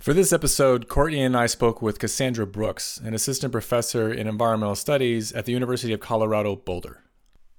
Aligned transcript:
For 0.00 0.14
this 0.14 0.32
episode, 0.32 0.88
Courtney 0.88 1.20
and 1.20 1.36
I 1.36 1.44
spoke 1.44 1.82
with 1.82 1.98
Cassandra 1.98 2.46
Brooks, 2.46 2.96
an 3.04 3.12
assistant 3.12 3.52
professor 3.52 4.10
in 4.10 4.26
environmental 4.26 4.74
studies 4.74 5.30
at 5.30 5.44
the 5.44 5.52
University 5.52 5.92
of 5.92 6.00
Colorado 6.00 6.56
Boulder. 6.56 7.02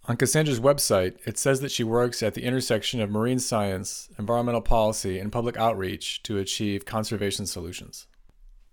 On 0.05 0.17
Cassandra's 0.17 0.59
website, 0.59 1.17
it 1.27 1.37
says 1.37 1.61
that 1.61 1.69
she 1.69 1.83
works 1.83 2.23
at 2.23 2.33
the 2.33 2.41
intersection 2.41 2.99
of 2.99 3.11
marine 3.11 3.37
science, 3.37 4.09
environmental 4.17 4.61
policy, 4.61 5.19
and 5.19 5.31
public 5.31 5.55
outreach 5.55 6.23
to 6.23 6.39
achieve 6.39 6.83
conservation 6.83 7.45
solutions. 7.45 8.07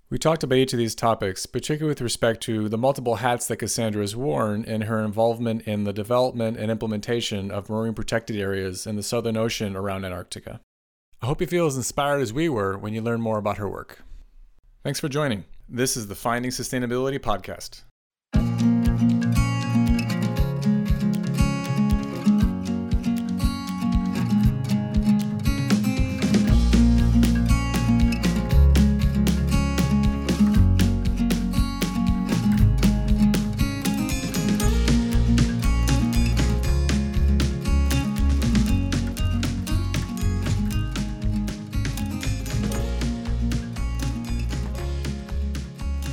We 0.09 0.17
talked 0.17 0.43
about 0.43 0.57
each 0.57 0.73
of 0.73 0.79
these 0.79 0.95
topics, 0.95 1.45
particularly 1.45 1.91
with 1.91 2.01
respect 2.01 2.43
to 2.45 2.71
the 2.71 2.79
multiple 2.79 3.17
hats 3.17 3.49
that 3.49 3.59
Cassandra 3.59 4.01
has 4.01 4.17
worn 4.17 4.65
in 4.65 4.81
her 4.81 5.05
involvement 5.05 5.69
in 5.69 5.85
the 5.85 5.93
development 5.93 6.57
and 6.57 6.71
implementation 6.71 7.51
of 7.51 7.69
marine 7.69 7.93
protected 7.93 8.37
areas 8.37 8.87
in 8.87 8.97
the 8.97 9.03
Southern 9.03 9.37
Ocean 9.37 9.77
around 9.77 10.07
Antarctica. 10.07 10.63
I 11.21 11.27
hope 11.27 11.41
you 11.41 11.49
feel 11.49 11.67
as 11.67 11.77
inspired 11.77 12.21
as 12.21 12.33
we 12.33 12.49
were 12.49 12.79
when 12.79 12.95
you 12.95 13.03
learn 13.03 13.21
more 13.21 13.39
about 13.39 13.59
her 13.59 13.69
work. 13.69 14.05
Thanks 14.85 15.01
for 15.01 15.09
joining. 15.09 15.45
This 15.69 15.97
is 15.97 16.07
the 16.07 16.15
Finding 16.15 16.53
Sustainability 16.53 17.19
Podcast. 17.19 17.83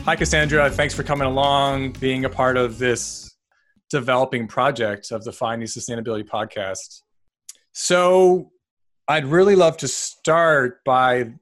Hi, 0.05 0.15
Cassandra. 0.15 0.69
Thanks 0.69 0.93
for 0.93 1.01
coming 1.01 1.25
along, 1.25 1.93
being 1.93 2.25
a 2.25 2.29
part 2.29 2.57
of 2.57 2.77
this 2.77 3.35
developing 3.89 4.47
project 4.47 5.09
of 5.09 5.23
the 5.23 5.31
Finding 5.31 5.67
Sustainability 5.67 6.23
podcast. 6.23 7.01
So, 7.71 8.51
I'd 9.07 9.25
really 9.25 9.55
love 9.55 9.77
to 9.77 9.87
start 9.87 10.83
by 10.85 11.33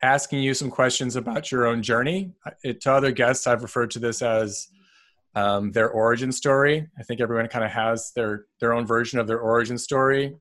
asking 0.00 0.44
you 0.44 0.54
some 0.54 0.70
questions 0.70 1.16
about 1.16 1.50
your 1.50 1.66
own 1.66 1.82
journey. 1.82 2.30
It, 2.62 2.82
to 2.82 2.92
other 2.92 3.10
guests, 3.10 3.48
I've 3.48 3.64
referred 3.64 3.90
to 3.90 3.98
this 3.98 4.22
as 4.22 4.68
um, 5.34 5.72
their 5.72 5.90
origin 5.90 6.30
story. 6.30 6.86
I 6.96 7.02
think 7.02 7.20
everyone 7.20 7.48
kind 7.48 7.64
of 7.64 7.72
has 7.72 8.12
their 8.14 8.44
their 8.60 8.74
own 8.74 8.86
version 8.86 9.18
of 9.18 9.26
their 9.26 9.40
origin 9.40 9.76
story, 9.76 10.36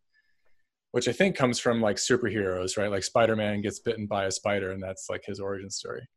which 0.92 1.08
I 1.08 1.12
think 1.12 1.36
comes 1.36 1.58
from 1.58 1.82
like 1.82 1.96
superheroes, 1.96 2.78
right? 2.78 2.92
Like 2.92 3.04
Spider 3.04 3.36
Man 3.36 3.64
gets 3.64 3.80
bitten 3.80 4.06
by 4.06 4.26
a 4.26 4.32
spider, 4.32 4.70
and 4.70 4.84
that's 4.84 5.08
like 5.10 5.24
his 5.26 5.40
origin 5.40 5.72
story. 5.72 6.08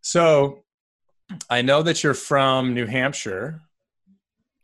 So 0.00 0.62
I 1.48 1.62
know 1.62 1.82
that 1.82 2.02
you're 2.02 2.14
from 2.14 2.74
New 2.74 2.86
Hampshire. 2.86 3.62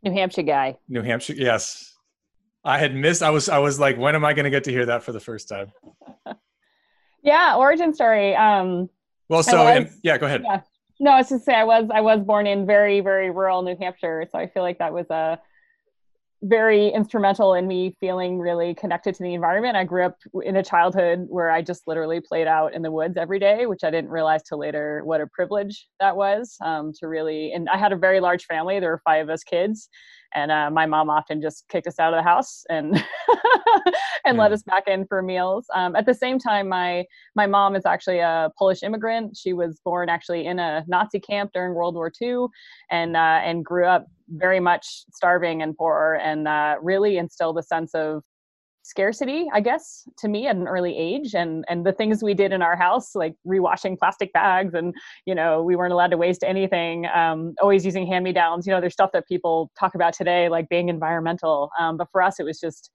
New 0.03 0.11
Hampshire 0.11 0.43
guy. 0.43 0.77
New 0.87 1.01
Hampshire, 1.01 1.33
yes. 1.33 1.93
I 2.63 2.77
had 2.77 2.93
missed. 2.93 3.23
I 3.23 3.29
was. 3.29 3.49
I 3.49 3.59
was 3.59 3.79
like, 3.79 3.97
when 3.97 4.15
am 4.15 4.25
I 4.25 4.33
going 4.33 4.43
to 4.43 4.49
get 4.49 4.65
to 4.65 4.71
hear 4.71 4.85
that 4.85 5.03
for 5.03 5.11
the 5.11 5.19
first 5.19 5.47
time? 5.47 5.71
yeah, 7.23 7.55
origin 7.55 7.93
story. 7.93 8.35
Um, 8.35 8.89
well, 9.29 9.43
so 9.43 9.63
was, 9.63 9.97
yeah, 10.03 10.17
go 10.17 10.25
ahead. 10.25 10.43
Yeah. 10.43 10.61
No, 10.99 11.11
I 11.11 11.17
was 11.19 11.29
to 11.29 11.39
say 11.39 11.53
I 11.53 11.63
was 11.63 11.89
I 11.93 12.01
was 12.01 12.19
born 12.19 12.47
in 12.47 12.65
very 12.65 12.99
very 12.99 13.31
rural 13.31 13.61
New 13.61 13.77
Hampshire, 13.77 14.27
so 14.29 14.37
I 14.37 14.47
feel 14.47 14.63
like 14.63 14.79
that 14.79 14.93
was 14.93 15.09
a 15.09 15.39
very 16.41 16.87
instrumental 16.87 17.53
in 17.53 17.67
me 17.67 17.95
feeling 17.99 18.39
really 18.39 18.73
connected 18.73 19.13
to 19.15 19.23
the 19.23 19.33
environment. 19.33 19.75
I 19.75 19.83
grew 19.83 20.05
up 20.05 20.17
in 20.43 20.55
a 20.55 20.63
childhood 20.63 21.25
where 21.27 21.51
I 21.51 21.61
just 21.61 21.87
literally 21.87 22.21
played 22.21 22.47
out 22.47 22.73
in 22.73 22.81
the 22.81 22.91
woods 22.91 23.17
every 23.17 23.39
day, 23.39 23.65
which 23.65 23.83
I 23.83 23.91
didn't 23.91 24.09
realize 24.09 24.43
till 24.43 24.59
later 24.59 25.01
what 25.03 25.21
a 25.21 25.27
privilege 25.27 25.87
that 25.99 26.15
was 26.15 26.55
um, 26.61 26.93
to 26.99 27.07
really. 27.07 27.51
And 27.51 27.67
I 27.69 27.77
had 27.77 27.91
a 27.91 27.97
very 27.97 28.19
large 28.21 28.45
family. 28.45 28.79
There 28.79 28.91
were 28.91 29.01
five 29.03 29.23
of 29.23 29.29
us 29.29 29.43
kids, 29.43 29.89
and 30.33 30.51
uh, 30.51 30.69
my 30.69 30.85
mom 30.85 31.09
often 31.09 31.41
just 31.41 31.67
kicked 31.69 31.87
us 31.87 31.99
out 31.99 32.13
of 32.13 32.17
the 32.17 32.23
house 32.23 32.63
and 32.69 33.03
and 34.25 34.37
let 34.37 34.51
us 34.51 34.63
back 34.63 34.87
in 34.87 35.05
for 35.05 35.21
meals. 35.21 35.65
Um, 35.73 35.95
at 35.95 36.05
the 36.05 36.13
same 36.13 36.39
time, 36.39 36.69
my 36.69 37.05
my 37.35 37.47
mom 37.47 37.75
is 37.75 37.85
actually 37.85 38.19
a 38.19 38.51
Polish 38.57 38.83
immigrant. 38.83 39.37
She 39.37 39.53
was 39.53 39.79
born 39.83 40.09
actually 40.09 40.45
in 40.45 40.59
a 40.59 40.83
Nazi 40.87 41.19
camp 41.19 41.51
during 41.53 41.73
World 41.73 41.95
War 41.95 42.11
II, 42.21 42.47
and 42.91 43.15
uh, 43.15 43.41
and 43.43 43.65
grew 43.65 43.85
up 43.85 44.07
very 44.29 44.59
much 44.59 45.03
starving 45.13 45.61
and 45.61 45.75
poor 45.75 46.19
and 46.21 46.47
uh, 46.47 46.75
really 46.81 47.17
instilled 47.17 47.57
a 47.57 47.63
sense 47.63 47.95
of 47.95 48.23
scarcity 48.89 49.45
i 49.53 49.59
guess 49.59 50.07
to 50.17 50.27
me 50.27 50.47
at 50.47 50.55
an 50.55 50.67
early 50.67 50.97
age. 50.97 51.33
And 51.33 51.63
and 51.69 51.85
the 51.85 51.93
things 51.93 52.23
we 52.23 52.33
did 52.33 52.51
in 52.51 52.61
our 52.61 52.75
house 52.75 53.15
like 53.15 53.35
rewashing 53.47 53.97
plastic 53.97 54.33
bags 54.33 54.73
and 54.73 54.93
you 55.25 55.35
know 55.35 55.63
we 55.63 55.75
weren't 55.75 55.93
allowed 55.93 56.11
to 56.11 56.17
waste 56.17 56.43
anything 56.43 57.05
um, 57.13 57.53
always 57.61 57.85
using 57.85 58.07
hand 58.07 58.23
me 58.23 58.33
downs 58.33 58.65
you 58.65 58.73
know 58.73 58.81
there's 58.81 58.93
stuff 58.93 59.11
that 59.13 59.27
people 59.27 59.71
talk 59.79 59.95
about 59.95 60.13
today 60.13 60.49
like 60.49 60.67
being 60.69 60.89
environmental. 60.89 61.69
Um, 61.79 61.97
but 61.97 62.07
for 62.11 62.21
us 62.21 62.39
it 62.39 62.43
was 62.43 62.59
just 62.59 62.89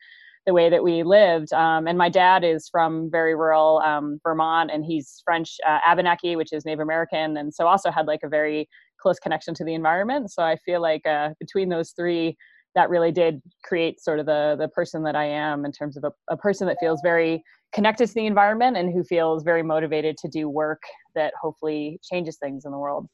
the 0.47 0.53
way 0.53 0.69
that 0.69 0.85
we 0.85 1.05
lived. 1.05 1.55
Um, 1.55 1.87
and 1.87 1.97
my 1.97 2.11
dad 2.11 2.45
is 2.45 2.69
from 2.69 3.11
very 3.11 3.35
rural 3.35 3.79
um, 3.79 4.19
vermont 4.23 4.71
and 4.73 4.85
he's 4.85 5.23
french 5.25 5.57
uh, 5.67 5.79
abenaki 5.87 6.37
which 6.37 6.53
is 6.53 6.65
native 6.65 6.81
american 6.81 7.37
and 7.37 7.55
so 7.55 7.67
also 7.67 7.91
had 7.91 8.07
like 8.07 8.21
a 8.23 8.29
very 8.29 8.69
close 9.05 9.19
connection 9.19 9.55
to 9.55 9.65
the 9.65 9.75
environment. 9.75 10.33
So 10.33 10.43
I 10.43 10.57
feel 10.57 10.81
like 10.81 11.07
uh, 11.07 11.31
between 11.39 11.69
those 11.69 11.91
three, 11.91 12.37
that 12.75 12.91
really 12.91 13.13
did 13.13 13.41
create 13.63 14.01
sort 14.01 14.19
of 14.19 14.27
the 14.27 14.57
the 14.59 14.69
person 14.69 15.03
that 15.05 15.17
I 15.17 15.25
am 15.25 15.65
in 15.65 15.73
terms 15.73 15.97
of 15.97 16.05
a, 16.05 16.13
a 16.31 16.37
person 16.37 16.67
that 16.67 16.77
feels 16.81 17.01
very 17.03 17.43
connected 17.73 18.07
to 18.07 18.15
the 18.15 18.27
environment 18.27 18.77
and 18.77 18.93
who 18.93 19.03
feels 19.03 19.43
very 19.43 19.63
motivated 19.63 20.17
to 20.19 20.29
do 20.29 20.49
work 20.49 20.83
that 21.15 21.35
hopefully 21.41 21.99
changes 22.03 22.37
things 22.37 22.65
in 22.65 22.71
the 22.71 22.79
world. 22.79 23.09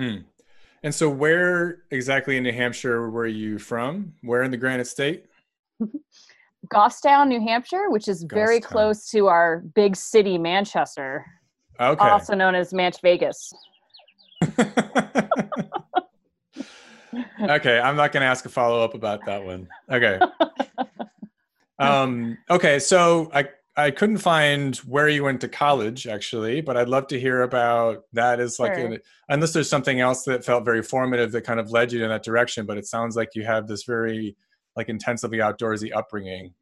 Hmm. 0.00 0.18
And 0.82 0.94
so, 0.94 1.08
where 1.08 1.82
exactly 1.90 2.36
in 2.36 2.44
New 2.44 2.52
Hampshire 2.52 3.10
were 3.10 3.26
you 3.26 3.58
from? 3.58 4.12
Where 4.22 4.42
in 4.42 4.50
the 4.50 4.56
Granite 4.56 4.86
State? 4.86 5.26
Goffstown, 6.72 7.28
New 7.28 7.40
Hampshire, 7.40 7.90
which 7.90 8.08
is 8.08 8.24
very 8.24 8.60
close 8.60 9.08
to 9.10 9.26
our 9.26 9.60
big 9.74 9.96
city, 9.96 10.38
Manchester. 10.38 11.24
Okay. 11.80 12.08
Also 12.08 12.34
known 12.34 12.54
as 12.54 12.72
Manch 12.72 13.00
Vegas. 13.00 13.52
okay, 17.40 17.78
I'm 17.78 17.96
not 17.96 18.12
going 18.12 18.22
to 18.22 18.26
ask 18.26 18.44
a 18.44 18.48
follow 18.48 18.82
up 18.82 18.94
about 18.94 19.24
that 19.26 19.44
one. 19.44 19.68
Okay. 19.90 20.18
Um, 21.80 22.36
okay, 22.50 22.80
so 22.80 23.30
I 23.32 23.48
I 23.76 23.92
couldn't 23.92 24.18
find 24.18 24.74
where 24.78 25.08
you 25.08 25.22
went 25.22 25.40
to 25.42 25.48
college 25.48 26.08
actually, 26.08 26.60
but 26.60 26.76
I'd 26.76 26.88
love 26.88 27.06
to 27.06 27.20
hear 27.20 27.42
about 27.42 28.02
that. 28.14 28.40
Is 28.40 28.58
like, 28.58 28.74
sure. 28.74 28.98
unless 29.28 29.52
there's 29.52 29.70
something 29.70 30.00
else 30.00 30.24
that 30.24 30.44
felt 30.44 30.64
very 30.64 30.82
formative 30.82 31.30
that 31.30 31.42
kind 31.42 31.60
of 31.60 31.70
led 31.70 31.92
you 31.92 32.02
in 32.02 32.08
that 32.08 32.24
direction. 32.24 32.66
But 32.66 32.78
it 32.78 32.86
sounds 32.86 33.14
like 33.14 33.36
you 33.36 33.44
have 33.44 33.68
this 33.68 33.84
very 33.84 34.36
like 34.74 34.88
intensively 34.88 35.38
outdoorsy 35.38 35.94
upbringing. 35.94 36.52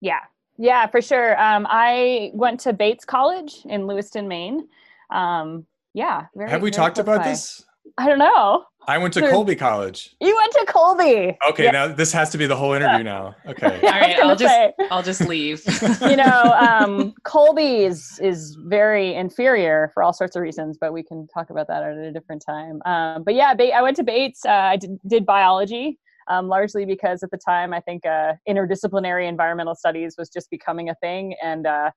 Yeah, 0.00 0.22
yeah, 0.58 0.86
for 0.88 1.00
sure. 1.00 1.40
Um, 1.40 1.66
I 1.70 2.30
went 2.34 2.60
to 2.60 2.72
Bates 2.72 3.04
College 3.04 3.58
in 3.66 3.86
Lewiston, 3.86 4.26
Maine. 4.26 4.68
Um, 5.10 5.66
yeah. 5.94 6.26
Very, 6.34 6.50
have 6.50 6.62
we 6.62 6.70
talked 6.70 6.98
about 6.98 7.20
by. 7.20 7.28
this? 7.28 7.64
I 7.98 8.08
don't 8.08 8.18
know. 8.18 8.64
I 8.88 8.98
went 8.98 9.14
to 9.14 9.20
Colby 9.30 9.56
College. 9.56 10.14
You 10.20 10.36
went 10.36 10.52
to 10.52 10.64
Colby. 10.68 11.36
Okay, 11.48 11.64
yeah. 11.64 11.70
now 11.72 11.88
this 11.88 12.12
has 12.12 12.30
to 12.30 12.38
be 12.38 12.46
the 12.46 12.54
whole 12.54 12.72
interview 12.72 13.02
now. 13.02 13.34
Okay. 13.44 13.80
All 13.82 13.90
right, 13.90 14.16
I'll 14.20 14.36
just 14.36 14.54
say, 14.54 14.72
I'll 14.90 15.02
just 15.02 15.22
leave. 15.22 15.62
you 16.02 16.16
know, 16.16 16.54
um, 16.60 17.12
Colby 17.24 17.82
is 17.84 18.20
is 18.22 18.56
very 18.66 19.14
inferior 19.14 19.90
for 19.92 20.04
all 20.04 20.12
sorts 20.12 20.36
of 20.36 20.42
reasons, 20.42 20.78
but 20.80 20.92
we 20.92 21.02
can 21.02 21.26
talk 21.34 21.50
about 21.50 21.66
that 21.66 21.82
at 21.82 21.96
a 21.96 22.12
different 22.12 22.44
time. 22.46 22.80
Um, 22.86 23.24
but 23.24 23.34
yeah, 23.34 23.54
I 23.74 23.82
went 23.82 23.96
to 23.96 24.04
Bates. 24.04 24.44
Uh, 24.44 24.50
I 24.50 24.76
did, 24.76 24.98
did 25.08 25.26
biology. 25.26 25.98
Um, 26.28 26.48
largely 26.48 26.84
because 26.84 27.22
at 27.22 27.30
the 27.30 27.38
time 27.38 27.72
I 27.72 27.78
think 27.78 28.04
uh, 28.04 28.32
interdisciplinary 28.48 29.28
environmental 29.28 29.76
studies 29.76 30.16
was 30.18 30.28
just 30.28 30.50
becoming 30.50 30.88
a 30.88 30.94
thing, 30.96 31.34
and 31.42 31.66
uh, 31.66 31.90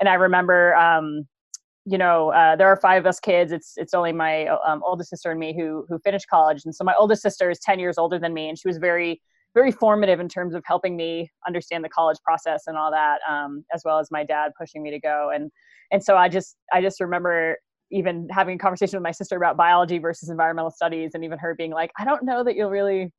and 0.00 0.08
I 0.08 0.14
remember 0.14 0.74
um, 0.76 1.26
you 1.88 1.96
know, 1.96 2.32
uh, 2.32 2.56
there 2.56 2.66
are 2.66 2.76
five 2.76 3.04
of 3.04 3.06
us 3.06 3.20
kids. 3.20 3.52
It's 3.52 3.74
it's 3.76 3.94
only 3.94 4.12
my 4.12 4.48
um, 4.48 4.82
oldest 4.84 5.08
sister 5.10 5.30
and 5.30 5.38
me 5.38 5.54
who 5.56 5.86
who 5.88 5.98
finished 6.00 6.26
college, 6.28 6.62
and 6.64 6.74
so 6.74 6.82
my 6.82 6.94
oldest 6.98 7.22
sister 7.22 7.48
is 7.48 7.60
ten 7.60 7.78
years 7.78 7.96
older 7.96 8.18
than 8.18 8.34
me, 8.34 8.48
and 8.48 8.58
she 8.58 8.66
was 8.66 8.78
very 8.78 9.22
very 9.54 9.70
formative 9.72 10.20
in 10.20 10.28
terms 10.28 10.54
of 10.54 10.62
helping 10.66 10.96
me 10.96 11.30
understand 11.46 11.82
the 11.82 11.88
college 11.88 12.18
process 12.22 12.64
and 12.66 12.76
all 12.76 12.90
that, 12.90 13.20
um, 13.26 13.64
as 13.72 13.82
well 13.86 13.98
as 13.98 14.10
my 14.10 14.22
dad 14.22 14.52
pushing 14.58 14.82
me 14.82 14.90
to 14.90 14.98
go. 14.98 15.30
And 15.32 15.50
and 15.92 16.02
so 16.02 16.16
I 16.16 16.28
just 16.28 16.56
I 16.72 16.82
just 16.82 17.00
remember 17.00 17.56
even 17.92 18.26
having 18.32 18.56
a 18.56 18.58
conversation 18.58 18.98
with 18.98 19.04
my 19.04 19.12
sister 19.12 19.36
about 19.36 19.56
biology 19.56 19.98
versus 19.98 20.28
environmental 20.28 20.72
studies, 20.72 21.12
and 21.14 21.24
even 21.24 21.38
her 21.38 21.54
being 21.54 21.70
like, 21.70 21.92
I 21.98 22.04
don't 22.04 22.24
know 22.24 22.42
that 22.42 22.56
you'll 22.56 22.70
really 22.70 23.12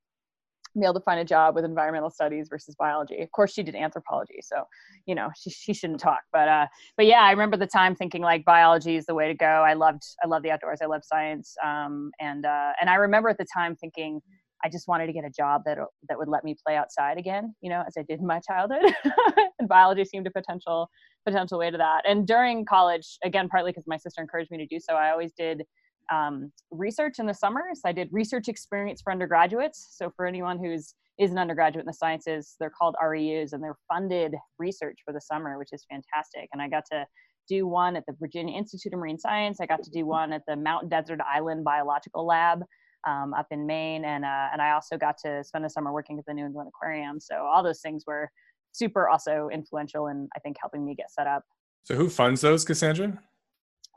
able 0.85 0.95
to 0.95 1.03
find 1.03 1.19
a 1.19 1.25
job 1.25 1.55
with 1.55 1.65
environmental 1.65 2.09
studies 2.09 2.47
versus 2.49 2.75
biology. 2.75 3.21
Of 3.21 3.31
course, 3.31 3.53
she 3.53 3.63
did 3.63 3.75
anthropology, 3.75 4.39
so 4.41 4.63
you 5.05 5.15
know 5.15 5.29
she 5.39 5.49
she 5.49 5.73
shouldn't 5.73 5.99
talk. 5.99 6.21
But 6.31 6.47
uh, 6.47 6.67
but 6.95 7.05
yeah, 7.05 7.21
I 7.21 7.31
remember 7.31 7.57
the 7.57 7.67
time 7.67 7.95
thinking 7.95 8.21
like 8.21 8.45
biology 8.45 8.95
is 8.95 9.05
the 9.05 9.15
way 9.15 9.27
to 9.27 9.33
go. 9.33 9.45
I 9.45 9.73
loved 9.73 10.03
I 10.23 10.27
loved 10.27 10.45
the 10.45 10.51
outdoors. 10.51 10.79
I 10.81 10.85
loved 10.85 11.05
science. 11.05 11.55
Um, 11.63 12.11
and 12.19 12.45
uh, 12.45 12.71
and 12.79 12.89
I 12.89 12.95
remember 12.95 13.29
at 13.29 13.37
the 13.37 13.47
time 13.53 13.75
thinking 13.75 14.21
I 14.63 14.69
just 14.69 14.87
wanted 14.87 15.07
to 15.07 15.13
get 15.13 15.23
a 15.23 15.29
job 15.29 15.61
that 15.65 15.77
that 16.09 16.17
would 16.17 16.27
let 16.27 16.43
me 16.43 16.55
play 16.65 16.75
outside 16.75 17.17
again, 17.17 17.55
you 17.61 17.69
know, 17.69 17.83
as 17.87 17.95
I 17.97 18.03
did 18.03 18.19
in 18.19 18.27
my 18.27 18.39
childhood. 18.39 18.93
and 19.59 19.67
biology 19.67 20.05
seemed 20.05 20.27
a 20.27 20.31
potential 20.31 20.89
potential 21.25 21.59
way 21.59 21.69
to 21.69 21.77
that. 21.77 22.03
And 22.07 22.25
during 22.25 22.65
college, 22.65 23.17
again, 23.23 23.49
partly 23.49 23.71
because 23.71 23.85
my 23.87 23.97
sister 23.97 24.21
encouraged 24.21 24.51
me 24.51 24.57
to 24.57 24.65
do 24.65 24.79
so, 24.79 24.93
I 24.93 25.11
always 25.11 25.31
did 25.33 25.63
um, 26.11 26.51
research 26.71 27.19
in 27.19 27.25
the 27.25 27.33
summers. 27.33 27.81
I 27.85 27.91
did 27.91 28.09
research 28.11 28.47
experience 28.47 29.01
for 29.01 29.11
undergraduates. 29.11 29.95
So 29.97 30.11
for 30.15 30.25
anyone 30.25 30.59
who's 30.59 30.93
is 31.17 31.31
an 31.31 31.39
undergraduate 31.39 31.83
in 31.83 31.87
the 31.87 31.93
sciences, 31.93 32.55
they're 32.59 32.69
called 32.69 32.95
REUs, 33.03 33.53
and 33.53 33.63
they're 33.63 33.77
funded 33.87 34.35
research 34.59 34.99
for 35.03 35.13
the 35.13 35.21
summer, 35.21 35.57
which 35.57 35.69
is 35.73 35.83
fantastic. 35.89 36.47
And 36.53 36.61
I 36.61 36.69
got 36.69 36.85
to 36.91 37.05
do 37.49 37.65
one 37.65 37.95
at 37.95 38.05
the 38.05 38.13
Virginia 38.19 38.55
Institute 38.55 38.93
of 38.93 38.99
Marine 38.99 39.17
Science. 39.17 39.59
I 39.59 39.65
got 39.65 39.81
to 39.83 39.89
do 39.89 40.05
one 40.05 40.31
at 40.31 40.43
the 40.47 40.55
Mount 40.55 40.89
Desert 40.89 41.19
Island 41.21 41.63
Biological 41.63 42.25
Lab 42.25 42.63
um, 43.07 43.33
up 43.33 43.47
in 43.51 43.65
Maine, 43.65 44.05
and 44.05 44.25
uh, 44.25 44.49
and 44.51 44.61
I 44.61 44.71
also 44.71 44.97
got 44.97 45.17
to 45.23 45.43
spend 45.43 45.65
the 45.65 45.69
summer 45.69 45.91
working 45.91 46.19
at 46.19 46.25
the 46.25 46.33
New 46.33 46.45
England 46.45 46.69
Aquarium. 46.69 47.19
So 47.19 47.35
all 47.37 47.63
those 47.63 47.81
things 47.81 48.03
were 48.05 48.29
super 48.73 49.09
also 49.09 49.49
influential 49.51 50.07
in 50.07 50.27
I 50.35 50.39
think 50.39 50.57
helping 50.59 50.85
me 50.85 50.93
get 50.93 51.11
set 51.11 51.25
up. 51.25 51.43
So 51.83 51.95
who 51.95 52.09
funds 52.09 52.41
those, 52.41 52.65
Cassandra? 52.65 53.17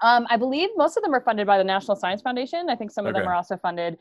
Um, 0.02 0.26
I 0.31 0.37
believe 0.37 0.70
most 0.76 0.97
of 0.97 1.02
them 1.02 1.14
are 1.14 1.20
funded 1.20 1.47
by 1.47 1.58
the 1.58 1.64
National 1.64 1.97
Science 1.97 2.23
Foundation. 2.23 2.70
I 2.70 2.76
think 2.76 2.91
some 2.91 3.06
of 3.06 3.11
okay. 3.11 3.20
them 3.20 3.29
are 3.29 3.35
also 3.35 3.56
funded 3.56 3.99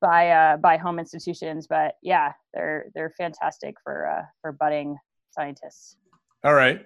by 0.00 0.30
uh, 0.30 0.56
by 0.56 0.76
home 0.76 0.98
institutions. 0.98 1.66
But 1.66 1.96
yeah, 2.02 2.32
they're 2.54 2.86
they're 2.94 3.14
fantastic 3.16 3.76
for 3.82 4.08
uh, 4.08 4.22
for 4.40 4.52
budding 4.52 4.96
scientists. 5.30 5.96
All 6.44 6.54
right, 6.54 6.84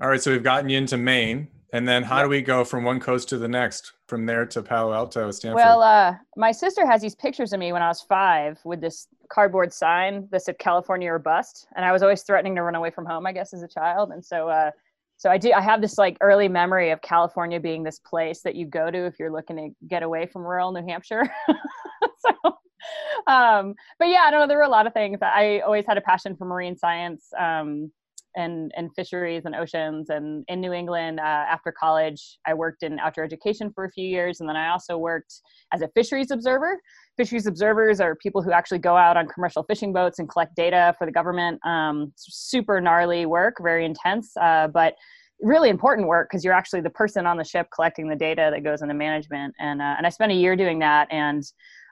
all 0.00 0.08
right. 0.08 0.20
So 0.20 0.30
we've 0.30 0.42
gotten 0.42 0.68
you 0.68 0.78
into 0.78 0.96
Maine. 0.96 1.48
And 1.72 1.88
then 1.88 2.04
how 2.04 2.22
do 2.22 2.28
we 2.28 2.40
go 2.40 2.62
from 2.62 2.84
one 2.84 3.00
coast 3.00 3.28
to 3.30 3.36
the 3.36 3.48
next, 3.48 3.94
from 4.06 4.26
there 4.26 4.46
to 4.46 4.62
Palo 4.62 4.92
Alto, 4.92 5.32
Stanford? 5.32 5.56
Well, 5.56 5.82
uh, 5.82 6.14
my 6.36 6.52
sister 6.52 6.86
has 6.86 7.02
these 7.02 7.16
pictures 7.16 7.52
of 7.52 7.58
me 7.58 7.72
when 7.72 7.82
I 7.82 7.88
was 7.88 8.00
five 8.00 8.60
with 8.64 8.80
this 8.80 9.08
cardboard 9.28 9.72
sign 9.72 10.28
that 10.30 10.42
said 10.42 10.60
California 10.60 11.10
or 11.10 11.18
bust. 11.18 11.66
And 11.74 11.84
I 11.84 11.90
was 11.90 12.04
always 12.04 12.22
threatening 12.22 12.54
to 12.54 12.62
run 12.62 12.76
away 12.76 12.90
from 12.90 13.06
home, 13.06 13.26
I 13.26 13.32
guess, 13.32 13.52
as 13.52 13.64
a 13.64 13.66
child. 13.66 14.12
And 14.12 14.24
so, 14.24 14.48
uh, 14.48 14.70
so 15.16 15.30
I 15.30 15.38
do, 15.38 15.52
I 15.52 15.60
have 15.60 15.80
this 15.80 15.96
like 15.98 16.16
early 16.20 16.48
memory 16.48 16.90
of 16.90 17.00
California 17.00 17.60
being 17.60 17.82
this 17.82 17.98
place 17.98 18.42
that 18.42 18.54
you 18.54 18.66
go 18.66 18.90
to 18.90 19.06
if 19.06 19.18
you're 19.18 19.32
looking 19.32 19.56
to 19.56 19.86
get 19.88 20.02
away 20.02 20.26
from 20.26 20.42
rural 20.42 20.72
New 20.72 20.86
Hampshire. 20.86 21.24
so, 22.18 22.58
um, 23.26 23.74
but 23.98 24.08
yeah, 24.08 24.24
I 24.26 24.30
don't 24.30 24.40
know. 24.40 24.46
There 24.46 24.58
were 24.58 24.64
a 24.64 24.68
lot 24.68 24.86
of 24.86 24.92
things. 24.92 25.18
I 25.22 25.60
always 25.60 25.86
had 25.86 25.96
a 25.96 26.02
passion 26.02 26.36
for 26.36 26.44
marine 26.44 26.76
science. 26.76 27.28
Um, 27.38 27.90
and 28.36 28.72
and 28.76 28.90
fisheries 28.94 29.42
and 29.44 29.54
oceans. 29.54 30.10
And 30.10 30.44
in 30.48 30.60
new 30.60 30.72
england 30.72 31.20
uh, 31.20 31.22
after 31.22 31.72
college 31.72 32.38
i 32.46 32.54
worked 32.54 32.82
in 32.82 32.98
outdoor 32.98 33.24
education 33.24 33.70
for 33.74 33.84
a 33.84 33.90
few 33.90 34.06
years 34.06 34.40
and 34.40 34.48
then 34.48 34.56
i 34.56 34.68
also 34.68 34.98
worked 34.98 35.40
as 35.72 35.82
a 35.82 35.88
fisheries 35.88 36.30
observer. 36.30 36.80
Fisheries 37.16 37.46
observers 37.46 38.00
are 38.00 38.16
people 38.16 38.42
who 38.42 38.50
actually 38.52 38.78
go 38.78 38.96
out 38.96 39.16
on 39.16 39.28
commercial 39.28 39.62
fishing 39.62 39.92
boats 39.92 40.18
and 40.18 40.28
collect 40.28 40.56
data 40.56 40.94
for 40.98 41.06
the 41.06 41.12
government. 41.12 41.64
Um, 41.64 42.12
super 42.16 42.80
gnarly 42.80 43.26
work 43.26 43.56
very 43.60 43.84
intense 43.84 44.32
uh, 44.40 44.68
but 44.68 44.94
really 45.40 45.68
important 45.68 46.08
work 46.08 46.28
because 46.30 46.44
you're 46.44 46.54
actually 46.54 46.80
the 46.80 46.90
person 46.90 47.26
on 47.26 47.36
the 47.36 47.44
ship 47.44 47.66
collecting 47.74 48.08
the 48.08 48.16
data 48.16 48.50
that 48.52 48.62
goes 48.64 48.82
into 48.82 48.94
management. 48.94 49.54
And 49.58 49.80
uh, 49.80 49.94
and 49.96 50.06
i 50.06 50.10
spent 50.10 50.32
a 50.32 50.34
year 50.34 50.56
doing 50.56 50.78
that 50.80 51.08
and 51.10 51.42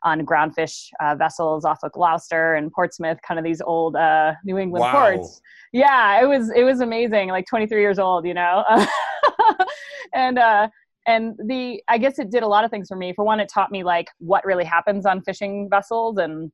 on 0.05 0.25
groundfish 0.27 0.89
uh, 1.01 1.15
vessels 1.15 1.65
off 1.65 1.79
of 1.83 1.93
Gloucester 1.93 2.55
and 2.55 2.73
Portsmouth, 2.73 3.19
kind 3.27 3.39
of 3.39 3.45
these 3.45 3.61
old 3.61 3.97
uh, 3.97 4.35
New 4.45 4.59
England 4.59 4.83
wow. 4.83 4.93
ports. 4.93 5.41
Yeah, 5.73 6.23
it 6.23 6.27
was 6.27 6.51
it 6.55 6.65
was 6.65 6.81
amazing. 6.81 7.29
Like 7.29 7.47
23 7.47 7.81
years 7.81 7.99
old, 7.99 8.27
you 8.27 8.35
know, 8.35 8.65
and 10.15 10.39
uh, 10.39 10.69
and 11.07 11.35
the 11.47 11.83
I 11.89 11.99
guess 11.99 12.19
it 12.19 12.31
did 12.31 12.43
a 12.43 12.49
lot 12.49 12.65
of 12.65 12.71
things 12.71 12.89
for 12.89 12.97
me. 12.97 13.13
For 13.13 13.25
one, 13.25 13.41
it 13.41 13.49
taught 13.49 13.71
me 13.71 13.83
like 13.83 14.09
what 14.19 14.45
really 14.45 14.65
happens 14.65 15.07
on 15.07 15.23
fishing 15.23 15.69
vessels 15.71 16.19
and 16.19 16.51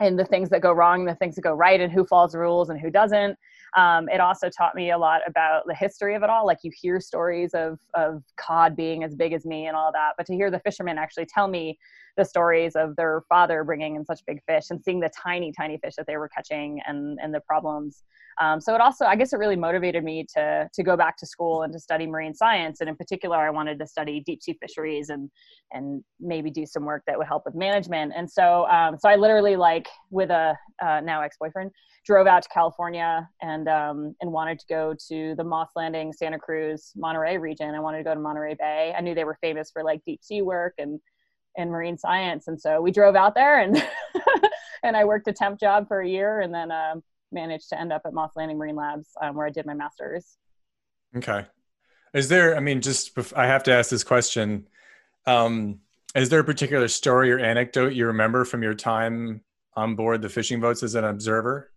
and 0.00 0.18
the 0.18 0.24
things 0.24 0.50
that 0.50 0.60
go 0.60 0.72
wrong, 0.72 1.04
the 1.04 1.14
things 1.14 1.36
that 1.36 1.42
go 1.42 1.52
right, 1.52 1.80
and 1.80 1.92
who 1.92 2.04
follows 2.04 2.32
the 2.32 2.38
rules 2.38 2.68
and 2.68 2.80
who 2.80 2.90
doesn't. 2.90 3.36
Um, 3.76 4.08
it 4.08 4.20
also 4.20 4.48
taught 4.48 4.74
me 4.74 4.90
a 4.90 4.98
lot 4.98 5.20
about 5.26 5.64
the 5.66 5.74
history 5.74 6.14
of 6.14 6.22
it 6.22 6.30
all. 6.30 6.46
Like 6.46 6.58
you 6.62 6.70
hear 6.74 6.98
stories 6.98 7.52
of 7.54 7.78
of 7.94 8.22
cod 8.36 8.74
being 8.74 9.04
as 9.04 9.14
big 9.14 9.32
as 9.34 9.44
me 9.44 9.66
and 9.66 9.76
all 9.76 9.92
that, 9.92 10.12
but 10.16 10.26
to 10.26 10.34
hear 10.34 10.50
the 10.50 10.60
fishermen 10.60 10.96
actually 10.98 11.26
tell 11.26 11.46
me 11.46 11.78
the 12.16 12.24
stories 12.24 12.74
of 12.74 12.96
their 12.96 13.22
father 13.28 13.62
bringing 13.62 13.96
in 13.96 14.04
such 14.04 14.20
big 14.26 14.40
fish 14.46 14.64
and 14.70 14.82
seeing 14.82 15.00
the 15.00 15.10
tiny, 15.10 15.52
tiny 15.52 15.76
fish 15.76 15.94
that 15.96 16.06
they 16.06 16.16
were 16.16 16.28
catching 16.28 16.80
and 16.86 17.18
and 17.22 17.34
the 17.34 17.40
problems. 17.40 18.02
Um, 18.38 18.60
so 18.60 18.74
it 18.74 18.80
also, 18.80 19.06
I 19.06 19.16
guess, 19.16 19.32
it 19.32 19.38
really 19.38 19.56
motivated 19.56 20.04
me 20.04 20.26
to 20.34 20.68
to 20.72 20.82
go 20.82 20.96
back 20.96 21.16
to 21.18 21.26
school 21.26 21.62
and 21.62 21.72
to 21.72 21.78
study 21.78 22.06
marine 22.06 22.34
science. 22.34 22.80
And 22.80 22.88
in 22.88 22.96
particular, 22.96 23.36
I 23.36 23.50
wanted 23.50 23.78
to 23.78 23.86
study 23.86 24.22
deep 24.24 24.42
sea 24.42 24.56
fisheries 24.60 25.10
and 25.10 25.30
and 25.72 26.02
maybe 26.20 26.50
do 26.50 26.64
some 26.64 26.84
work 26.84 27.02
that 27.06 27.18
would 27.18 27.26
help 27.26 27.44
with 27.44 27.54
management. 27.54 28.12
And 28.16 28.30
so, 28.30 28.66
um, 28.68 28.96
so 28.98 29.08
I 29.08 29.16
literally 29.16 29.56
like 29.56 29.88
with 30.10 30.30
a 30.30 30.56
uh, 30.82 31.00
now 31.00 31.20
ex 31.22 31.36
boyfriend 31.38 31.70
drove 32.06 32.28
out 32.28 32.42
to 32.44 32.48
California 32.48 33.28
and 33.42 33.68
um, 33.68 34.14
and 34.20 34.30
wanted 34.30 34.58
to 34.60 34.66
go 34.68 34.94
to 35.08 35.34
the 35.34 35.44
Moss 35.44 35.70
Landing, 35.74 36.12
Santa 36.12 36.38
Cruz, 36.38 36.92
Monterey 36.96 37.36
region. 37.36 37.74
I 37.74 37.80
wanted 37.80 37.98
to 37.98 38.04
go 38.04 38.14
to 38.14 38.20
Monterey 38.20 38.54
Bay. 38.54 38.94
I 38.96 39.00
knew 39.00 39.14
they 39.14 39.24
were 39.24 39.38
famous 39.40 39.70
for 39.70 39.82
like 39.82 40.02
deep 40.06 40.22
sea 40.22 40.42
work 40.42 40.74
and 40.78 41.00
and 41.58 41.70
marine 41.70 41.98
science, 41.98 42.48
and 42.48 42.60
so 42.60 42.80
we 42.80 42.92
drove 42.92 43.16
out 43.16 43.34
there 43.34 43.60
and 43.60 43.76
and 44.82 44.96
I 44.96 45.04
worked 45.04 45.26
a 45.28 45.32
temp 45.32 45.58
job 45.58 45.88
for 45.88 46.00
a 46.00 46.08
year, 46.08 46.40
and 46.40 46.54
then 46.54 46.70
um, 46.70 47.02
managed 47.32 47.68
to 47.70 47.80
end 47.80 47.92
up 47.92 48.02
at 48.06 48.14
Moss 48.14 48.30
Landing 48.36 48.58
Marine 48.58 48.76
Labs 48.76 49.08
um, 49.20 49.34
where 49.34 49.46
I 49.46 49.50
did 49.50 49.66
my 49.66 49.74
master's. 49.74 50.38
Okay, 51.16 51.44
is 52.14 52.28
there? 52.28 52.56
I 52.56 52.60
mean, 52.60 52.80
just 52.80 53.18
I 53.34 53.46
have 53.46 53.64
to 53.64 53.72
ask 53.72 53.90
this 53.90 54.04
question. 54.04 54.68
Um, 55.26 55.80
is 56.14 56.28
there 56.28 56.40
a 56.40 56.44
particular 56.44 56.88
story 56.88 57.32
or 57.32 57.38
anecdote 57.38 57.94
you 57.94 58.06
remember 58.06 58.44
from 58.44 58.62
your 58.62 58.74
time 58.74 59.42
on 59.74 59.96
board 59.96 60.22
the 60.22 60.28
fishing 60.28 60.60
boats 60.60 60.82
as 60.82 60.94
an 60.94 61.04
observer? 61.04 61.72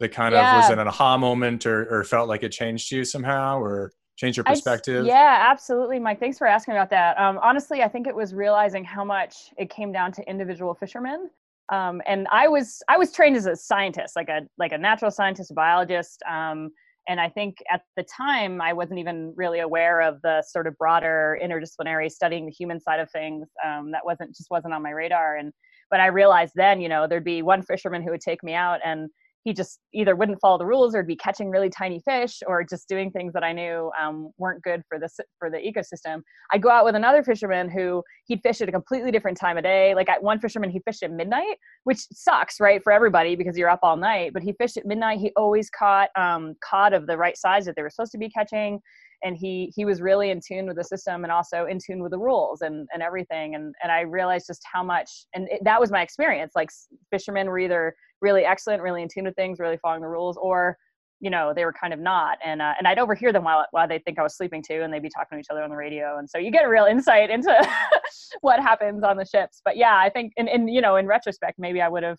That 0.00 0.10
kind 0.10 0.32
yeah. 0.32 0.58
of 0.58 0.62
was 0.62 0.78
an 0.78 0.86
aha 0.86 1.16
moment 1.16 1.66
or, 1.66 1.86
or 1.90 2.04
felt 2.04 2.28
like 2.28 2.42
it 2.42 2.50
changed 2.50 2.90
you 2.90 3.04
somehow 3.04 3.58
or 3.58 3.92
changed 4.16 4.36
your 4.36 4.44
perspective? 4.44 5.04
I, 5.04 5.08
yeah, 5.08 5.46
absolutely, 5.50 5.98
Mike. 5.98 6.20
Thanks 6.20 6.38
for 6.38 6.46
asking 6.46 6.74
about 6.74 6.90
that. 6.90 7.18
Um, 7.18 7.38
honestly, 7.42 7.82
I 7.82 7.88
think 7.88 8.06
it 8.06 8.14
was 8.14 8.34
realizing 8.34 8.84
how 8.84 9.04
much 9.04 9.50
it 9.58 9.70
came 9.70 9.92
down 9.92 10.12
to 10.12 10.28
individual 10.28 10.74
fishermen. 10.74 11.30
Um, 11.72 12.02
and 12.06 12.26
I 12.30 12.48
was 12.48 12.82
I 12.88 12.98
was 12.98 13.12
trained 13.12 13.36
as 13.36 13.46
a 13.46 13.56
scientist, 13.56 14.16
like 14.16 14.28
a 14.28 14.42
like 14.58 14.72
a 14.72 14.78
natural 14.78 15.10
scientist, 15.10 15.50
a 15.50 15.54
biologist. 15.54 16.22
Um, 16.30 16.70
and 17.08 17.20
I 17.20 17.28
think 17.28 17.56
at 17.70 17.82
the 17.96 18.02
time 18.04 18.60
I 18.60 18.72
wasn't 18.72 18.98
even 18.98 19.32
really 19.36 19.60
aware 19.60 20.00
of 20.00 20.20
the 20.22 20.42
sort 20.42 20.66
of 20.66 20.76
broader 20.78 21.38
interdisciplinary 21.42 22.10
studying 22.10 22.46
the 22.46 22.52
human 22.52 22.80
side 22.80 23.00
of 23.00 23.10
things. 23.10 23.48
Um, 23.64 23.90
that 23.92 24.04
wasn't 24.04 24.34
just 24.34 24.50
wasn't 24.50 24.74
on 24.74 24.82
my 24.82 24.90
radar. 24.90 25.36
And 25.36 25.52
but 25.90 26.00
I 26.00 26.06
realized 26.06 26.52
then, 26.54 26.80
you 26.80 26.88
know, 26.88 27.06
there'd 27.06 27.24
be 27.24 27.42
one 27.42 27.62
fisherman 27.62 28.02
who 28.02 28.10
would 28.10 28.20
take 28.20 28.42
me 28.42 28.54
out 28.54 28.80
and 28.84 29.08
he 29.44 29.52
just 29.52 29.78
either 29.92 30.16
wouldn't 30.16 30.40
follow 30.40 30.56
the 30.56 30.64
rules 30.64 30.94
or 30.94 31.02
be 31.02 31.14
catching 31.14 31.50
really 31.50 31.68
tiny 31.68 32.00
fish 32.00 32.42
or 32.46 32.64
just 32.64 32.88
doing 32.88 33.10
things 33.10 33.34
that 33.34 33.44
I 33.44 33.52
knew 33.52 33.90
um, 34.00 34.30
weren't 34.38 34.62
good 34.62 34.82
for 34.88 34.98
the 34.98 35.08
for 35.38 35.50
the 35.50 35.58
ecosystem. 35.58 36.22
I'd 36.50 36.62
go 36.62 36.70
out 36.70 36.84
with 36.84 36.94
another 36.94 37.22
fisherman 37.22 37.70
who 37.70 38.02
he'd 38.26 38.40
fish 38.42 38.62
at 38.62 38.68
a 38.70 38.72
completely 38.72 39.10
different 39.10 39.38
time 39.38 39.58
of 39.58 39.62
day. 39.62 39.94
Like 39.94 40.08
at 40.08 40.22
one 40.22 40.40
fisherman, 40.40 40.70
he 40.70 40.80
fished 40.80 41.02
at 41.02 41.12
midnight, 41.12 41.58
which 41.84 42.00
sucks, 42.12 42.58
right, 42.58 42.82
for 42.82 42.90
everybody 42.90 43.36
because 43.36 43.56
you're 43.56 43.68
up 43.68 43.80
all 43.82 43.98
night. 43.98 44.32
But 44.32 44.42
he 44.42 44.54
fished 44.54 44.78
at 44.78 44.86
midnight. 44.86 45.20
He 45.20 45.30
always 45.36 45.68
caught 45.68 46.08
um, 46.16 46.54
cod 46.64 46.94
of 46.94 47.06
the 47.06 47.18
right 47.18 47.36
size 47.36 47.66
that 47.66 47.76
they 47.76 47.82
were 47.82 47.90
supposed 47.90 48.12
to 48.12 48.18
be 48.18 48.30
catching 48.30 48.80
and 49.24 49.36
he 49.36 49.72
he 49.74 49.84
was 49.84 50.00
really 50.00 50.30
in 50.30 50.40
tune 50.46 50.66
with 50.66 50.76
the 50.76 50.84
system 50.84 51.24
and 51.24 51.32
also 51.32 51.66
in 51.66 51.78
tune 51.84 52.02
with 52.02 52.12
the 52.12 52.18
rules 52.18 52.60
and 52.60 52.86
and 52.92 53.02
everything 53.02 53.54
and 53.54 53.74
and 53.82 53.90
I 53.90 54.00
realized 54.00 54.46
just 54.46 54.62
how 54.70 54.82
much 54.84 55.26
and 55.34 55.48
it, 55.48 55.64
that 55.64 55.80
was 55.80 55.90
my 55.90 56.02
experience 56.02 56.52
like 56.54 56.68
fishermen 57.10 57.46
were 57.46 57.58
either 57.58 57.94
really 58.24 58.44
excellent 58.44 58.82
really 58.82 59.02
in 59.02 59.08
tune 59.08 59.24
with 59.24 59.36
things 59.36 59.58
really 59.60 59.76
following 59.76 60.02
the 60.02 60.08
rules 60.08 60.36
or 60.38 60.76
you 61.20 61.30
know 61.30 61.52
they 61.54 61.64
were 61.64 61.72
kind 61.72 61.92
of 61.92 62.00
not 62.00 62.38
and 62.44 62.60
uh, 62.60 62.72
and 62.78 62.88
I'd 62.88 62.98
overhear 62.98 63.32
them 63.32 63.44
while 63.44 63.66
while 63.70 63.86
they 63.86 64.00
think 64.00 64.18
I 64.18 64.22
was 64.22 64.36
sleeping 64.36 64.62
too 64.62 64.80
and 64.82 64.92
they'd 64.92 65.02
be 65.02 65.10
talking 65.10 65.36
to 65.36 65.40
each 65.40 65.50
other 65.50 65.62
on 65.62 65.70
the 65.70 65.76
radio 65.76 66.18
and 66.18 66.28
so 66.28 66.38
you 66.38 66.50
get 66.50 66.64
a 66.64 66.68
real 66.68 66.86
insight 66.86 67.30
into 67.30 67.54
what 68.40 68.60
happens 68.60 69.04
on 69.04 69.16
the 69.16 69.24
ships 69.24 69.60
but 69.64 69.76
yeah 69.76 69.96
I 69.96 70.10
think 70.10 70.32
in, 70.36 70.48
in 70.48 70.66
you 70.66 70.80
know 70.80 70.96
in 70.96 71.06
retrospect 71.06 71.58
maybe 71.58 71.80
I 71.80 71.88
would 71.88 72.02
have 72.02 72.18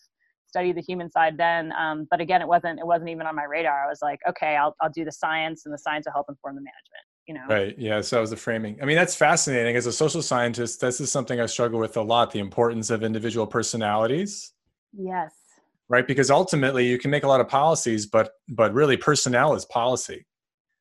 studied 0.56 0.78
the 0.78 0.82
human 0.82 1.12
side 1.12 1.38
then. 1.38 1.74
Um, 1.74 2.08
but 2.10 2.22
again, 2.22 2.42
it 2.42 2.48
wasn't 2.48 2.80
it 2.80 2.88
wasn't 2.88 3.10
even 3.10 3.28
on 3.28 3.36
my 3.36 3.44
radar. 3.44 3.86
I 3.86 3.88
was 3.90 4.00
like, 4.02 4.20
okay, 4.30 4.56
I'll 4.56 4.74
I'll 4.82 4.90
do 4.90 5.04
the 5.04 5.12
science, 5.12 5.66
and 5.66 5.74
the 5.74 5.78
science 5.78 6.06
will 6.06 6.14
help 6.14 6.28
inform 6.30 6.56
the 6.56 6.62
management. 6.62 7.06
You 7.28 7.34
know. 7.34 7.42
Right. 7.50 7.76
Yeah. 7.78 8.02
So 8.02 8.16
that 8.16 8.22
was 8.22 8.30
the 8.30 8.38
framing. 8.38 8.82
I 8.82 8.86
mean, 8.86 8.96
that's 8.96 9.16
fascinating. 9.16 9.76
As 9.76 9.86
a 9.86 9.92
social 9.92 10.22
scientist, 10.22 10.80
this 10.80 11.02
is 11.02 11.12
something 11.12 11.42
I 11.42 11.46
struggle 11.48 11.80
with 11.80 11.98
a 11.98 12.02
lot: 12.02 12.32
the 12.32 12.40
importance 12.40 12.90
of 12.90 13.04
individual 13.04 13.46
personalities. 13.46 14.54
Yes. 14.94 15.34
Right, 15.88 16.08
because 16.08 16.32
ultimately 16.32 16.88
you 16.88 16.98
can 16.98 17.12
make 17.12 17.24
a 17.24 17.28
lot 17.28 17.42
of 17.42 17.48
policies, 17.48 18.08
but 18.08 18.32
but 18.50 18.74
really 18.74 18.98
personnel 18.98 19.54
is 19.54 19.66
policy. 19.66 20.26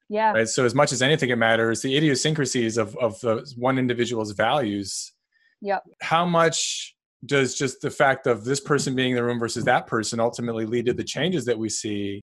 Yeah. 0.09 0.33
Right. 0.33 0.49
So 0.49 0.65
as 0.65 0.75
much 0.75 0.93
as 0.93 1.03
anything, 1.03 1.31
it 1.31 1.37
matters 1.37 1.83
the 1.83 1.97
idiosyncrasies 1.97 2.79
of 2.79 2.97
of 2.97 3.21
the 3.21 3.47
one 3.57 3.79
individual's 3.79 4.33
values. 4.33 5.13
yeah 5.61 5.81
How 6.01 6.25
much 6.25 6.95
does 7.27 7.55
just 7.55 7.81
the 7.81 7.91
fact 7.91 8.27
of 8.27 8.45
this 8.45 8.61
person 8.61 8.95
being 8.95 9.11
in 9.11 9.17
the 9.17 9.25
room 9.25 9.39
versus 9.39 9.65
that 9.65 9.87
person 9.87 10.21
ultimately 10.21 10.67
lead 10.67 10.87
to 10.87 10.93
the 10.93 11.05
changes 11.05 11.45
that 11.45 11.59
we 11.59 11.69
see 11.69 12.21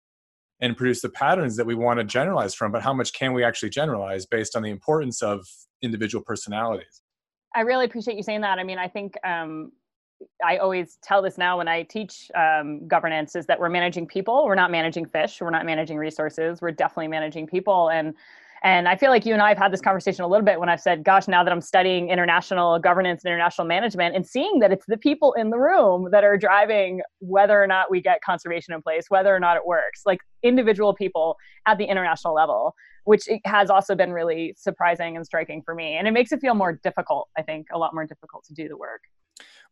and 0.61 0.77
produce 0.77 1.03
the 1.03 1.09
patterns 1.11 1.57
that 1.57 1.67
we 1.67 1.75
want 1.75 1.99
to 1.99 2.05
generalize 2.05 2.55
from 2.55 2.73
but 2.73 2.83
how 2.83 2.93
much 2.93 3.13
can 3.13 3.33
we 3.33 3.45
actually 3.45 3.69
generalize 3.69 4.27
based 4.27 4.57
on 4.57 4.63
the 4.63 4.71
importance 4.71 5.23
of 5.23 5.47
individual 5.83 6.25
personalities 6.25 7.03
i 7.55 7.61
really 7.61 7.85
appreciate 7.85 8.17
you 8.17 8.23
saying 8.23 8.41
that 8.41 8.59
i 8.59 8.65
mean 8.65 8.79
i 8.79 8.89
think 8.89 9.15
um, 9.25 9.71
I 10.45 10.59
always 10.59 10.99
tell 11.03 11.23
this 11.23 11.39
now 11.39 11.59
when 11.59 11.69
I 11.69 11.83
teach 11.83 12.31
um, 12.35 12.87
governance 12.89 13.37
is 13.37 13.47
that 13.47 13.59
we're 13.61 13.69
managing 13.69 14.07
people. 14.07 14.45
We're 14.47 14.55
not 14.55 14.71
managing 14.71 15.07
fish. 15.07 15.41
We're 15.41 15.51
not 15.51 15.67
managing 15.67 15.99
resources. 15.99 16.61
We're 16.61 16.73
definitely 16.73 17.09
managing 17.09 17.47
people. 17.47 17.91
And 17.91 18.15
and 18.63 18.89
I 18.89 18.97
feel 18.97 19.11
like 19.11 19.27
you 19.27 19.35
and 19.35 19.43
I 19.43 19.51
have 19.51 19.59
had 19.59 19.73
this 19.73 19.83
conversation 19.83 20.25
a 20.25 20.27
little 20.27 20.45
bit 20.45 20.59
when 20.59 20.69
I've 20.69 20.81
said, 20.81 21.05
gosh, 21.05 21.29
now 21.29 21.45
that 21.45 21.53
I'm 21.53 21.61
studying 21.61 22.09
international 22.09 22.79
governance 22.79 23.23
and 23.23 23.31
international 23.31 23.67
management 23.67 24.17
and 24.17 24.27
seeing 24.27 24.61
that 24.61 24.73
it's 24.73 24.87
the 24.87 24.97
people 24.97 25.35
in 25.35 25.51
the 25.51 25.59
room 25.59 26.09
that 26.11 26.25
are 26.25 26.37
driving 26.39 27.03
whether 27.21 27.63
or 27.63 27.67
not 27.67 27.91
we 27.91 28.01
get 28.01 28.23
conservation 28.23 28.73
in 28.73 28.83
place, 28.83 29.07
whether 29.09 29.33
or 29.33 29.39
not 29.39 29.57
it 29.57 29.67
works, 29.67 30.03
like 30.07 30.21
individual 30.43 30.95
people 30.95 31.37
at 31.67 31.77
the 31.77 31.85
international 31.85 32.35
level, 32.35 32.75
which 33.05 33.29
has 33.45 33.69
also 33.69 33.95
been 33.95 34.13
really 34.13 34.55
surprising 34.57 35.17
and 35.17 35.27
striking 35.27 35.63
for 35.63 35.75
me. 35.75 35.95
And 35.95 36.09
it 36.09 36.13
makes 36.13 36.33
it 36.33 36.41
feel 36.41 36.55
more 36.55 36.73
difficult, 36.83 37.29
I 37.37 37.43
think, 37.43 37.67
a 37.73 37.79
lot 37.79 37.95
more 37.95 38.07
difficult 38.07 38.45
to 38.45 38.55
do 38.55 38.69
the 38.69 38.77
work. 38.77 39.03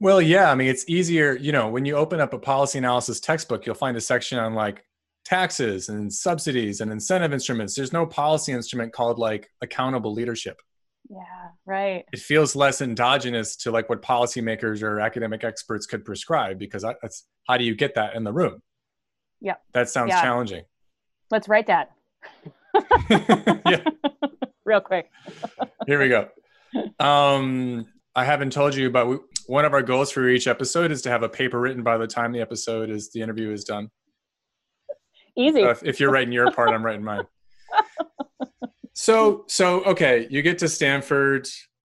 Well, 0.01 0.21
yeah. 0.21 0.51
I 0.51 0.55
mean, 0.55 0.69
it's 0.69 0.85
easier, 0.89 1.37
you 1.37 1.53
know, 1.53 1.69
when 1.69 1.85
you 1.85 1.97
open 1.97 2.21
up 2.21 2.33
a 2.33 2.39
policy 2.39 2.79
analysis 2.79 3.21
textbook, 3.21 3.67
you'll 3.67 3.75
find 3.75 3.97
a 3.97 4.01
section 4.01 4.39
on 4.39 4.55
like 4.55 4.85
taxes 5.25 5.89
and 5.89 6.13
subsidies 6.13 6.81
and 6.81 6.93
incentive 6.93 7.33
instruments. 7.33 7.75
There's 7.75 7.93
no 7.93 8.07
policy 8.07 8.53
instrument 8.53 8.93
called 8.93 9.19
like 9.19 9.49
accountable 9.63 10.13
leadership. 10.13 10.57
Yeah, 11.11 11.51
right. 11.67 12.05
It 12.13 12.21
feels 12.21 12.57
less 12.57 12.81
endogenous 12.81 13.57
to 13.57 13.71
like 13.71 13.89
what 13.89 14.03
policymakers 14.03 14.83
or 14.83 15.01
academic 15.01 15.45
experts 15.45 15.87
could 15.87 16.05
prescribe 16.05 16.59
because 16.59 16.83
that's 16.83 17.27
how 17.47 17.57
do 17.57 17.65
you 17.65 17.75
get 17.75 17.95
that 17.95 18.15
in 18.15 18.25
the 18.25 18.33
room? 18.33 18.61
Yeah. 19.41 19.57
That 19.73 19.91
sounds 19.91 20.11
yeah. 20.11 20.23
challenging. 20.23 20.65
Let's 21.31 21.49
write 21.49 21.67
that. 21.67 21.91
yeah. 23.11 23.85
Real 24.65 24.81
quick. 24.81 25.11
Here 25.87 26.01
we 26.01 26.09
go. 26.09 26.29
Um, 26.99 27.87
I 28.17 28.25
haven't 28.25 28.53
told 28.53 28.75
you, 28.75 28.91
but 28.91 29.07
we, 29.07 29.19
one 29.47 29.65
of 29.65 29.73
our 29.73 29.83
goals 29.83 30.11
for 30.11 30.29
each 30.29 30.47
episode 30.47 30.91
is 30.91 31.03
to 31.03 31.11
have 31.11 31.23
a 31.23 31.29
paper 31.29 31.61
written 31.61 31.83
by 31.83 31.99
the 31.99 32.07
time 32.07 32.33
the 32.33 32.41
episode 32.41 32.91
is 32.91 33.11
the 33.11 33.21
interview 33.21 33.51
is 33.51 33.65
done. 33.65 33.91
Easy. 35.37 35.63
So 35.63 35.71
if, 35.71 35.83
if 35.83 36.01
you're 36.01 36.11
writing 36.11 36.33
your 36.33 36.51
part, 36.53 36.71
I'm 36.71 36.85
writing 36.85 37.05
mine. 37.05 37.25
So, 38.95 39.45
so 39.49 39.83
okay, 39.85 40.27
you 40.31 40.41
get 40.41 40.59
to 40.61 40.69
Stanford, 40.69 41.49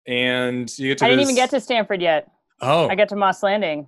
and 0.08 0.72
you 0.80 0.90
get 0.90 1.00
to. 1.00 1.06
I 1.06 1.10
didn't 1.10 1.24
even 1.24 1.36
get 1.36 1.50
to 1.50 1.60
Stanford 1.60 2.02
yet. 2.02 2.32
Oh, 2.62 2.88
I 2.88 2.96
get 2.96 3.10
to 3.10 3.16
Moss 3.16 3.44
Landing. 3.44 3.88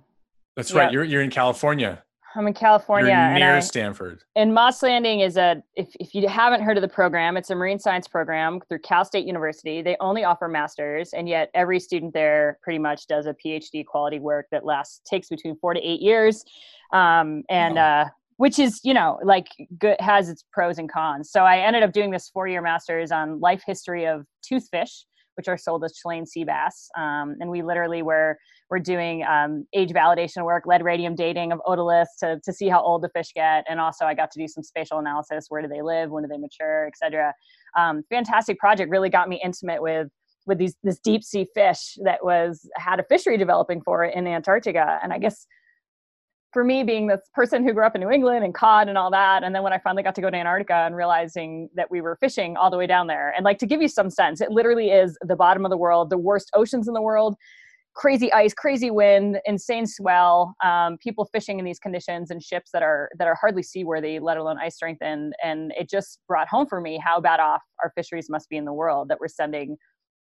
That's 0.54 0.70
yep. 0.70 0.78
right. 0.78 0.92
You're 0.92 1.04
you're 1.04 1.22
in 1.22 1.30
California. 1.30 2.02
I'm 2.36 2.46
in 2.46 2.52
California. 2.52 3.10
You're 3.10 3.38
near 3.38 3.56
I, 3.56 3.60
Stanford. 3.60 4.22
And 4.36 4.52
Moss 4.52 4.82
Landing 4.82 5.20
is 5.20 5.38
a, 5.38 5.62
if, 5.74 5.88
if 5.98 6.14
you 6.14 6.28
haven't 6.28 6.62
heard 6.62 6.76
of 6.76 6.82
the 6.82 6.88
program, 6.88 7.36
it's 7.38 7.48
a 7.48 7.54
marine 7.54 7.78
science 7.78 8.06
program 8.06 8.60
through 8.68 8.80
Cal 8.80 9.06
State 9.06 9.26
University. 9.26 9.80
They 9.80 9.96
only 10.00 10.24
offer 10.24 10.46
masters, 10.46 11.14
and 11.14 11.28
yet 11.28 11.50
every 11.54 11.80
student 11.80 12.12
there 12.12 12.58
pretty 12.62 12.78
much 12.78 13.06
does 13.06 13.24
a 13.26 13.34
PhD 13.34 13.86
quality 13.86 14.18
work 14.18 14.46
that 14.50 14.66
lasts, 14.66 15.00
takes 15.08 15.30
between 15.30 15.56
four 15.56 15.72
to 15.72 15.80
eight 15.80 16.02
years. 16.02 16.44
Um, 16.92 17.42
and, 17.48 17.78
oh. 17.78 17.82
uh, 17.82 18.04
which 18.36 18.58
is 18.58 18.80
you 18.84 18.92
know 18.92 19.18
like 19.24 19.46
good 19.78 19.96
has 19.98 20.28
its 20.28 20.44
pros 20.52 20.76
and 20.76 20.92
cons 20.92 21.30
so 21.30 21.44
i 21.44 21.56
ended 21.56 21.82
up 21.82 21.90
doing 21.90 22.10
this 22.10 22.28
four 22.28 22.46
year 22.46 22.60
masters 22.60 23.10
on 23.10 23.40
life 23.40 23.62
history 23.66 24.06
of 24.06 24.26
toothfish 24.44 25.04
which 25.36 25.48
are 25.48 25.56
sold 25.56 25.84
as 25.84 25.92
Chilean 25.92 26.26
sea 26.26 26.44
bass. 26.44 26.88
Um, 26.96 27.36
and 27.40 27.50
we 27.50 27.62
literally 27.62 28.02
were 28.02 28.38
we're 28.68 28.78
doing 28.80 29.24
um, 29.24 29.64
age 29.74 29.90
validation 29.90 30.44
work 30.44 30.64
lead 30.66 30.82
radium 30.82 31.14
dating 31.14 31.52
of 31.52 31.60
otoliths 31.66 32.18
to, 32.20 32.40
to 32.44 32.52
see 32.52 32.68
how 32.68 32.82
old 32.82 33.02
the 33.02 33.08
fish 33.10 33.32
get. 33.34 33.64
And 33.68 33.80
also 33.80 34.04
i 34.06 34.14
got 34.14 34.30
to 34.32 34.38
do 34.38 34.48
some 34.48 34.62
spatial 34.62 34.98
analysis 34.98 35.46
where 35.48 35.62
do 35.62 35.68
they 35.68 35.82
live 35.82 36.10
when 36.10 36.22
do 36.22 36.28
they 36.28 36.38
mature 36.38 36.86
etc 36.86 37.32
um, 37.76 38.02
fantastic 38.10 38.58
project 38.58 38.90
really 38.90 39.10
got 39.10 39.28
me 39.28 39.40
intimate 39.44 39.82
with 39.82 40.08
with 40.46 40.58
these 40.58 40.76
this 40.82 40.98
deep 40.98 41.22
sea 41.22 41.46
fish 41.54 41.98
that 42.04 42.24
was 42.24 42.68
had 42.76 43.00
a 43.00 43.04
fishery 43.04 43.36
developing 43.36 43.82
for 43.82 44.04
it 44.04 44.14
in 44.14 44.26
antarctica. 44.26 44.98
And 45.02 45.12
i 45.12 45.18
guess 45.18 45.46
for 46.56 46.64
me 46.64 46.82
being 46.82 47.06
this 47.06 47.20
person 47.34 47.62
who 47.62 47.74
grew 47.74 47.84
up 47.84 47.94
in 47.94 48.00
New 48.00 48.10
England 48.10 48.42
and 48.42 48.54
cod 48.54 48.88
and 48.88 48.96
all 48.96 49.10
that, 49.10 49.44
and 49.44 49.54
then 49.54 49.62
when 49.62 49.74
I 49.74 49.78
finally 49.78 50.02
got 50.02 50.14
to 50.14 50.22
go 50.22 50.30
to 50.30 50.36
Antarctica 50.38 50.86
and 50.86 50.96
realizing 50.96 51.68
that 51.74 51.90
we 51.90 52.00
were 52.00 52.16
fishing 52.18 52.56
all 52.56 52.70
the 52.70 52.78
way 52.78 52.86
down 52.86 53.08
there, 53.08 53.34
and 53.36 53.44
like 53.44 53.58
to 53.58 53.66
give 53.66 53.82
you 53.82 53.88
some 53.88 54.08
sense, 54.08 54.40
it 54.40 54.50
literally 54.50 54.88
is 54.88 55.18
the 55.20 55.36
bottom 55.36 55.66
of 55.66 55.70
the 55.70 55.76
world, 55.76 56.08
the 56.08 56.16
worst 56.16 56.50
oceans 56.54 56.88
in 56.88 56.94
the 56.94 57.02
world, 57.02 57.36
crazy 57.94 58.32
ice, 58.32 58.54
crazy 58.54 58.90
wind, 58.90 59.38
insane 59.44 59.86
swell, 59.86 60.54
um, 60.64 60.96
people 60.96 61.26
fishing 61.26 61.58
in 61.58 61.64
these 61.66 61.78
conditions 61.78 62.30
and 62.30 62.42
ships 62.42 62.70
that 62.72 62.82
are 62.82 63.10
that 63.18 63.28
are 63.28 63.36
hardly 63.38 63.62
seaworthy, 63.62 64.18
let 64.18 64.38
alone 64.38 64.56
ice 64.58 64.76
strengthened, 64.76 65.34
and 65.44 65.74
it 65.78 65.90
just 65.90 66.20
brought 66.26 66.48
home 66.48 66.66
for 66.66 66.80
me 66.80 66.98
how 67.04 67.20
bad 67.20 67.38
off 67.38 67.60
our 67.84 67.92
fisheries 67.94 68.30
must 68.30 68.48
be 68.48 68.56
in 68.56 68.64
the 68.64 68.72
world 68.72 69.10
that 69.10 69.20
we're 69.20 69.28
sending 69.28 69.76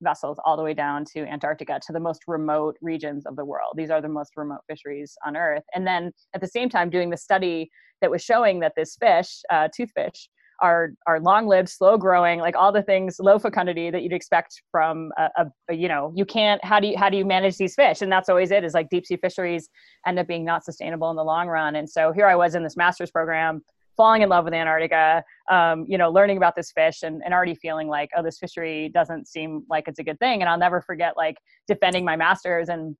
vessels 0.03 0.39
all 0.45 0.57
the 0.57 0.63
way 0.63 0.75
down 0.75 1.05
to 1.15 1.21
Antarctica 1.27 1.81
to 1.87 1.93
the 1.93 2.01
most 2.01 2.23
remote 2.27 2.77
regions 2.81 3.27
of 3.27 3.37
the 3.37 3.45
world. 3.45 3.75
These 3.77 3.91
are 3.91 4.01
the 4.01 4.09
most 4.09 4.33
remote 4.37 4.61
fisheries 4.69 5.17
on 5.27 5.37
Earth. 5.37 5.65
And 5.75 5.87
then 5.87 6.13
at 6.35 6.41
the 6.41 6.49
same 6.49 6.69
time, 6.69 6.91
doing 6.91 7.11
the 7.11 7.17
study 7.17 7.71
that 8.01 8.11
was 8.11 8.23
showing 8.23 8.61
that 8.61 8.75
this 8.77 8.97
fish, 8.97 9.41
uh, 9.51 9.69
toothfish, 9.69 10.29
are 10.61 10.93
are 11.07 11.19
long 11.19 11.47
lived, 11.47 11.69
slow 11.69 11.99
growing, 11.99 12.39
like 12.39 12.55
all 12.55 12.71
the 12.71 12.83
things, 12.83 13.17
low 13.19 13.39
fecundity 13.39 13.91
that 13.91 14.03
you'd 14.03 14.13
expect 14.13 14.63
from 14.71 15.11
a, 15.19 15.29
a, 15.37 15.47
a, 15.71 15.75
you 15.75 15.89
know, 15.89 16.13
you 16.15 16.25
can't. 16.25 16.65
How 16.65 16.79
do 16.79 16.87
you 16.87 16.97
how 16.97 17.11
do 17.11 17.17
you 17.17 17.25
manage 17.25 17.57
these 17.57 17.75
fish? 17.75 18.01
And 18.01 18.13
that's 18.13 18.29
always 18.29 18.51
it. 18.51 18.63
Is 18.63 18.73
like 18.73 18.89
deep 18.89 19.05
sea 19.05 19.17
fisheries 19.17 19.69
end 20.07 20.19
up 20.19 20.29
being 20.29 20.45
not 20.45 20.65
sustainable 20.65 21.11
in 21.11 21.17
the 21.17 21.25
long 21.25 21.49
run. 21.49 21.75
And 21.77 21.91
so 21.91 22.13
here 22.13 22.27
I 22.27 22.37
was 22.37 22.55
in 22.55 22.63
this 22.63 22.77
master's 22.77 23.11
program 23.11 23.63
falling 23.97 24.23
in 24.23 24.29
love 24.29 24.45
with 24.45 24.55
Antarctica, 24.55 25.23
um, 25.51 25.85
you 25.89 25.99
know, 25.99 26.11
learning 26.11 26.37
about 26.37 26.57
this 26.57 26.73
fish 26.73 27.03
and, 27.03 27.23
and 27.25 27.35
already 27.35 27.55
feeling 27.55 27.89
like, 27.89 28.11
oh, 28.17 28.23
this 28.23 28.39
fishery 28.39 28.91
doesn't 28.95 29.29
seem 29.29 29.65
like 29.69 29.89
it's 29.89 29.99
a 29.99 30.05
good 30.05 30.19
thing. 30.19 30.41
And 30.41 30.49
I'll 30.49 30.59
never 30.59 30.81
forget 30.81 31.17
like 31.17 31.37
defending 31.67 32.05
my 32.05 32.17
master's 32.17 32.69
and 32.69 32.97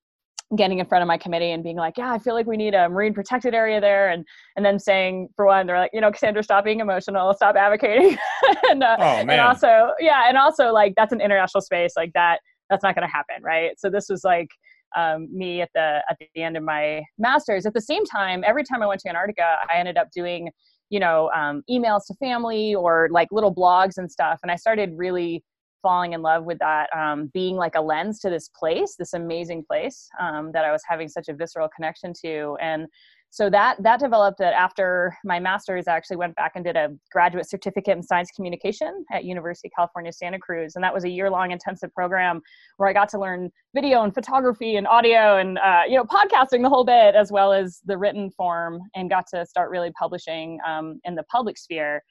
getting 0.57 0.81
in 0.81 0.87
front 0.87 1.03
of 1.03 1.09
my 1.09 1.17
committee 1.17 1.53
and 1.53 1.63
being 1.63 1.77
like, 1.77 1.97
yeah, 1.97 2.13
I 2.13 2.19
feel 2.19 2.35
like 2.35 2.47
we 2.47 2.59
need 2.59 2.75
a 2.75 2.89
marine 2.89 3.15
protected 3.15 3.55
area 3.55 3.81
there. 3.81 4.11
And, 4.11 4.25
and 4.57 4.65
then 4.65 4.79
saying 4.79 5.29
for 5.35 5.47
one, 5.47 5.67
they're 5.67 5.79
like, 5.79 5.93
you 5.95 6.01
know, 6.01 6.13
Cassandra, 6.13 6.43
stop 6.43 6.65
being 6.65 6.81
emotional, 6.81 7.33
stop 7.33 7.57
advocating. 7.57 8.19
and, 8.71 8.83
uh, 8.83 8.97
oh, 8.99 9.03
and 9.03 9.31
also, 9.41 9.93
yeah. 9.99 10.29
And 10.29 10.37
also 10.37 10.71
like, 10.73 10.93
that's 10.97 11.13
an 11.13 11.21
international 11.21 11.63
space 11.63 11.93
like 11.97 12.13
that. 12.13 12.41
That's 12.69 12.83
not 12.83 12.95
going 12.95 13.07
to 13.07 13.13
happen. 13.13 13.43
Right. 13.43 13.79
So 13.79 13.89
this 13.89 14.09
was 14.11 14.25
like, 14.25 14.49
um, 14.97 15.29
me 15.33 15.63
at 15.63 15.71
the 15.75 16.03
at 16.11 16.19
the 16.19 16.43
end 16.43 16.57
of 16.57 16.63
my 16.63 17.03
master's. 17.19 17.67
At 17.67 17.75
the 17.75 17.81
same 17.81 18.05
time, 18.05 18.45
every 18.47 18.65
time 18.65 18.83
I 18.83 18.87
went 18.87 19.01
to 19.01 19.09
Antarctica, 19.09 19.57
I 19.73 19.79
ended 19.79 19.97
up 19.97 20.09
doing 20.15 20.51
you 20.93 21.01
know 21.01 21.31
um, 21.35 21.63
emails 21.71 22.07
to 22.07 22.15
family 22.21 22.75
or 22.75 23.09
like 23.11 23.29
little 23.33 23.53
blogs 23.53 23.97
and 23.97 24.13
stuff 24.13 24.39
and 24.43 24.53
i 24.53 24.57
started 24.57 24.93
really 24.95 25.43
falling 25.81 26.13
in 26.13 26.23
love 26.23 26.45
with 26.45 26.59
that 26.61 26.89
um, 26.97 27.29
being 27.35 27.57
like 27.57 27.75
a 27.75 27.81
lens 27.81 28.21
to 28.21 28.31
this 28.31 28.49
place 28.57 28.95
this 28.99 29.15
amazing 29.15 29.65
place 29.67 30.09
um, 30.21 30.53
that 30.53 30.65
i 30.65 30.71
was 30.71 30.83
having 30.87 31.09
such 31.09 31.29
a 31.29 31.35
visceral 31.35 31.69
connection 31.75 32.13
to 32.13 32.57
and 32.61 32.87
so 33.33 33.49
that 33.49 33.83
that 33.83 33.99
developed 33.99 34.39
that 34.39 34.53
after 34.53 35.17
my 35.25 35.41
master's 35.41 35.89
i 35.89 35.97
actually 35.97 36.19
went 36.19 36.37
back 36.37 36.53
and 36.55 36.65
did 36.65 36.77
a 36.77 36.91
graduate 37.11 37.49
certificate 37.49 37.97
in 37.97 38.03
science 38.03 38.31
communication 38.31 39.07
at 39.11 39.25
university 39.25 39.69
of 39.69 39.73
california 39.75 40.12
santa 40.12 40.39
cruz. 40.39 40.77
And 40.77 40.85
that 40.85 40.93
was 40.93 41.05
a 41.05 41.09
year-long 41.09 41.51
intensive 41.51 41.93
program 41.95 42.43
where 42.77 42.89
i 42.89 42.93
got 42.93 43.09
to 43.09 43.19
learn 43.19 43.51
video 43.75 44.03
and 44.03 44.12
photography 44.12 44.77
and 44.77 44.87
audio 44.87 45.39
and 45.39 45.59
uh, 45.59 45.81
you 45.89 45.97
know 45.97 46.05
podcasting 46.05 46.62
the 46.62 46.69
whole 46.69 46.85
bit 46.85 47.15
as 47.15 47.33
well 47.33 47.55
as 47.55 47.81
the 47.87 47.97
written 47.97 48.31
form 48.31 48.81
and 48.95 49.09
got 49.09 49.27
to 49.29 49.47
start 49.47 49.71
really 49.71 49.91
publishing 49.99 50.59
um, 50.67 51.01
in 51.05 51.15
the 51.15 51.25
public 51.25 51.57
sphere. 51.57 52.03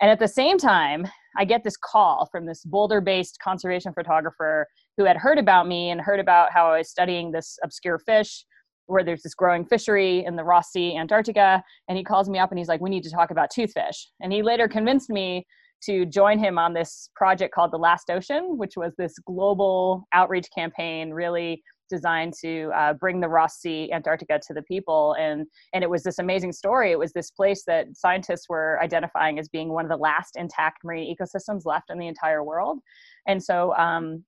And 0.00 0.10
at 0.10 0.20
the 0.20 0.28
same 0.28 0.56
time 0.56 1.06
i 1.36 1.44
get 1.44 1.64
this 1.64 1.76
call 1.76 2.28
from 2.30 2.46
this 2.46 2.64
boulder 2.64 3.00
based 3.00 3.38
conservation 3.42 3.92
photographer 3.92 4.68
who 4.96 5.04
had 5.04 5.16
heard 5.16 5.38
about 5.38 5.66
me 5.66 5.90
and 5.90 6.00
heard 6.00 6.20
about 6.20 6.52
how 6.52 6.70
i 6.70 6.78
was 6.78 6.88
studying 6.88 7.32
this 7.32 7.58
obscure 7.64 7.98
fish 7.98 8.44
where 8.90 9.04
there's 9.04 9.22
this 9.22 9.34
growing 9.34 9.64
fishery 9.64 10.24
in 10.24 10.36
the 10.36 10.44
Ross 10.44 10.70
Sea, 10.70 10.96
Antarctica. 10.96 11.62
And 11.88 11.96
he 11.96 12.04
calls 12.04 12.28
me 12.28 12.38
up 12.38 12.50
and 12.50 12.58
he's 12.58 12.68
like, 12.68 12.80
we 12.80 12.90
need 12.90 13.04
to 13.04 13.10
talk 13.10 13.30
about 13.30 13.50
toothfish. 13.56 14.06
And 14.20 14.32
he 14.32 14.42
later 14.42 14.68
convinced 14.68 15.10
me 15.10 15.46
to 15.84 16.04
join 16.04 16.38
him 16.38 16.58
on 16.58 16.74
this 16.74 17.08
project 17.16 17.54
called 17.54 17.72
The 17.72 17.78
Last 17.78 18.10
Ocean, 18.10 18.58
which 18.58 18.74
was 18.76 18.92
this 18.96 19.14
global 19.26 20.06
outreach 20.12 20.48
campaign 20.54 21.10
really 21.10 21.62
designed 21.88 22.32
to 22.40 22.70
uh, 22.74 22.92
bring 22.94 23.20
the 23.20 23.28
Ross 23.28 23.56
Sea, 23.56 23.90
Antarctica 23.92 24.38
to 24.46 24.54
the 24.54 24.62
people. 24.62 25.16
And, 25.18 25.46
and 25.74 25.82
it 25.82 25.90
was 25.90 26.02
this 26.02 26.18
amazing 26.18 26.52
story. 26.52 26.92
It 26.92 26.98
was 26.98 27.12
this 27.12 27.30
place 27.30 27.64
that 27.66 27.88
scientists 27.94 28.48
were 28.48 28.78
identifying 28.80 29.38
as 29.38 29.48
being 29.48 29.70
one 29.70 29.84
of 29.84 29.90
the 29.90 29.96
last 29.96 30.36
intact 30.36 30.84
marine 30.84 31.14
ecosystems 31.14 31.62
left 31.64 31.90
in 31.90 31.98
the 31.98 32.06
entire 32.06 32.44
world. 32.44 32.78
And 33.26 33.42
so 33.42 33.74
um, 33.74 34.24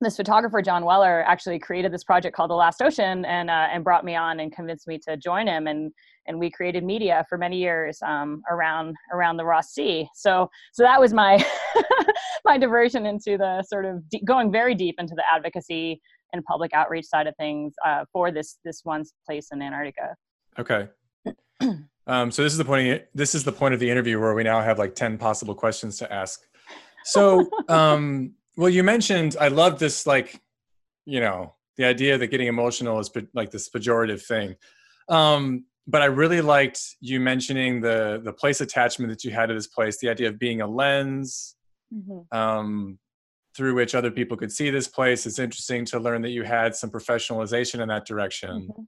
this 0.00 0.16
photographer 0.16 0.62
John 0.62 0.84
Weller 0.84 1.22
actually 1.26 1.58
created 1.58 1.92
this 1.92 2.04
project 2.04 2.34
called 2.34 2.50
The 2.50 2.54
Last 2.54 2.80
Ocean 2.80 3.24
and 3.24 3.50
uh, 3.50 3.68
and 3.70 3.84
brought 3.84 4.04
me 4.04 4.14
on 4.14 4.40
and 4.40 4.52
convinced 4.52 4.86
me 4.86 4.98
to 5.06 5.16
join 5.16 5.46
him 5.46 5.66
and 5.66 5.92
and 6.26 6.38
we 6.38 6.50
created 6.50 6.84
media 6.84 7.24
for 7.28 7.36
many 7.36 7.58
years 7.58 7.98
um, 8.02 8.42
around 8.50 8.94
around 9.12 9.36
the 9.36 9.44
Ross 9.44 9.72
Sea. 9.72 10.08
So 10.14 10.48
so 10.72 10.82
that 10.82 11.00
was 11.00 11.12
my 11.12 11.44
my 12.44 12.56
diversion 12.56 13.06
into 13.06 13.36
the 13.36 13.62
sort 13.68 13.84
of 13.84 14.08
de- 14.08 14.22
going 14.24 14.50
very 14.50 14.74
deep 14.74 14.96
into 14.98 15.14
the 15.14 15.24
advocacy 15.30 16.00
and 16.32 16.44
public 16.44 16.72
outreach 16.72 17.06
side 17.06 17.26
of 17.26 17.34
things 17.36 17.74
uh, 17.84 18.04
for 18.12 18.30
this 18.30 18.58
this 18.64 18.80
one 18.84 19.04
place 19.26 19.48
in 19.52 19.60
Antarctica. 19.60 20.14
Okay. 20.58 20.88
Um, 22.06 22.32
so 22.32 22.42
this 22.42 22.50
is 22.50 22.58
the 22.58 22.64
point. 22.64 22.88
Of, 22.88 23.02
this 23.14 23.36
is 23.36 23.44
the 23.44 23.52
point 23.52 23.72
of 23.72 23.78
the 23.78 23.88
interview 23.88 24.18
where 24.18 24.34
we 24.34 24.42
now 24.42 24.60
have 24.60 24.80
like 24.80 24.96
ten 24.96 25.16
possible 25.16 25.54
questions 25.54 25.98
to 25.98 26.12
ask. 26.12 26.40
So 27.04 27.48
um, 27.68 28.32
well, 28.60 28.68
you 28.68 28.82
mentioned 28.82 29.36
I 29.40 29.48
love 29.48 29.78
this 29.78 30.06
like, 30.06 30.38
you 31.06 31.18
know, 31.18 31.54
the 31.78 31.86
idea 31.86 32.18
that 32.18 32.26
getting 32.26 32.46
emotional 32.46 33.00
is 33.00 33.10
like 33.32 33.50
this 33.50 33.70
pejorative 33.70 34.22
thing. 34.22 34.54
Um, 35.08 35.64
but 35.86 36.02
I 36.02 36.04
really 36.04 36.42
liked 36.42 36.78
you 37.00 37.20
mentioning 37.20 37.80
the 37.80 38.20
the 38.22 38.34
place 38.34 38.60
attachment 38.60 39.10
that 39.10 39.24
you 39.24 39.30
had 39.30 39.46
to 39.46 39.54
this 39.54 39.66
place, 39.66 39.96
the 39.98 40.10
idea 40.10 40.28
of 40.28 40.38
being 40.38 40.60
a 40.60 40.66
lens 40.66 41.56
mm-hmm. 41.92 42.38
um, 42.38 42.98
through 43.56 43.74
which 43.76 43.94
other 43.94 44.10
people 44.10 44.36
could 44.36 44.52
see 44.52 44.68
this 44.68 44.88
place. 44.88 45.24
It's 45.24 45.38
interesting 45.38 45.86
to 45.86 45.98
learn 45.98 46.20
that 46.20 46.28
you 46.28 46.42
had 46.42 46.76
some 46.76 46.90
professionalization 46.90 47.80
in 47.80 47.88
that 47.88 48.04
direction. 48.04 48.68
Mm-hmm. 48.68 48.82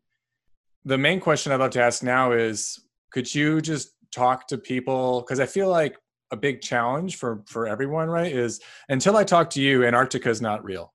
The 0.84 0.98
main 0.98 1.18
question 1.18 1.50
I'd 1.50 1.60
love 1.60 1.70
to 1.70 1.82
ask 1.82 2.02
now 2.02 2.32
is 2.32 2.78
could 3.10 3.34
you 3.34 3.62
just 3.62 3.92
talk 4.14 4.48
to 4.48 4.58
people 4.58 5.22
because 5.22 5.40
I 5.40 5.46
feel 5.46 5.70
like 5.70 5.96
a 6.32 6.36
big 6.36 6.60
challenge 6.60 7.16
for 7.16 7.42
for 7.46 7.68
everyone, 7.68 8.08
right? 8.08 8.32
Is 8.32 8.60
until 8.88 9.16
I 9.16 9.24
talk 9.24 9.50
to 9.50 9.60
you, 9.60 9.84
Antarctica 9.84 10.30
is 10.30 10.40
not 10.40 10.64
real. 10.64 10.92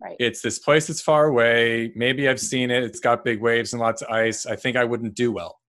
Right. 0.00 0.16
It's 0.18 0.42
this 0.42 0.58
place 0.58 0.88
that's 0.88 1.00
far 1.00 1.26
away. 1.26 1.92
Maybe 1.94 2.28
I've 2.28 2.40
seen 2.40 2.70
it. 2.70 2.82
It's 2.82 3.00
got 3.00 3.24
big 3.24 3.40
waves 3.40 3.72
and 3.72 3.80
lots 3.80 4.02
of 4.02 4.08
ice. 4.08 4.46
I 4.46 4.56
think 4.56 4.76
I 4.76 4.84
wouldn't 4.84 5.14
do 5.14 5.32
well. 5.32 5.60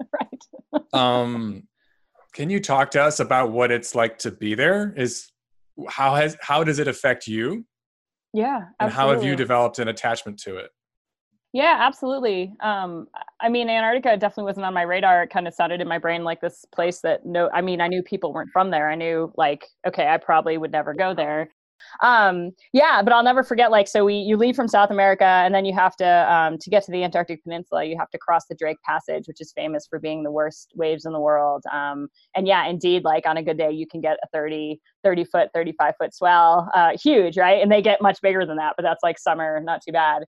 right. 0.20 0.82
um, 0.92 1.66
can 2.34 2.50
you 2.50 2.60
talk 2.60 2.90
to 2.92 3.02
us 3.02 3.18
about 3.18 3.50
what 3.50 3.70
it's 3.70 3.94
like 3.94 4.18
to 4.18 4.30
be 4.30 4.54
there? 4.54 4.92
Is 4.96 5.30
how 5.88 6.14
has 6.14 6.36
how 6.40 6.64
does 6.64 6.78
it 6.78 6.88
affect 6.88 7.26
you? 7.26 7.64
Yeah. 8.32 8.46
Absolutely. 8.46 8.74
And 8.80 8.92
how 8.92 9.10
have 9.10 9.24
you 9.24 9.36
developed 9.36 9.78
an 9.78 9.88
attachment 9.88 10.38
to 10.40 10.58
it? 10.58 10.70
Yeah, 11.52 11.76
absolutely. 11.80 12.52
Um, 12.60 13.08
I 13.40 13.48
mean, 13.48 13.70
Antarctica 13.70 14.16
definitely 14.18 14.44
wasn't 14.44 14.66
on 14.66 14.74
my 14.74 14.82
radar. 14.82 15.22
It 15.22 15.30
kind 15.30 15.48
of 15.48 15.54
sounded 15.54 15.80
in 15.80 15.88
my 15.88 15.98
brain 15.98 16.22
like 16.22 16.40
this 16.42 16.64
place 16.74 17.00
that 17.00 17.24
no, 17.24 17.48
I 17.54 17.62
mean, 17.62 17.80
I 17.80 17.88
knew 17.88 18.02
people 18.02 18.34
weren't 18.34 18.50
from 18.52 18.70
there. 18.70 18.90
I 18.90 18.94
knew 18.94 19.32
like, 19.36 19.64
okay, 19.86 20.06
I 20.08 20.18
probably 20.18 20.58
would 20.58 20.72
never 20.72 20.92
go 20.92 21.14
there. 21.14 21.48
Um, 22.02 22.50
yeah, 22.72 23.02
but 23.02 23.12
I'll 23.12 23.22
never 23.22 23.42
forget. 23.44 23.70
Like, 23.70 23.88
so 23.88 24.04
we 24.04 24.14
you 24.16 24.36
leave 24.36 24.56
from 24.56 24.66
South 24.68 24.90
America, 24.90 25.24
and 25.24 25.54
then 25.54 25.64
you 25.64 25.72
have 25.74 25.94
to 25.96 26.06
um, 26.34 26.58
to 26.58 26.70
get 26.70 26.82
to 26.84 26.90
the 26.92 27.04
Antarctic 27.04 27.42
Peninsula. 27.44 27.84
You 27.84 27.96
have 27.98 28.10
to 28.10 28.18
cross 28.18 28.46
the 28.48 28.56
Drake 28.56 28.78
Passage, 28.84 29.24
which 29.28 29.40
is 29.40 29.52
famous 29.56 29.86
for 29.88 30.00
being 30.00 30.24
the 30.24 30.30
worst 30.32 30.72
waves 30.74 31.06
in 31.06 31.12
the 31.12 31.20
world. 31.20 31.62
Um, 31.72 32.08
and 32.34 32.48
yeah, 32.48 32.66
indeed, 32.66 33.04
like 33.04 33.26
on 33.26 33.36
a 33.36 33.42
good 33.44 33.56
day, 33.58 33.70
you 33.70 33.86
can 33.86 34.00
get 34.00 34.18
a 34.24 34.28
30, 34.32 34.80
30 35.04 35.24
foot, 35.24 35.50
35 35.54 35.94
foot 35.98 36.14
swell. 36.14 36.68
Uh, 36.74 36.90
huge, 37.00 37.38
right? 37.38 37.62
And 37.62 37.70
they 37.70 37.80
get 37.80 38.02
much 38.02 38.20
bigger 38.22 38.44
than 38.44 38.56
that, 38.56 38.74
but 38.76 38.82
that's 38.82 39.02
like 39.04 39.18
summer, 39.18 39.60
not 39.60 39.80
too 39.86 39.92
bad. 39.92 40.24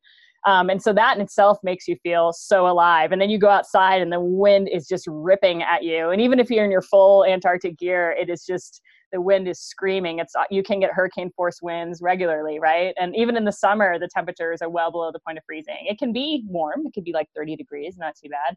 Um, 0.46 0.70
and 0.70 0.82
so 0.82 0.92
that 0.92 1.16
in 1.16 1.22
itself 1.22 1.58
makes 1.62 1.86
you 1.86 1.96
feel 2.02 2.32
so 2.32 2.66
alive. 2.66 3.12
And 3.12 3.20
then 3.20 3.30
you 3.30 3.38
go 3.38 3.50
outside 3.50 4.00
and 4.00 4.12
the 4.12 4.20
wind 4.20 4.68
is 4.72 4.86
just 4.88 5.06
ripping 5.06 5.62
at 5.62 5.82
you. 5.82 6.10
And 6.10 6.20
even 6.20 6.38
if 6.40 6.50
you're 6.50 6.64
in 6.64 6.70
your 6.70 6.82
full 6.82 7.24
Antarctic 7.26 7.78
gear, 7.78 8.12
it 8.18 8.30
is 8.30 8.44
just 8.46 8.80
the 9.12 9.20
wind 9.20 9.48
is 9.48 9.60
screaming. 9.60 10.18
It's 10.18 10.34
you 10.50 10.62
can 10.62 10.80
get 10.80 10.92
hurricane 10.92 11.30
force 11.36 11.60
winds 11.60 12.00
regularly, 12.00 12.58
right? 12.60 12.94
And 12.98 13.14
even 13.16 13.36
in 13.36 13.44
the 13.44 13.52
summer, 13.52 13.98
the 13.98 14.08
temperatures 14.08 14.62
are 14.62 14.68
well 14.68 14.90
below 14.90 15.10
the 15.12 15.18
point 15.18 15.36
of 15.36 15.44
freezing. 15.44 15.86
It 15.88 15.98
can 15.98 16.12
be 16.12 16.44
warm. 16.46 16.86
It 16.86 16.94
could 16.94 17.04
be 17.04 17.12
like 17.12 17.28
30 17.36 17.56
degrees, 17.56 17.96
not 17.98 18.14
too 18.14 18.30
bad. 18.30 18.56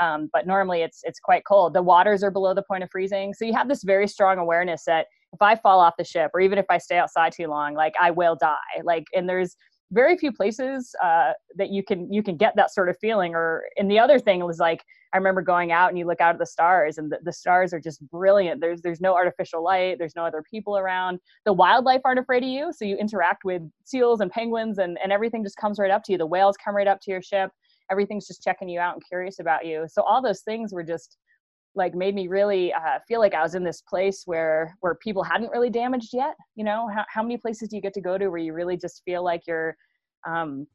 Um, 0.00 0.28
but 0.32 0.46
normally 0.46 0.82
it's 0.82 1.00
it's 1.04 1.20
quite 1.20 1.44
cold. 1.46 1.74
The 1.74 1.82
waters 1.82 2.22
are 2.22 2.30
below 2.30 2.52
the 2.54 2.62
point 2.62 2.82
of 2.82 2.90
freezing, 2.90 3.32
so 3.32 3.44
you 3.44 3.54
have 3.54 3.68
this 3.68 3.82
very 3.82 4.08
strong 4.08 4.38
awareness 4.38 4.84
that 4.86 5.06
if 5.32 5.40
I 5.40 5.56
fall 5.56 5.80
off 5.80 5.94
the 5.98 6.04
ship, 6.04 6.30
or 6.34 6.40
even 6.40 6.58
if 6.58 6.66
I 6.68 6.78
stay 6.78 6.98
outside 6.98 7.32
too 7.32 7.48
long, 7.48 7.74
like 7.74 7.94
I 8.00 8.10
will 8.10 8.36
die. 8.36 8.56
Like, 8.84 9.04
and 9.14 9.28
there's 9.28 9.56
very 9.94 10.18
few 10.18 10.32
places 10.32 10.94
uh, 11.02 11.32
that 11.56 11.70
you 11.70 11.82
can 11.82 12.12
you 12.12 12.22
can 12.22 12.36
get 12.36 12.54
that 12.56 12.72
sort 12.72 12.88
of 12.88 12.98
feeling 13.00 13.34
or 13.34 13.64
and 13.78 13.90
the 13.90 13.98
other 13.98 14.18
thing 14.18 14.44
was 14.44 14.58
like 14.58 14.84
i 15.12 15.16
remember 15.16 15.40
going 15.40 15.70
out 15.72 15.88
and 15.88 15.98
you 15.98 16.04
look 16.06 16.20
out 16.20 16.34
at 16.34 16.38
the 16.38 16.46
stars 16.46 16.98
and 16.98 17.10
the, 17.10 17.18
the 17.22 17.32
stars 17.32 17.72
are 17.72 17.80
just 17.80 18.00
brilliant. 18.10 18.60
There's 18.60 18.80
there's 18.82 19.00
no 19.00 19.14
artificial 19.14 19.62
light 19.62 19.98
there's 19.98 20.16
no 20.16 20.24
other 20.24 20.42
people 20.48 20.76
around. 20.78 21.20
The 21.44 21.52
wildlife 21.52 22.00
aren't 22.04 22.18
afraid 22.18 22.42
of 22.42 22.48
you 22.48 22.72
so 22.72 22.84
you 22.84 22.96
interact 22.96 23.44
with 23.44 23.62
seals 23.84 24.20
and 24.20 24.30
penguins 24.30 24.78
and, 24.78 24.98
and 25.02 25.12
everything 25.12 25.44
just 25.44 25.56
comes 25.56 25.78
right 25.78 25.90
up 25.90 26.02
to 26.04 26.12
you. 26.12 26.18
The 26.18 26.26
whales 26.26 26.56
come 26.62 26.74
right 26.74 26.86
up 26.86 27.00
to 27.02 27.10
your 27.10 27.22
ship. 27.22 27.50
Everything's 27.90 28.26
just 28.26 28.42
checking 28.42 28.68
you 28.68 28.80
out 28.80 28.94
and 28.94 29.02
curious 29.06 29.38
about 29.38 29.66
you. 29.66 29.86
So 29.88 30.02
all 30.02 30.22
those 30.22 30.40
things 30.40 30.72
were 30.72 30.82
just 30.82 31.18
like 31.74 31.94
made 31.94 32.14
me 32.14 32.28
really 32.28 32.72
uh, 32.72 32.98
feel 33.06 33.20
like 33.20 33.34
I 33.34 33.42
was 33.42 33.54
in 33.54 33.64
this 33.64 33.82
place 33.82 34.22
where 34.26 34.76
where 34.80 34.94
people 34.94 35.22
hadn't 35.22 35.50
really 35.50 35.70
damaged 35.70 36.10
yet. 36.12 36.34
You 36.54 36.64
know, 36.64 36.88
how, 36.94 37.04
how 37.08 37.22
many 37.22 37.36
places 37.36 37.68
do 37.68 37.76
you 37.76 37.82
get 37.82 37.94
to 37.94 38.00
go 38.00 38.18
to 38.18 38.28
where 38.28 38.38
you 38.38 38.52
really 38.52 38.76
just 38.76 39.02
feel 39.04 39.24
like 39.24 39.42
you're 39.46 39.76
um, 40.26 40.66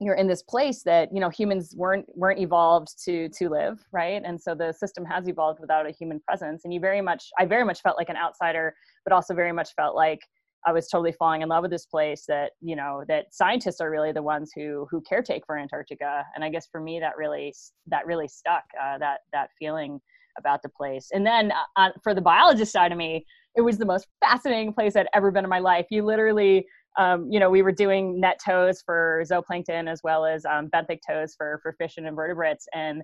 you're 0.00 0.14
in 0.14 0.26
this 0.26 0.42
place 0.42 0.82
that 0.82 1.08
you 1.12 1.20
know 1.20 1.30
humans 1.30 1.74
weren't 1.76 2.06
weren't 2.14 2.38
evolved 2.38 2.88
to 3.04 3.28
to 3.30 3.48
live 3.48 3.78
right? 3.92 4.22
And 4.24 4.40
so 4.40 4.54
the 4.54 4.72
system 4.72 5.04
has 5.04 5.28
evolved 5.28 5.60
without 5.60 5.86
a 5.86 5.90
human 5.90 6.20
presence. 6.20 6.64
And 6.64 6.72
you 6.72 6.80
very 6.80 7.00
much 7.00 7.30
i 7.38 7.44
very 7.44 7.64
much 7.64 7.80
felt 7.82 7.96
like 7.96 8.08
an 8.08 8.16
outsider 8.16 8.74
but 9.04 9.12
also 9.12 9.34
very 9.34 9.52
much 9.52 9.70
felt 9.74 9.94
like 9.94 10.20
i 10.66 10.72
was 10.72 10.88
totally 10.88 11.12
falling 11.12 11.42
in 11.42 11.48
love 11.48 11.62
with 11.62 11.70
this 11.70 11.86
place 11.86 12.24
that 12.26 12.52
you 12.60 12.76
know 12.76 13.04
that 13.08 13.26
scientists 13.32 13.80
are 13.80 13.90
really 13.90 14.12
the 14.12 14.22
ones 14.22 14.52
who 14.54 14.86
who 14.90 15.02
caretake 15.02 15.42
for 15.46 15.58
antarctica. 15.58 16.24
And 16.34 16.44
i 16.44 16.50
guess 16.50 16.66
for 16.70 16.80
me 16.80 17.00
that 17.00 17.16
really 17.16 17.54
that 17.86 18.06
really 18.06 18.28
stuck 18.28 18.64
uh, 18.82 18.98
that 18.98 19.20
that 19.32 19.50
feeling 19.58 20.00
about 20.38 20.62
the 20.62 20.68
place. 20.68 21.08
And 21.12 21.26
then 21.26 21.52
uh, 21.76 21.90
for 22.02 22.14
the 22.14 22.20
biologist 22.20 22.72
side 22.72 22.92
of 22.92 22.98
me, 22.98 23.24
it 23.56 23.62
was 23.62 23.78
the 23.78 23.86
most 23.86 24.06
fascinating 24.20 24.72
place 24.72 24.96
I'd 24.96 25.08
ever 25.14 25.30
been 25.30 25.44
in 25.44 25.50
my 25.50 25.58
life. 25.58 25.86
You 25.90 26.04
literally, 26.04 26.66
um, 26.98 27.30
you 27.30 27.40
know, 27.40 27.50
we 27.50 27.62
were 27.62 27.72
doing 27.72 28.20
net 28.20 28.38
tows 28.44 28.82
for 28.84 29.22
zooplankton 29.30 29.90
as 29.90 30.00
well 30.04 30.24
as 30.24 30.44
um, 30.44 30.68
benthic 30.68 30.98
tows 31.06 31.34
for 31.36 31.60
for 31.62 31.74
fish 31.78 31.94
and 31.96 32.06
invertebrates. 32.06 32.66
And 32.74 33.02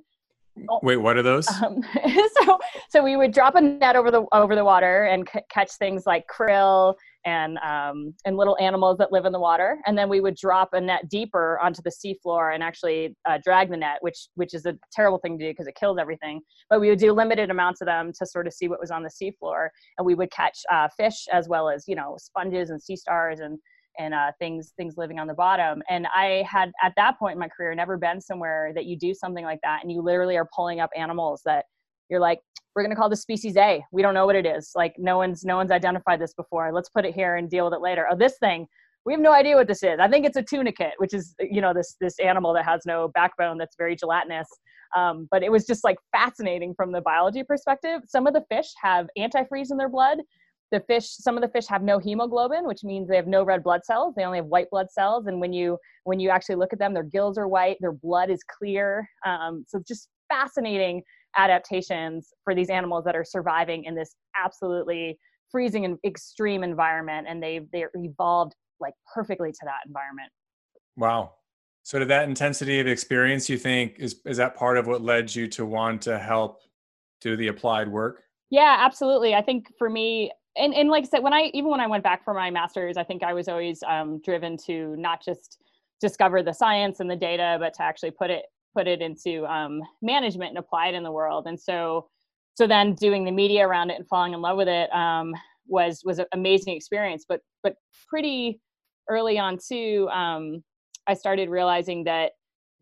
oh, 0.71 0.81
wait, 0.83 0.99
what 0.99 1.17
are 1.17 1.23
those? 1.23 1.49
Um, 1.49 1.83
so, 2.43 2.59
so 2.91 3.03
we 3.03 3.17
would 3.17 3.33
drop 3.33 3.55
a 3.55 3.61
net 3.61 3.97
over 3.97 4.11
the 4.11 4.25
over 4.33 4.55
the 4.55 4.65
water 4.65 5.05
and 5.05 5.29
c- 5.33 5.41
catch 5.51 5.73
things 5.73 6.05
like 6.07 6.25
krill 6.27 6.95
and 7.25 7.59
um, 7.59 8.15
and 8.25 8.37
little 8.37 8.57
animals 8.61 8.99
that 8.99 9.13
live 9.13 9.25
in 9.25 9.33
the 9.33 9.41
water. 9.41 9.79
And 9.87 9.97
then 9.97 10.09
we 10.09 10.21
would 10.21 10.37
drop 10.37 10.71
a 10.73 10.81
net 10.81 11.09
deeper 11.09 11.59
onto 11.61 11.83
the 11.83 11.91
seafloor 11.91 12.55
and 12.55 12.63
actually 12.63 13.17
uh, 13.29 13.39
drag 13.43 13.71
the 13.71 13.77
net, 13.77 13.99
which 14.01 14.29
which 14.35 14.55
is 14.55 14.67
a 14.67 14.77
terrible 14.93 15.19
thing 15.19 15.39
to 15.39 15.45
do 15.45 15.51
because 15.51 15.67
it 15.67 15.75
kills 15.75 15.99
everything. 15.99 16.41
But 16.69 16.81
we 16.81 16.89
would 16.89 16.99
do 16.99 17.13
limited 17.13 17.51
amounts 17.51 17.81
of 17.81 17.87
them 17.87 18.13
to 18.19 18.27
sort 18.27 18.47
of 18.47 18.53
see 18.53 18.69
what 18.69 18.81
was 18.81 18.91
on 18.91 19.03
the 19.03 19.11
seafloor, 19.11 19.69
and 19.99 20.07
we 20.07 20.15
would 20.15 20.31
catch 20.31 20.59
uh, 20.71 20.89
fish 20.97 21.27
as 21.33 21.49
well 21.49 21.69
as 21.69 21.85
you 21.87 21.95
know 21.95 22.17
sponges 22.19 22.71
and 22.71 22.83
sea 22.83 22.97
stars 22.97 23.41
and 23.41 23.59
and 23.99 24.15
uh, 24.15 24.33
things 24.39 24.73
things 24.77 24.95
living 24.97 25.19
on 25.19 25.27
the 25.27 25.35
bottom. 25.35 25.83
And 25.89 26.07
I 26.15 26.45
had 26.51 26.73
at 26.83 26.93
that 26.97 27.19
point 27.19 27.35
in 27.35 27.39
my 27.39 27.49
career 27.49 27.75
never 27.75 27.97
been 27.97 28.21
somewhere 28.21 28.73
that 28.75 28.87
you 28.87 28.99
do 28.99 29.15
something 29.15 29.45
like 29.45 29.61
that, 29.63 29.81
and 29.83 29.93
you 29.93 30.03
literally 30.03 30.37
are 30.37 30.49
pulling 30.55 30.81
up 30.81 30.91
animals 30.97 31.43
that 31.45 31.67
you're 32.09 32.21
like 32.21 32.41
we're 32.75 32.83
going 32.83 32.95
to 32.95 32.97
call 32.97 33.09
this 33.11 33.21
species 33.21 33.57
A. 33.57 33.85
We 33.93 34.03
don't 34.03 34.15
know 34.15 34.27
what 34.27 34.37
it 34.37 34.47
is. 34.47 34.73
Like 34.75 34.95
no 34.99 35.17
one's 35.17 35.45
no 35.45 35.57
one's 35.57 35.71
identified 35.71 36.21
this 36.21 36.35
before. 36.35 36.73
Let's 36.73 36.89
put 36.89 37.05
it 37.05 37.15
here 37.15 37.37
and 37.37 37.51
deal 37.51 37.67
with 37.67 37.75
it 37.75 37.81
later. 37.81 38.07
Oh, 38.11 38.17
this 38.17 38.39
thing, 38.39 38.67
we 39.05 39.13
have 39.13 39.21
no 39.21 39.33
idea 39.33 39.57
what 39.57 39.69
this 39.69 39.83
is. 39.83 39.99
I 40.01 40.09
think 40.09 40.25
it's 40.25 40.37
a 40.37 40.43
tunicate, 40.43 40.93
which 40.99 41.15
is 41.15 41.35
you 41.41 41.61
know 41.61 41.75
this 41.75 41.97
this 42.01 42.19
animal 42.19 42.53
that 42.55 42.65
has 42.65 42.83
no 42.87 43.09
backbone 43.09 43.59
that's 43.59 43.77
very 43.77 43.97
gelatinous. 43.97 44.49
Um, 44.97 45.29
but 45.31 45.43
it 45.43 45.51
was 45.51 45.67
just 45.67 45.85
like 45.85 45.97
fascinating 46.13 46.75
from 46.75 46.93
the 46.93 47.01
biology 47.01 47.43
perspective. 47.43 48.03
Some 48.07 48.27
of 48.27 48.35
the 48.35 48.45
fish 48.51 48.69
have 48.83 49.09
antifreeze 49.19 49.71
in 49.71 49.77
their 49.77 49.89
blood. 49.89 50.19
The 50.71 50.81
fish, 50.81 51.07
some 51.09 51.37
of 51.37 51.43
the 51.43 51.49
fish 51.49 51.67
have 51.69 51.83
no 51.83 51.99
hemoglobin, 51.99 52.67
which 52.67 52.83
means 52.83 53.09
they 53.09 53.17
have 53.17 53.27
no 53.27 53.43
red 53.43 53.63
blood 53.63 53.85
cells. 53.85 54.15
They 54.15 54.25
only 54.25 54.39
have 54.39 54.47
white 54.47 54.71
blood 54.71 54.91
cells. 54.91 55.27
And 55.27 55.41
when 55.41 55.53
you 55.53 55.79
when 56.05 56.19
you 56.21 56.31
actually 56.31 56.57
look 56.57 56.73
at 56.73 56.79
them, 56.79 56.95
their 56.95 57.03
gills 57.03 57.37
are 57.37 57.49
white, 57.49 57.77
their 57.81 57.93
blood 57.93 58.31
is 58.31 58.43
clear. 58.43 59.09
Um, 59.27 59.65
so 59.69 59.83
just 59.87 60.09
fascinating 60.31 61.03
adaptations 61.37 62.29
for 62.45 62.55
these 62.55 62.71
animals 62.71 63.05
that 63.05 63.17
are 63.17 63.25
surviving 63.25 63.85
in 63.85 63.95
this 63.95 64.15
absolutely 64.37 65.19
freezing 65.51 65.85
and 65.85 65.99
extreme 66.05 66.63
environment 66.65 67.27
and 67.29 67.43
they've 67.43 67.67
they're 67.73 67.91
evolved 67.95 68.55
like 68.81 68.95
perfectly 69.15 69.53
to 69.53 69.61
that 69.65 69.81
environment. 69.87 70.31
Wow. 70.97 71.35
So 71.85 71.99
to 71.99 72.05
that 72.07 72.29
intensity 72.29 72.81
of 72.81 72.87
experience 72.87 73.49
you 73.49 73.59
think 73.59 73.97
is 73.99 74.21
is 74.25 74.37
that 74.39 74.57
part 74.57 74.79
of 74.79 74.87
what 74.87 75.03
led 75.03 75.35
you 75.35 75.47
to 75.49 75.67
want 75.67 76.03
to 76.03 76.19
help 76.19 76.61
do 77.21 77.37
the 77.37 77.49
applied 77.49 77.89
work? 77.89 78.23
Yeah 78.51 78.77
absolutely. 78.81 79.35
I 79.35 79.43
think 79.43 79.73
for 79.79 79.89
me 79.89 80.33
and, 80.57 80.75
and 80.75 80.89
like 80.89 81.05
i 81.05 81.07
said 81.07 81.23
when 81.23 81.33
i 81.33 81.51
even 81.55 81.71
when 81.71 81.81
i 81.81 81.87
went 81.87 82.05
back 82.05 82.25
for 82.25 82.35
my 82.35 82.51
master's 82.51 82.97
i 82.97 83.05
think 83.05 83.23
i 83.23 83.33
was 83.33 83.49
always 83.49 83.83
um, 83.85 84.21
driven 84.21 84.57
to 84.57 84.95
not 84.97 85.25
just 85.25 85.59
discover 86.01 86.43
the 86.43 86.53
science 86.53 87.01
and 87.01 87.11
the 87.11 87.17
data 87.17 87.57
but 87.61 87.73
to 87.75 87.83
actually 87.83 88.11
put 88.11 88.31
it 88.31 88.45
put 88.75 88.87
it 88.87 89.01
into 89.01 89.45
um, 89.47 89.81
management 90.01 90.51
and 90.51 90.59
apply 90.59 90.89
it 90.89 90.95
in 90.95 91.03
the 91.03 91.13
world. 91.13 91.47
And 91.47 91.61
so, 91.61 92.09
so 92.55 92.67
then 92.67 92.95
doing 92.95 93.25
the 93.25 93.31
media 93.31 93.67
around 93.67 93.91
it 93.91 93.99
and 93.99 94.07
falling 94.09 94.35
in 94.35 94.41
love 94.41 94.57
with 94.57 94.69
it 94.69 94.93
um, 94.95 95.35
was 95.67 96.03
was 96.05 96.19
an 96.19 96.27
amazing 96.33 96.75
experience. 96.77 97.25
But 97.29 97.41
but 97.63 97.75
pretty 98.09 98.61
early 99.09 99.39
on 99.39 99.59
too, 99.59 100.09
um, 100.13 100.63
I 101.07 101.15
started 101.15 101.49
realizing 101.49 102.05
that 102.05 102.33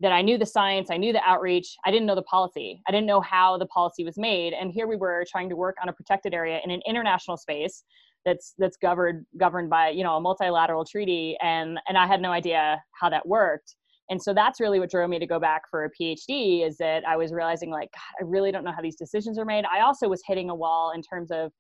that 0.00 0.12
I 0.12 0.22
knew 0.22 0.38
the 0.38 0.46
science, 0.46 0.88
I 0.90 0.96
knew 0.96 1.12
the 1.12 1.22
outreach, 1.26 1.76
I 1.85 1.90
didn't 1.90 2.07
know 2.07 2.14
the 2.14 2.22
policy. 2.22 2.81
I 2.88 2.90
didn't 2.90 3.07
know 3.07 3.20
how 3.20 3.59
the 3.59 3.66
policy 3.66 4.03
was 4.03 4.16
made. 4.16 4.55
And 4.55 4.72
here 4.72 4.87
we 4.87 4.96
were 4.96 5.26
trying 5.31 5.50
to 5.50 5.57
work 5.57 5.76
on 5.83 5.90
a 5.90 5.92
protected 5.92 6.33
area 6.33 6.59
in 6.64 6.70
an 6.70 6.81
international 6.87 7.37
space 7.37 7.85
that's 8.24 8.55
that's 8.59 8.76
governed 8.76 9.24
governed 9.38 9.70
by 9.70 9.88
you 9.88 10.03
know 10.03 10.16
a 10.16 10.20
multilateral 10.20 10.85
treaty 10.85 11.37
and 11.40 11.79
and 11.88 11.96
I 11.96 12.07
had 12.07 12.20
no 12.20 12.31
idea 12.31 12.83
how 12.92 13.09
that 13.09 13.26
worked 13.26 13.76
and 14.11 14.23
so 14.23 14.35
that's 14.35 14.61
really 14.61 14.79
what 14.79 14.90
drove 14.90 15.09
me 15.09 15.18
to 15.18 15.27
go 15.27 15.38
back 15.38 15.62
for 15.70 15.85
a 15.85 15.90
phd 15.90 16.66
is 16.66 16.77
that 16.77 17.07
i 17.07 17.16
was 17.16 17.33
realizing 17.33 17.70
like 17.70 17.90
God, 17.92 18.25
i 18.25 18.29
really 18.29 18.53
don't 18.53 18.64
know 18.64 18.73
how 18.73 18.83
these 18.83 18.96
decisions 18.96 19.38
are 19.38 19.44
made 19.44 19.64
i 19.73 19.81
also 19.81 20.09
was 20.09 20.23
hitting 20.27 20.51
a 20.51 20.55
wall 20.55 20.92
in 20.94 21.03
terms 21.03 21.31
of 21.31 21.51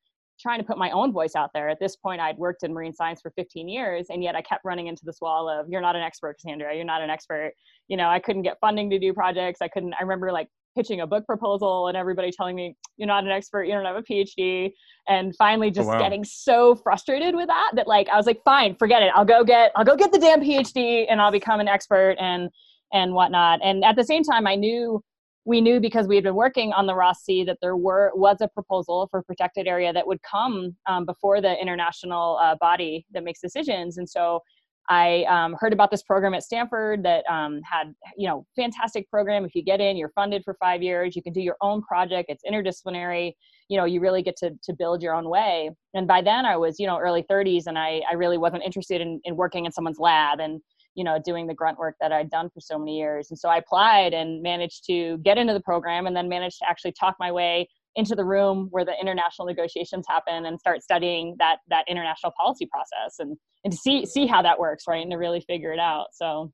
trying 0.40 0.58
to 0.58 0.64
put 0.64 0.78
my 0.78 0.90
own 0.90 1.12
voice 1.12 1.36
out 1.36 1.50
there. 1.52 1.68
At 1.68 1.78
this 1.78 1.96
point, 1.96 2.20
I'd 2.20 2.38
worked 2.38 2.62
in 2.62 2.72
marine 2.72 2.92
science 2.92 3.20
for 3.20 3.30
15 3.36 3.68
years, 3.68 4.06
and 4.08 4.22
yet 4.22 4.34
I 4.34 4.42
kept 4.42 4.64
running 4.64 4.86
into 4.86 5.04
this 5.04 5.18
wall 5.20 5.48
of, 5.48 5.68
"You're 5.68 5.80
not 5.80 5.96
an 5.96 6.02
expert, 6.02 6.36
Cassandra. 6.36 6.74
You're 6.74 6.84
not 6.84 7.02
an 7.02 7.10
expert." 7.10 7.52
You 7.88 7.96
know, 7.96 8.08
I 8.08 8.18
couldn't 8.18 8.42
get 8.42 8.58
funding 8.60 8.88
to 8.90 8.98
do 8.98 9.12
projects. 9.12 9.60
I 9.60 9.68
couldn't. 9.68 9.94
I 9.94 10.02
remember 10.02 10.32
like 10.32 10.48
pitching 10.76 11.00
a 11.00 11.06
book 11.06 11.26
proposal 11.26 11.88
and 11.88 11.96
everybody 11.96 12.30
telling 12.30 12.54
me 12.54 12.74
you're 12.96 13.06
not 13.06 13.24
an 13.24 13.30
expert 13.30 13.64
you 13.64 13.72
don't 13.72 13.84
have 13.84 13.96
a 13.96 14.02
phd 14.02 14.72
and 15.08 15.34
finally 15.36 15.68
oh, 15.68 15.70
just 15.70 15.88
oh, 15.88 15.92
wow. 15.92 15.98
getting 15.98 16.24
so 16.24 16.74
frustrated 16.76 17.34
with 17.34 17.48
that 17.48 17.72
that 17.74 17.86
like 17.88 18.08
i 18.08 18.16
was 18.16 18.26
like 18.26 18.42
fine 18.44 18.74
forget 18.76 19.02
it. 19.02 19.10
I'll 19.14 19.24
go 19.24 19.44
get 19.44 19.72
i'll 19.76 19.84
go 19.84 19.96
get 19.96 20.12
the 20.12 20.18
damn 20.18 20.40
phd 20.40 21.06
and 21.08 21.20
i'll 21.20 21.32
become 21.32 21.60
an 21.60 21.68
expert 21.68 22.16
and 22.20 22.48
and 22.92 23.14
whatnot. 23.14 23.60
And 23.62 23.84
at 23.84 23.96
the 23.96 24.04
same 24.04 24.22
time 24.22 24.46
i 24.46 24.54
knew 24.54 25.02
we 25.44 25.60
knew 25.60 25.80
because 25.80 26.06
we 26.06 26.14
had 26.16 26.24
been 26.24 26.34
working 26.34 26.72
on 26.72 26.86
the 26.86 26.94
Ross 26.94 27.22
Sea 27.24 27.44
that 27.44 27.58
there 27.62 27.76
were 27.76 28.12
was 28.14 28.36
a 28.40 28.48
proposal 28.48 29.08
for 29.10 29.22
protected 29.22 29.66
area 29.66 29.92
that 29.92 30.06
would 30.06 30.20
come 30.22 30.76
um, 30.86 31.06
before 31.06 31.40
the 31.40 31.60
international 31.60 32.38
uh, 32.42 32.56
body 32.60 33.06
that 33.12 33.24
makes 33.24 33.40
decisions, 33.40 33.98
and 33.98 34.08
so 34.08 34.40
I 34.88 35.24
um, 35.24 35.56
heard 35.58 35.72
about 35.72 35.90
this 35.90 36.02
program 36.02 36.34
at 36.34 36.42
Stanford 36.42 37.04
that 37.04 37.24
um, 37.30 37.60
had, 37.62 37.94
you 38.16 38.26
know, 38.26 38.46
fantastic 38.56 39.08
program. 39.08 39.44
If 39.44 39.54
you 39.54 39.62
get 39.62 39.80
in, 39.80 39.96
you're 39.96 40.12
funded 40.14 40.42
for 40.44 40.56
five 40.58 40.82
years. 40.82 41.14
You 41.14 41.22
can 41.22 41.32
do 41.32 41.40
your 41.40 41.56
own 41.60 41.82
project. 41.82 42.28
It's 42.28 42.42
interdisciplinary. 42.44 43.34
You 43.68 43.76
know, 43.76 43.84
you 43.84 44.00
really 44.00 44.22
get 44.22 44.36
to 44.38 44.50
to 44.62 44.72
build 44.72 45.02
your 45.02 45.14
own 45.14 45.28
way. 45.28 45.70
And 45.94 46.08
by 46.08 46.22
then, 46.22 46.44
I 46.44 46.56
was, 46.56 46.80
you 46.80 46.86
know, 46.86 46.98
early 46.98 47.22
30s, 47.22 47.66
and 47.66 47.78
I 47.78 48.02
I 48.10 48.14
really 48.14 48.38
wasn't 48.38 48.64
interested 48.64 49.00
in 49.00 49.20
in 49.24 49.36
working 49.36 49.64
in 49.64 49.72
someone's 49.72 49.98
lab 50.00 50.40
and 50.40 50.60
you 50.96 51.04
know 51.04 51.20
doing 51.24 51.46
the 51.46 51.54
grunt 51.54 51.78
work 51.78 51.94
that 52.00 52.10
I'd 52.10 52.30
done 52.30 52.50
for 52.52 52.60
so 52.60 52.76
many 52.76 52.98
years. 52.98 53.30
And 53.30 53.38
so 53.38 53.48
I 53.48 53.58
applied 53.58 54.12
and 54.12 54.42
managed 54.42 54.86
to 54.86 55.18
get 55.18 55.38
into 55.38 55.52
the 55.52 55.60
program, 55.60 56.08
and 56.08 56.16
then 56.16 56.28
managed 56.28 56.58
to 56.58 56.68
actually 56.68 56.92
talk 56.92 57.14
my 57.20 57.30
way 57.30 57.68
into 57.96 58.14
the 58.14 58.24
room 58.24 58.68
where 58.70 58.84
the 58.84 58.94
international 59.00 59.46
negotiations 59.46 60.06
happen 60.08 60.46
and 60.46 60.58
start 60.60 60.82
studying 60.82 61.36
that 61.38 61.58
that 61.68 61.84
international 61.88 62.32
policy 62.38 62.66
process 62.66 63.18
and 63.18 63.36
and 63.64 63.72
to 63.72 63.78
see 63.78 64.06
see 64.06 64.26
how 64.26 64.42
that 64.42 64.58
works 64.58 64.84
right 64.88 65.02
and 65.02 65.10
to 65.10 65.16
really 65.16 65.40
figure 65.40 65.72
it 65.72 65.80
out. 65.80 66.06
So 66.12 66.52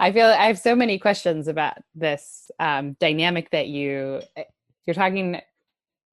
i 0.00 0.10
feel 0.10 0.26
i 0.26 0.46
have 0.46 0.58
so 0.58 0.74
many 0.74 0.98
questions 0.98 1.48
about 1.48 1.76
this 1.94 2.50
um, 2.60 2.96
dynamic 3.00 3.50
that 3.50 3.68
you 3.68 4.20
eh, 4.36 4.44
you're 4.86 4.94
talking 4.94 5.40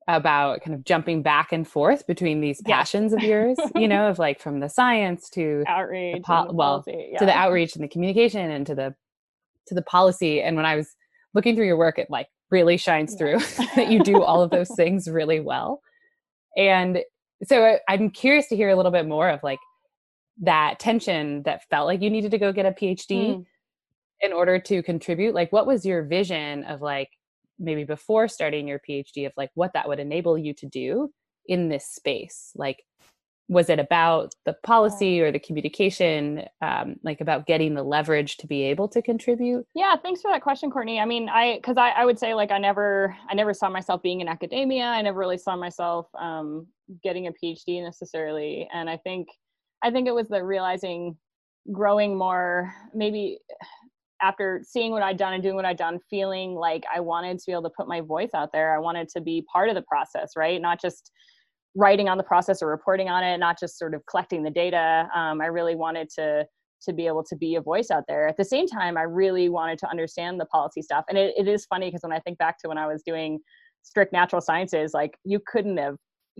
about 0.07 0.61
kind 0.61 0.75
of 0.75 0.83
jumping 0.83 1.21
back 1.21 1.53
and 1.53 1.67
forth 1.67 2.05
between 2.05 2.41
these 2.41 2.61
passions 2.63 3.13
of 3.13 3.21
yours 3.21 3.57
you 3.75 3.87
know 3.87 4.09
of 4.09 4.19
like 4.19 4.41
from 4.41 4.59
the 4.59 4.67
science 4.67 5.29
to 5.29 5.63
outreach 5.67 6.21
po- 6.23 6.51
well 6.51 6.83
yeah. 6.87 7.17
to 7.17 7.25
the 7.25 7.33
outreach 7.33 7.75
and 7.75 7.83
the 7.83 7.87
communication 7.87 8.51
and 8.51 8.67
to 8.67 8.75
the 8.75 8.93
to 9.65 9.73
the 9.73 9.81
policy. 9.83 10.41
And 10.41 10.57
when 10.57 10.65
i 10.65 10.75
was 10.75 10.93
looking 11.33 11.55
through 11.55 11.67
your 11.67 11.77
work 11.77 11.97
it 11.97 12.09
like 12.09 12.27
really 12.53 12.77
shines 12.77 13.15
through 13.15 13.39
that 13.75 13.89
you 13.89 14.01
do 14.03 14.21
all 14.21 14.41
of 14.41 14.51
those 14.51 14.73
things 14.75 15.09
really 15.09 15.41
well. 15.41 15.81
And 16.55 16.99
so 17.43 17.79
I'm 17.89 18.11
curious 18.11 18.47
to 18.49 18.55
hear 18.55 18.69
a 18.69 18.75
little 18.75 18.91
bit 18.91 19.07
more 19.07 19.27
of 19.27 19.41
like 19.43 19.59
that 20.41 20.79
tension 20.79 21.43
that 21.43 21.63
felt 21.69 21.87
like 21.87 22.01
you 22.01 22.11
needed 22.11 22.31
to 22.31 22.37
go 22.37 22.53
get 22.53 22.67
a 22.67 22.71
PhD 22.71 23.09
mm. 23.09 23.45
in 24.21 24.31
order 24.31 24.59
to 24.59 24.83
contribute. 24.83 25.33
Like, 25.33 25.51
what 25.51 25.67
was 25.67 25.85
your 25.85 26.03
vision 26.03 26.63
of 26.65 26.81
like 26.81 27.09
maybe 27.59 27.83
before 27.83 28.27
starting 28.27 28.67
your 28.67 28.79
PhD 28.87 29.25
of 29.25 29.33
like 29.35 29.49
what 29.55 29.73
that 29.73 29.87
would 29.87 29.99
enable 29.99 30.37
you 30.37 30.53
to 30.53 30.67
do 30.67 31.09
in 31.47 31.69
this 31.69 31.87
space? 31.87 32.51
Like, 32.55 32.83
was 33.49 33.69
it 33.69 33.79
about 33.79 34.33
the 34.45 34.53
policy 34.63 35.21
or 35.21 35.31
the 35.31 35.39
communication 35.39 36.43
um, 36.61 36.95
like 37.03 37.21
about 37.21 37.45
getting 37.45 37.73
the 37.73 37.83
leverage 37.83 38.37
to 38.37 38.47
be 38.47 38.63
able 38.63 38.87
to 38.87 39.01
contribute? 39.01 39.65
Yeah 39.75 39.95
thanks 40.01 40.21
for 40.21 40.31
that 40.31 40.41
question 40.41 40.71
courtney. 40.71 40.99
I 40.99 41.05
mean 41.05 41.29
i 41.29 41.55
because 41.55 41.77
I, 41.77 41.89
I 41.89 42.05
would 42.05 42.19
say 42.19 42.33
like 42.33 42.51
i 42.51 42.57
never 42.57 43.15
i 43.29 43.33
never 43.33 43.53
saw 43.53 43.69
myself 43.69 44.01
being 44.01 44.21
in 44.21 44.27
academia. 44.27 44.85
I 44.85 45.01
never 45.01 45.19
really 45.19 45.37
saw 45.37 45.55
myself 45.55 46.07
um, 46.19 46.67
getting 47.03 47.27
a 47.27 47.31
phd 47.31 47.83
necessarily. 47.83 48.67
And 48.73 48.89
i 48.89 48.97
think 48.97 49.27
i 49.83 49.91
think 49.91 50.07
it 50.07 50.13
was 50.13 50.27
the 50.27 50.43
realizing 50.43 51.17
growing 51.71 52.17
more 52.17 52.73
maybe 52.93 53.39
after 54.21 54.61
seeing 54.65 54.91
what 54.91 55.03
I'd 55.03 55.17
done 55.17 55.33
and 55.33 55.43
doing 55.43 55.55
what 55.55 55.65
I'd 55.65 55.77
done, 55.77 55.99
feeling 56.09 56.55
like 56.55 56.85
I 56.93 57.01
wanted 57.01 57.39
to 57.39 57.43
be 57.45 57.51
able 57.51 57.63
to 57.63 57.73
put 57.75 57.89
my 57.89 57.99
voice 57.99 58.29
out 58.33 58.51
there. 58.53 58.73
I 58.73 58.79
wanted 58.79 59.09
to 59.09 59.21
be 59.21 59.45
part 59.51 59.67
of 59.67 59.75
the 59.75 59.81
process, 59.81 60.31
right? 60.37 60.61
Not 60.61 60.81
just 60.81 61.11
writing 61.75 62.07
on 62.07 62.17
the 62.17 62.23
process 62.23 62.61
or 62.61 62.67
reporting 62.67 63.09
on 63.09 63.23
it, 63.23 63.37
not 63.37 63.59
just 63.59 63.77
sort 63.77 63.93
of 63.93 64.05
collecting 64.05 64.43
the 64.43 64.51
data. 64.51 65.07
Um, 65.15 65.41
I 65.41 65.47
really 65.47 65.75
wanted 65.75 66.09
to 66.15 66.45
to 66.85 66.93
be 66.93 67.07
able 67.07 67.23
to 67.23 67.35
be 67.37 67.55
a 67.55 67.61
voice 67.61 67.89
out 67.89 68.03
there. 68.09 68.27
At 68.27 68.35
the 68.35 68.43
same 68.43 68.67
time, 68.67 68.97
I 68.97 69.03
really 69.03 69.47
wanted 69.47 69.79
to 69.79 69.89
understand 69.89 70.37
the 70.39 70.45
policy 70.45 70.81
stuff. 70.81 71.05
And 71.07 71.17
it, 71.17 71.33
it 71.37 71.47
is 71.47 71.65
funny 71.65 71.87
because 71.87 72.03
when 72.03 72.11
I 72.11 72.19
think 72.19 72.37
back 72.37 72.59
to 72.59 72.67
when 72.67 72.77
I 72.77 72.87
was 72.87 73.01
doing 73.03 73.39
strict 73.83 74.11
natural 74.11 74.41
sciences, 74.41 74.93
like 74.93 75.17
you 75.23 75.39
couldn't 75.47 75.77
have 75.77 75.95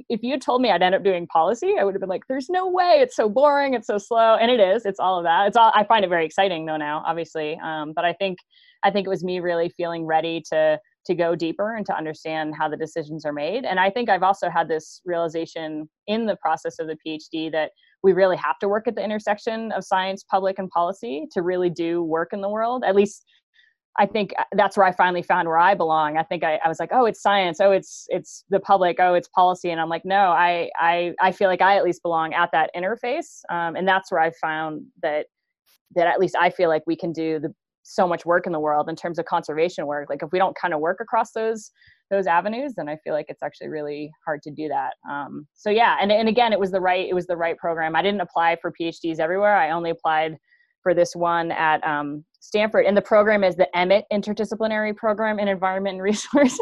if 0.10 0.24
you 0.24 0.40
told 0.40 0.62
me 0.62 0.72
I'd 0.72 0.82
end 0.82 0.96
up 0.96 1.04
doing 1.04 1.28
policy, 1.28 1.76
I 1.80 1.84
would 1.84 1.94
have 1.94 2.00
been 2.00 2.10
like, 2.10 2.24
there's 2.28 2.50
no 2.50 2.68
way. 2.68 2.98
It's 3.00 3.16
so 3.16 3.30
boring. 3.30 3.76
It's 3.76 3.86
so 3.86 4.00
slow. 4.00 4.36
And 4.36 4.50
it 4.50 4.60
is. 4.60 4.86
It's 4.86 5.00
all 5.00 5.20
of 5.20 5.24
that. 5.24 5.48
It's 5.48 5.56
all 5.56 5.72
I 5.76 5.84
find 5.84 6.04
it 6.04 6.10
very 6.10 6.26
exciting 6.26 6.66
though 6.66 6.78
now, 6.78 7.04
obviously. 7.06 7.60
Um, 7.64 7.94
but 7.96 8.04
I 8.06 8.14
think 8.14 8.40
I 8.84 8.92
think 8.92 9.06
it 9.06 9.10
was 9.10 9.24
me 9.24 9.40
really 9.40 9.70
feeling 9.70 10.06
ready 10.06 10.42
to 10.52 10.80
to 11.06 11.16
go 11.16 11.36
deeper 11.36 11.76
and 11.76 11.86
to 11.86 11.96
understand 11.96 12.54
how 12.58 12.70
the 12.70 12.78
decisions 12.78 13.26
are 13.26 13.34
made. 13.34 13.66
And 13.66 13.80
I 13.80 13.90
think 13.90 14.10
I've 14.10 14.24
also 14.24 14.50
had 14.50 14.68
this 14.68 15.02
realization 15.06 15.90
in 16.08 16.26
the 16.26 16.38
process 16.38 16.80
of 16.80 16.88
the 16.88 16.98
PhD 17.06 17.52
that 17.52 17.72
we 18.04 18.14
really 18.14 18.38
have 18.38 18.60
to 18.60 18.68
work 18.68 18.88
at 18.88 18.96
the 18.96 19.04
intersection 19.04 19.72
of 19.72 19.84
science, 19.84 20.24
public, 20.30 20.60
and 20.60 20.70
policy 20.70 21.28
to 21.32 21.42
really 21.42 21.70
do 21.70 22.04
work 22.04 22.30
in 22.34 22.42
the 22.42 22.50
world. 22.50 22.84
At 22.86 22.96
least 22.96 23.26
I 23.98 24.06
think 24.06 24.34
uh, 24.38 24.44
that's 24.54 24.76
where 24.76 24.86
I 24.86 24.92
finally 24.92 25.22
found 25.22 25.48
where 25.48 25.60
I 25.60 25.76
belong. 25.76 26.18
I 26.18 26.24
think 26.24 26.44
I, 26.44 26.60
I 26.66 26.68
was 26.68 26.80
like, 26.80 26.90
oh, 26.92 27.06
it's 27.06 27.22
science. 27.22 27.60
Oh, 27.62 27.72
it's 27.72 28.06
it's 28.10 28.44
the 28.50 28.60
public. 28.60 28.98
Oh, 29.00 29.14
it's 29.14 29.28
policy. 29.30 29.70
And 29.70 29.80
I'm 29.80 29.90
like, 29.90 30.04
no, 30.04 30.16
I 30.16 30.70
I 30.80 31.14
I 31.22 31.32
feel 31.32 31.48
like 31.48 31.62
I 31.62 31.78
at 31.78 31.84
least 31.84 32.02
belong 32.02 32.34
at 32.34 32.50
that 32.54 32.72
interface. 32.76 33.42
Um, 33.50 33.76
and 33.76 33.88
that's 33.88 34.12
where 34.12 34.22
I 34.22 34.32
found 34.42 34.86
that 35.02 35.28
that 35.96 36.08
at 36.08 36.20
least 36.20 36.36
I 36.40 36.50
feel 36.50 36.70
like 36.70 36.84
we 36.88 36.96
can 36.96 37.12
do 37.12 37.40
the 37.40 37.54
so 37.84 38.08
much 38.08 38.26
work 38.26 38.48
in 38.48 38.54
the 38.54 38.60
world 38.60 38.90
in 38.90 38.96
terms 38.96 39.20
of 39.20 39.26
conservation 39.26 39.86
work. 39.86 40.10
Like 40.10 40.24
if 40.24 40.32
we 40.32 40.40
don't 40.40 40.56
kind 40.56 40.74
of 40.74 40.80
work 40.80 41.00
across 41.02 41.32
those 41.32 41.72
those 42.10 42.28
avenues 42.28 42.74
then 42.76 42.88
i 42.88 42.96
feel 42.98 43.14
like 43.14 43.26
it's 43.28 43.42
actually 43.42 43.70
really 43.70 44.12
hard 44.26 44.42
to 44.44 44.52
do 44.52 44.68
that. 44.68 44.94
Um, 45.10 45.48
so 45.54 45.70
yeah 45.70 45.98
and, 46.00 46.12
and 46.12 46.30
again 46.30 46.54
it 46.54 46.60
was 46.60 46.72
the 46.72 46.82
right 46.82 47.08
it 47.08 47.14
was 47.14 47.28
the 47.28 47.38
right 47.38 47.58
program. 47.58 47.96
I 47.96 48.02
didn't 48.02 48.22
apply 48.22 48.58
for 48.62 48.74
phds 48.80 49.20
everywhere. 49.20 49.56
I 49.56 49.72
only 49.72 49.90
applied 49.90 50.38
for 50.84 50.94
this 50.94 51.16
one 51.16 51.52
at 51.52 51.84
um, 51.88 52.24
Stanford, 52.42 52.86
and 52.86 52.96
the 52.96 53.02
program 53.02 53.42
is 53.42 53.56
the 53.56 53.76
Emmett 53.76 54.04
Interdisciplinary 54.12 54.94
Program 54.96 55.40
in 55.40 55.48
Environment 55.48 55.94
and 55.94 56.04
Resources. 56.04 56.60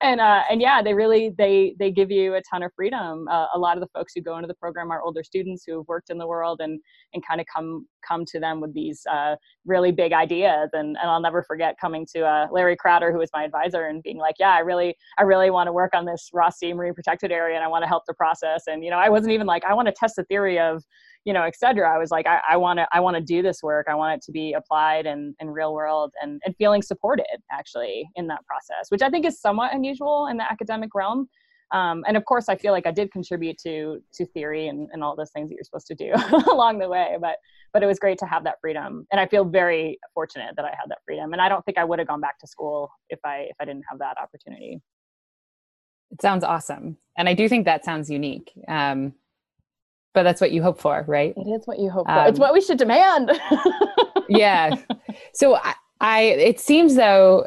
and 0.00 0.20
uh, 0.20 0.42
and 0.48 0.60
yeah, 0.60 0.80
they 0.80 0.94
really 0.94 1.34
they 1.36 1.74
they 1.78 1.90
give 1.90 2.10
you 2.10 2.34
a 2.36 2.42
ton 2.48 2.62
of 2.62 2.72
freedom. 2.74 3.26
Uh, 3.28 3.46
a 3.52 3.58
lot 3.58 3.76
of 3.76 3.80
the 3.80 3.88
folks 3.88 4.12
who 4.14 4.22
go 4.22 4.36
into 4.36 4.46
the 4.46 4.54
program 4.54 4.92
are 4.92 5.02
older 5.02 5.24
students 5.24 5.64
who 5.66 5.78
have 5.78 5.88
worked 5.88 6.08
in 6.08 6.18
the 6.18 6.26
world 6.26 6.60
and 6.62 6.80
and 7.12 7.26
kind 7.26 7.40
of 7.40 7.46
come 7.52 7.84
come 8.06 8.24
to 8.26 8.38
them 8.38 8.60
with 8.60 8.72
these 8.74 9.02
uh, 9.10 9.34
really 9.66 9.90
big 9.90 10.12
ideas. 10.12 10.70
And 10.72 10.96
and 10.96 11.10
I'll 11.10 11.20
never 11.20 11.42
forget 11.42 11.76
coming 11.80 12.06
to 12.14 12.24
uh, 12.24 12.46
Larry 12.52 12.76
Crowder, 12.76 13.10
who 13.10 13.18
was 13.18 13.30
my 13.34 13.42
advisor, 13.42 13.86
and 13.86 14.04
being 14.04 14.18
like, 14.18 14.36
yeah, 14.38 14.52
I 14.52 14.60
really 14.60 14.96
I 15.18 15.22
really 15.22 15.50
want 15.50 15.66
to 15.66 15.72
work 15.72 15.94
on 15.94 16.04
this 16.04 16.30
Ross 16.32 16.58
Sea 16.58 16.72
Marine 16.72 16.94
Protected 16.94 17.32
Area, 17.32 17.56
and 17.56 17.64
I 17.64 17.68
want 17.68 17.82
to 17.82 17.88
help 17.88 18.04
the 18.06 18.14
process. 18.14 18.64
And 18.68 18.84
you 18.84 18.90
know, 18.90 18.98
I 18.98 19.08
wasn't 19.08 19.32
even 19.32 19.48
like 19.48 19.64
I 19.64 19.74
want 19.74 19.88
to 19.88 19.92
test 19.92 20.14
the 20.14 20.24
theory 20.24 20.60
of 20.60 20.84
you 21.24 21.32
know, 21.32 21.42
et 21.42 21.56
cetera. 21.56 21.92
I 21.94 21.98
was 21.98 22.10
like, 22.10 22.26
I 22.26 22.56
want 22.56 22.78
to, 22.78 22.86
I 22.92 23.00
want 23.00 23.16
to 23.16 23.22
do 23.22 23.42
this 23.42 23.62
work. 23.62 23.86
I 23.88 23.94
want 23.94 24.16
it 24.16 24.22
to 24.26 24.32
be 24.32 24.54
applied 24.54 25.06
and 25.06 25.34
in, 25.40 25.48
in 25.48 25.54
real 25.54 25.72
world 25.72 26.12
and, 26.20 26.40
and 26.44 26.54
feeling 26.56 26.82
supported 26.82 27.26
actually 27.50 28.08
in 28.16 28.26
that 28.26 28.44
process, 28.44 28.90
which 28.90 29.02
I 29.02 29.10
think 29.10 29.24
is 29.24 29.40
somewhat 29.40 29.74
unusual 29.74 30.26
in 30.28 30.36
the 30.36 30.50
academic 30.50 30.94
realm. 30.94 31.28
Um, 31.72 32.04
and 32.06 32.16
of 32.16 32.24
course, 32.26 32.48
I 32.48 32.56
feel 32.56 32.72
like 32.72 32.86
I 32.86 32.90
did 32.90 33.10
contribute 33.10 33.56
to 33.58 34.02
to 34.14 34.26
theory 34.26 34.68
and, 34.68 34.88
and 34.92 35.02
all 35.02 35.16
those 35.16 35.30
things 35.30 35.48
that 35.48 35.54
you're 35.54 35.64
supposed 35.64 35.86
to 35.86 35.94
do 35.94 36.12
along 36.52 36.78
the 36.78 36.88
way. 36.88 37.16
But 37.20 37.36
but 37.72 37.82
it 37.82 37.86
was 37.86 37.98
great 37.98 38.18
to 38.18 38.26
have 38.26 38.44
that 38.44 38.56
freedom, 38.60 39.06
and 39.10 39.18
I 39.18 39.26
feel 39.26 39.44
very 39.44 39.98
fortunate 40.12 40.54
that 40.56 40.66
I 40.66 40.68
had 40.68 40.90
that 40.90 40.98
freedom. 41.06 41.32
And 41.32 41.40
I 41.40 41.48
don't 41.48 41.64
think 41.64 41.78
I 41.78 41.84
would 41.84 41.98
have 41.98 42.08
gone 42.08 42.20
back 42.20 42.38
to 42.40 42.46
school 42.46 42.90
if 43.08 43.20
I 43.24 43.46
if 43.48 43.56
I 43.58 43.64
didn't 43.64 43.84
have 43.88 43.98
that 44.00 44.16
opportunity. 44.22 44.82
It 46.10 46.20
sounds 46.20 46.44
awesome, 46.44 46.98
and 47.16 47.26
I 47.26 47.32
do 47.32 47.48
think 47.48 47.64
that 47.64 47.86
sounds 47.86 48.10
unique. 48.10 48.52
Um, 48.68 49.14
but 50.14 50.22
that's 50.22 50.40
what 50.40 50.52
you 50.52 50.62
hope 50.62 50.80
for, 50.80 51.04
right? 51.06 51.34
It 51.36 51.48
is 51.48 51.66
what 51.66 51.78
you 51.78 51.90
hope 51.90 52.06
for. 52.06 52.12
Um, 52.12 52.26
it's 52.28 52.38
what 52.38 52.52
we 52.52 52.60
should 52.60 52.78
demand. 52.78 53.32
yeah. 54.28 54.76
So 55.34 55.56
I, 55.56 55.74
I, 56.00 56.20
it 56.22 56.60
seems 56.60 56.94
though, 56.96 57.46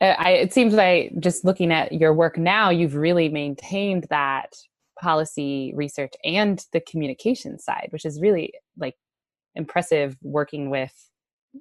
uh, 0.00 0.14
I, 0.18 0.30
it 0.30 0.52
seems 0.52 0.74
like 0.74 1.12
just 1.20 1.44
looking 1.44 1.72
at 1.72 1.92
your 1.92 2.12
work 2.12 2.38
now, 2.38 2.70
you've 2.70 2.94
really 2.94 3.28
maintained 3.28 4.06
that 4.10 4.56
policy 5.00 5.72
research 5.74 6.14
and 6.24 6.64
the 6.72 6.80
communication 6.80 7.58
side, 7.58 7.88
which 7.90 8.04
is 8.04 8.20
really 8.20 8.52
like 8.78 8.96
impressive 9.54 10.16
working 10.22 10.70
with 10.70 10.92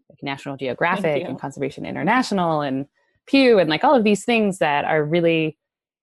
like 0.09 0.21
National 0.21 0.57
Geographic 0.57 1.23
and 1.23 1.39
Conservation 1.39 1.85
International 1.85 2.61
and 2.61 2.85
Pew 3.25 3.59
and 3.59 3.69
like 3.69 3.83
all 3.83 3.95
of 3.95 4.03
these 4.03 4.25
things 4.25 4.59
that 4.59 4.85
are 4.85 5.03
really, 5.03 5.57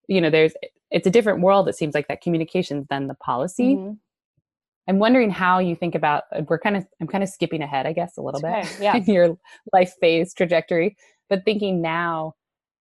you 0.09 0.21
know, 0.21 0.31
there's 0.31 0.55
it's 0.91 1.07
a 1.07 1.11
different 1.11 1.41
world. 1.41 1.69
It 1.69 1.77
seems 1.77 1.95
like 1.95 2.09
that 2.09 2.21
communications 2.21 2.87
than 2.89 3.07
the 3.09 3.15
policy. 3.15 3.75
Mm-hmm. 3.75 3.93
I'm 4.89 4.99
wondering 4.99 5.31
how 5.31 5.59
you 5.59 5.75
think 5.75 5.95
about. 5.95 6.25
Uh, 6.35 6.43
we're 6.49 6.59
kind 6.59 6.77
of. 6.77 6.87
I'm 7.01 7.09
kind 7.09 7.25
of 7.25 7.31
skipping 7.31 7.63
ahead, 7.63 7.87
I 7.87 7.93
guess, 7.93 8.17
a 8.17 8.23
little 8.23 8.41
bit 8.41 8.67
yeah. 8.81 8.97
in 8.97 9.05
your 9.05 9.37
life 9.73 9.95
phase 10.01 10.33
trajectory. 10.33 10.97
But 11.29 11.45
thinking 11.45 11.83
now, 11.83 12.35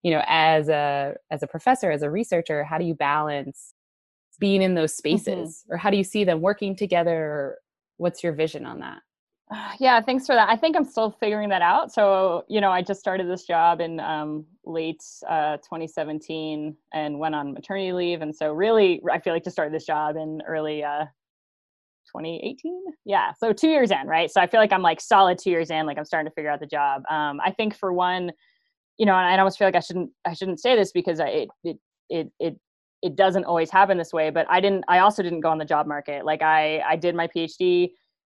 you 0.05 0.11
know 0.11 0.21
as 0.27 0.69
a 0.69 1.15
as 1.31 1.41
a 1.41 1.47
professor 1.47 1.89
as 1.89 2.03
a 2.03 2.09
researcher 2.11 2.63
how 2.63 2.77
do 2.77 2.85
you 2.85 2.93
balance 2.93 3.73
being 4.39 4.61
in 4.61 4.75
those 4.75 4.91
mm-hmm. 4.91 5.17
spaces 5.17 5.63
mm-hmm. 5.63 5.73
or 5.73 5.77
how 5.77 5.89
do 5.89 5.97
you 5.97 6.03
see 6.03 6.23
them 6.23 6.41
working 6.41 6.75
together 6.75 7.57
what's 7.97 8.23
your 8.23 8.31
vision 8.31 8.67
on 8.67 8.79
that 8.79 9.01
yeah 9.79 10.01
thanks 10.01 10.25
for 10.25 10.35
that. 10.35 10.49
I 10.49 10.55
think 10.55 10.75
i'm 10.75 10.85
still 10.85 11.11
figuring 11.11 11.49
that 11.49 11.61
out. 11.61 11.91
So 11.91 12.45
you 12.47 12.61
know 12.61 12.71
i 12.71 12.81
just 12.81 12.99
started 12.99 13.29
this 13.29 13.43
job 13.43 13.81
in 13.81 13.99
um, 13.99 14.45
late 14.65 15.03
uh, 15.29 15.57
2017 15.57 16.75
and 16.93 17.19
went 17.19 17.35
on 17.35 17.53
maternity 17.53 17.93
leave. 17.93 18.21
And 18.21 18.35
so 18.35 18.51
really 18.53 19.01
i 19.11 19.19
feel 19.19 19.33
like 19.33 19.43
just 19.43 19.55
started 19.55 19.73
this 19.73 19.85
job 19.85 20.15
in 20.15 20.41
early 20.47 20.83
uh, 20.83 21.05
2018 22.15 22.83
yeah 23.05 23.33
so 23.37 23.51
two 23.51 23.67
years 23.67 23.91
in 23.91 24.07
right? 24.07 24.31
So 24.31 24.41
i 24.41 24.47
feel 24.47 24.59
like 24.59 24.71
i'm 24.71 24.81
like 24.81 25.01
solid 25.01 25.37
two 25.37 25.51
years 25.51 25.69
in 25.69 25.85
like 25.85 25.97
i'm 25.97 26.05
starting 26.05 26.29
to 26.29 26.33
figure 26.33 26.49
out 26.51 26.59
the 26.59 26.65
job. 26.65 27.03
Um, 27.09 27.39
i 27.43 27.51
think 27.51 27.75
for 27.75 27.93
one 27.93 28.31
you 28.97 29.05
know 29.05 29.15
and 29.15 29.27
i 29.27 29.37
almost 29.37 29.57
feel 29.57 29.67
like 29.67 29.75
i 29.75 29.79
shouldn't 29.79 30.09
i 30.25 30.33
shouldn't 30.33 30.59
say 30.59 30.75
this 30.75 30.91
because 30.91 31.19
I, 31.19 31.27
it, 31.27 31.49
it 31.63 31.77
it 32.09 32.31
it 32.39 32.59
it 33.01 33.15
doesn't 33.15 33.43
always 33.43 33.69
happen 33.69 33.97
this 33.97 34.13
way 34.13 34.29
but 34.29 34.45
i 34.49 34.59
didn't 34.59 34.85
i 34.87 34.99
also 34.99 35.21
didn't 35.21 35.41
go 35.41 35.49
on 35.49 35.57
the 35.57 35.65
job 35.65 35.85
market. 35.85 36.25
Like 36.25 36.41
i 36.41 36.79
i 36.87 36.95
did 36.95 37.13
my 37.15 37.27
phd 37.27 37.91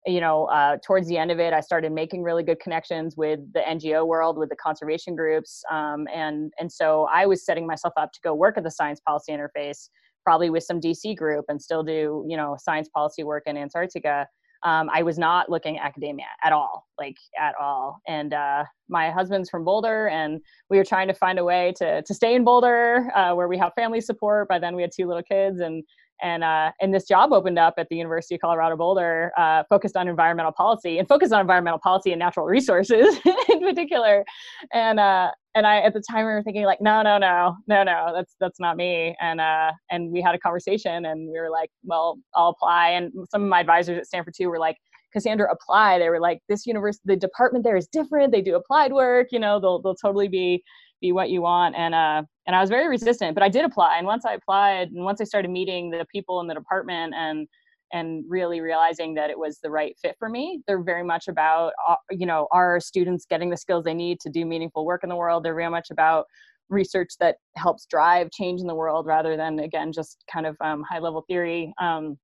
you 0.08 0.22
know 0.22 0.46
uh, 0.46 0.78
towards 0.84 1.08
the 1.08 1.18
end 1.18 1.32
of 1.32 1.40
it 1.40 1.54
i 1.54 1.60
started 1.60 1.92
making 1.92 2.24
really 2.24 2.44
good 2.44 2.60
connections 2.60 3.16
with 3.18 3.40
the 3.54 3.60
ngo 3.60 4.08
world 4.08 4.38
with 4.38 4.50
the 4.50 4.56
conservation 4.56 5.16
groups 5.16 5.64
um, 5.72 6.08
and 6.14 6.52
and 6.60 6.72
so 6.72 7.08
i 7.14 7.26
was 7.26 7.46
setting 7.46 7.68
myself 7.68 7.94
up 7.98 8.12
to 8.14 8.20
go 8.24 8.34
work 8.34 8.58
at 8.58 8.64
the 8.64 8.72
science 8.72 9.00
policy 9.06 9.32
interface 9.32 9.90
probably 10.24 10.50
with 10.50 10.64
some 10.64 10.80
dc 10.80 11.16
group 11.18 11.46
and 11.50 11.62
still 11.62 11.84
do 11.84 12.26
you 12.28 12.38
know 12.38 12.56
science 12.60 12.90
policy 12.90 13.24
work 13.24 13.44
in 13.46 13.58
antarctica 13.58 14.26
um, 14.64 14.90
I 14.92 15.04
was 15.04 15.18
not 15.18 15.50
looking 15.50 15.78
academia 15.78 16.26
at 16.44 16.52
all, 16.52 16.88
like 17.00 17.18
at 17.40 17.54
all. 17.60 18.02
And 18.08 18.34
uh, 18.34 18.64
my 18.90 19.12
husband's 19.12 19.50
from 19.50 19.64
Boulder, 19.64 20.08
and 20.08 20.42
we 20.70 20.78
were 20.78 20.84
trying 20.84 21.08
to 21.08 21.14
find 21.14 21.40
a 21.40 21.44
way 21.44 21.74
to 21.78 22.02
to 22.02 22.14
stay 22.14 22.36
in 22.36 22.44
Boulder, 22.44 23.12
uh, 23.16 23.34
where 23.36 23.48
we 23.48 23.58
have 23.58 23.74
family 23.76 24.02
support. 24.02 24.48
By 24.48 24.60
then, 24.60 24.76
we 24.76 24.82
had 24.82 24.92
two 24.96 25.08
little 25.08 25.24
kids, 25.24 25.60
and 25.60 25.84
and 26.22 26.44
uh, 26.44 26.72
and 26.82 26.94
this 26.94 27.06
job 27.06 27.32
opened 27.34 27.60
up 27.60 27.76
at 27.78 27.88
the 27.90 27.96
University 27.96 28.36
of 28.36 28.42
Colorado 28.42 28.76
Boulder, 28.76 29.32
uh, 29.38 29.64
focused 29.70 29.96
on 29.96 30.08
environmental 30.08 30.52
policy 30.52 30.98
and 31.00 31.08
focused 31.08 31.34
on 31.34 31.42
environmental 31.42 31.80
policy 31.80 32.12
and 32.12 32.20
natural 32.20 32.46
resources 32.46 33.18
in 33.50 33.60
particular. 33.62 34.26
And 34.74 35.00
uh, 35.00 35.32
and 35.56 35.68
I 35.68 35.78
at 35.82 35.94
the 35.94 36.02
time 36.02 36.26
we 36.26 36.32
were 36.32 36.44
thinking 36.44 36.66
like, 36.66 36.82
no, 36.82 37.02
no, 37.02 37.18
no, 37.18 37.56
no, 37.68 37.84
no, 37.84 38.12
that's 38.16 38.36
that's 38.40 38.60
not 38.60 38.78
me. 38.78 39.16
And 39.22 39.42
uh, 39.42 39.72
and 39.92 40.12
we 40.12 40.22
had 40.22 40.36
a 40.36 40.40
conversation, 40.40 41.06
and 41.06 41.30
we 41.32 41.40
were 41.40 41.50
like, 41.50 41.70
well, 41.84 42.20
I'll 42.36 42.50
apply. 42.50 42.90
And 42.90 43.12
some 43.32 43.44
of 43.44 43.50
my 43.50 43.60
advisors 43.60 43.98
at 43.98 44.06
Stanford 44.08 44.34
too 44.38 44.50
were 44.50 44.60
like, 44.60 44.78
Cassandra, 45.14 45.52
apply. 45.52 46.00
They 46.00 46.10
were 46.10 46.20
like, 46.20 46.42
this 46.50 46.66
university, 46.66 47.04
the 47.06 47.16
department 47.16 47.64
there 47.64 47.78
is 47.78 47.88
different. 47.88 48.32
They 48.32 48.42
do 48.42 48.56
applied 48.56 48.94
work. 48.94 49.28
You 49.32 49.40
know, 49.40 49.60
they'll 49.60 49.82
they'll 49.82 49.96
totally 49.96 50.28
be 50.28 50.64
be 51.02 51.12
what 51.12 51.30
you 51.30 51.42
want. 51.42 51.76
And 51.76 51.94
uh 51.96 52.24
and 52.46 52.56
i 52.56 52.62
was 52.62 52.70
very 52.70 52.88
resistant 52.88 53.34
but 53.34 53.44
i 53.44 53.50
did 53.50 53.66
apply. 53.66 53.98
And 53.98 54.08
once 54.08 54.26
i 54.26 54.34
applied 54.34 54.90
and 54.90 55.04
once 55.04 55.22
i 55.22 55.24
started 55.24 55.52
meeting 55.52 55.90
the 55.90 56.06
people 56.12 56.40
in 56.42 56.48
the 56.48 56.54
department 56.54 57.14
and 57.16 57.48
and 57.94 58.26
really 58.28 58.60
realizing 58.60 59.14
that 59.14 59.30
it 59.30 59.40
was 59.40 59.60
the 59.64 59.70
right 59.70 59.96
fit 60.02 60.16
for 60.20 60.28
me 60.28 60.62
they're 60.68 60.84
very 60.84 61.04
much 61.04 61.30
about 61.30 61.72
uh, 61.88 61.96
you 62.12 62.26
know 62.26 62.48
our 62.52 62.80
students 62.80 63.26
getting 63.30 63.50
the 63.50 63.58
skills 63.58 63.84
they 63.84 63.94
need 63.94 64.20
to 64.20 64.30
do 64.30 64.46
meaningful 64.46 64.86
work 64.86 65.04
in 65.04 65.10
the 65.10 65.16
world? 65.16 65.44
They're 65.44 65.56
very 65.56 65.70
much 65.70 65.90
about 65.92 66.26
research 66.70 67.12
that 67.20 67.38
helps 67.56 67.86
drive 67.86 68.30
change 68.32 68.60
in 68.62 68.68
the 68.68 68.76
world 68.76 69.06
rather 69.06 69.38
than 69.38 69.60
again 69.60 69.92
just 69.92 70.24
kind 70.32 70.46
of 70.46 70.58
um, 70.62 70.84
high 70.84 71.00
level 71.00 71.24
theory. 71.28 71.74
Um, 71.80 72.18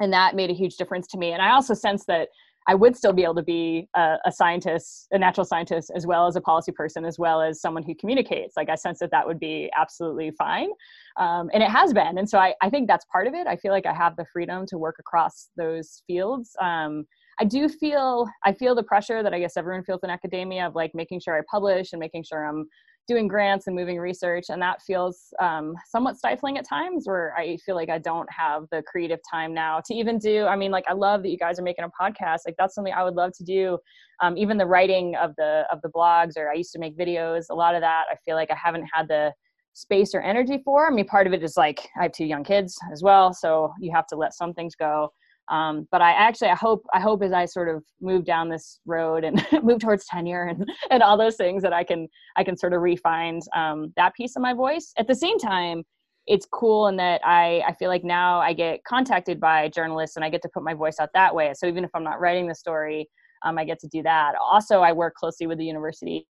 and 0.00 0.12
that 0.12 0.34
made 0.34 0.50
a 0.50 0.54
huge 0.54 0.76
difference 0.76 1.06
to 1.08 1.18
me. 1.18 1.32
And 1.32 1.42
i 1.42 1.50
also 1.50 1.74
sense 1.74 2.04
that 2.06 2.28
I 2.68 2.74
would 2.74 2.96
still 2.96 3.12
be 3.12 3.22
able 3.22 3.36
to 3.36 3.42
be 3.42 3.88
a, 3.94 4.16
a, 4.24 4.32
scientist, 4.32 5.06
a 5.12 5.18
natural 5.18 5.44
scientist, 5.44 5.92
as 5.94 6.06
well 6.06 6.26
as 6.26 6.34
a 6.34 6.40
policy 6.40 6.72
person, 6.72 7.04
as 7.04 7.18
well 7.18 7.40
as 7.40 7.60
someone 7.60 7.84
who 7.84 7.94
communicates. 7.94 8.56
Like 8.56 8.68
I 8.68 8.74
sense 8.74 8.98
that 8.98 9.10
that 9.12 9.26
would 9.26 9.38
be 9.38 9.70
absolutely 9.78 10.32
fine. 10.32 10.70
Um, 11.16 11.48
and 11.54 11.62
it 11.62 11.70
has 11.70 11.92
been. 11.92 12.18
And 12.18 12.28
so 12.28 12.38
I, 12.38 12.54
I 12.60 12.68
think 12.68 12.88
that's 12.88 13.04
part 13.06 13.28
of 13.28 13.34
it. 13.34 13.46
I 13.46 13.56
feel 13.56 13.70
like 13.70 13.86
I 13.86 13.94
have 13.94 14.16
the 14.16 14.26
freedom 14.32 14.66
to 14.66 14.78
work 14.78 14.96
across 14.98 15.50
those 15.56 16.02
fields. 16.06 16.56
Um, 16.60 17.06
I 17.38 17.44
do 17.44 17.68
feel, 17.68 18.26
I 18.44 18.52
feel 18.52 18.74
the 18.74 18.82
pressure 18.82 19.22
that 19.22 19.32
I 19.32 19.38
guess 19.38 19.56
everyone 19.56 19.84
feels 19.84 20.02
in 20.02 20.10
academia 20.10 20.66
of 20.66 20.74
like 20.74 20.92
making 20.94 21.20
sure 21.20 21.38
I 21.38 21.42
publish 21.48 21.92
and 21.92 22.00
making 22.00 22.24
sure 22.24 22.46
I'm 22.46 22.66
doing 23.06 23.28
grants 23.28 23.66
and 23.66 23.76
moving 23.76 23.98
research 23.98 24.46
and 24.48 24.60
that 24.60 24.82
feels 24.82 25.32
um, 25.40 25.74
somewhat 25.86 26.16
stifling 26.16 26.58
at 26.58 26.68
times 26.68 27.06
where 27.06 27.34
i 27.36 27.56
feel 27.58 27.74
like 27.74 27.88
i 27.88 27.98
don't 27.98 28.28
have 28.30 28.64
the 28.70 28.82
creative 28.82 29.20
time 29.28 29.54
now 29.54 29.80
to 29.84 29.94
even 29.94 30.18
do 30.18 30.46
i 30.46 30.56
mean 30.56 30.70
like 30.70 30.84
i 30.88 30.92
love 30.92 31.22
that 31.22 31.30
you 31.30 31.38
guys 31.38 31.58
are 31.58 31.62
making 31.62 31.84
a 31.84 31.90
podcast 32.02 32.40
like 32.46 32.54
that's 32.58 32.74
something 32.74 32.92
i 32.92 33.04
would 33.04 33.14
love 33.14 33.32
to 33.32 33.44
do. 33.44 33.78
Um, 34.22 34.38
even 34.38 34.56
the 34.56 34.64
writing 34.64 35.14
of 35.16 35.34
the 35.36 35.64
of 35.70 35.82
the 35.82 35.90
blogs 35.90 36.36
or 36.36 36.50
i 36.50 36.54
used 36.54 36.72
to 36.72 36.78
make 36.78 36.96
videos 36.96 37.44
a 37.50 37.54
lot 37.54 37.74
of 37.74 37.82
that 37.82 38.04
i 38.10 38.16
feel 38.24 38.34
like 38.34 38.50
i 38.50 38.56
haven't 38.56 38.88
had 38.92 39.08
the 39.08 39.32
space 39.74 40.14
or 40.14 40.22
energy 40.22 40.62
for. 40.64 40.86
I 40.86 40.90
mean 40.90 41.06
part 41.06 41.26
of 41.26 41.34
it 41.34 41.42
is 41.42 41.56
like 41.56 41.86
i 41.98 42.04
have 42.04 42.12
two 42.12 42.24
young 42.24 42.42
kids 42.42 42.78
as 42.92 43.02
well 43.02 43.34
so 43.34 43.74
you 43.78 43.92
have 43.94 44.06
to 44.06 44.16
let 44.16 44.32
some 44.32 44.54
things 44.54 44.74
go 44.74 45.12
um, 45.48 45.86
but 45.90 46.02
I 46.02 46.12
actually 46.12 46.48
I 46.48 46.56
hope 46.56 46.84
I 46.92 47.00
hope 47.00 47.22
as 47.22 47.32
I 47.32 47.44
sort 47.44 47.68
of 47.68 47.84
move 48.00 48.24
down 48.24 48.48
this 48.48 48.80
road 48.86 49.24
and 49.24 49.44
move 49.62 49.80
towards 49.80 50.04
tenure 50.06 50.44
and 50.44 50.68
and 50.90 51.02
all 51.02 51.16
those 51.16 51.36
things 51.36 51.62
that 51.62 51.72
I 51.72 51.84
can 51.84 52.08
I 52.36 52.44
can 52.44 52.56
sort 52.56 52.72
of 52.72 52.82
refine 52.82 53.40
um, 53.54 53.92
that 53.96 54.14
piece 54.14 54.36
of 54.36 54.42
my 54.42 54.54
voice. 54.54 54.92
At 54.98 55.06
the 55.06 55.14
same 55.14 55.38
time, 55.38 55.84
it's 56.26 56.46
cool 56.52 56.88
in 56.88 56.96
that 56.96 57.20
I 57.24 57.62
I 57.66 57.74
feel 57.74 57.88
like 57.88 58.04
now 58.04 58.40
I 58.40 58.52
get 58.52 58.82
contacted 58.84 59.40
by 59.40 59.68
journalists 59.68 60.16
and 60.16 60.24
I 60.24 60.30
get 60.30 60.42
to 60.42 60.48
put 60.52 60.64
my 60.64 60.74
voice 60.74 60.96
out 61.00 61.10
that 61.14 61.34
way. 61.34 61.52
So 61.54 61.66
even 61.66 61.84
if 61.84 61.90
I'm 61.94 62.04
not 62.04 62.20
writing 62.20 62.48
the 62.48 62.54
story, 62.54 63.08
um, 63.44 63.58
I 63.58 63.64
get 63.64 63.78
to 63.80 63.88
do 63.88 64.02
that. 64.02 64.34
Also, 64.40 64.80
I 64.80 64.92
work 64.92 65.14
closely 65.14 65.46
with 65.46 65.58
the 65.58 65.64
university 65.64 66.26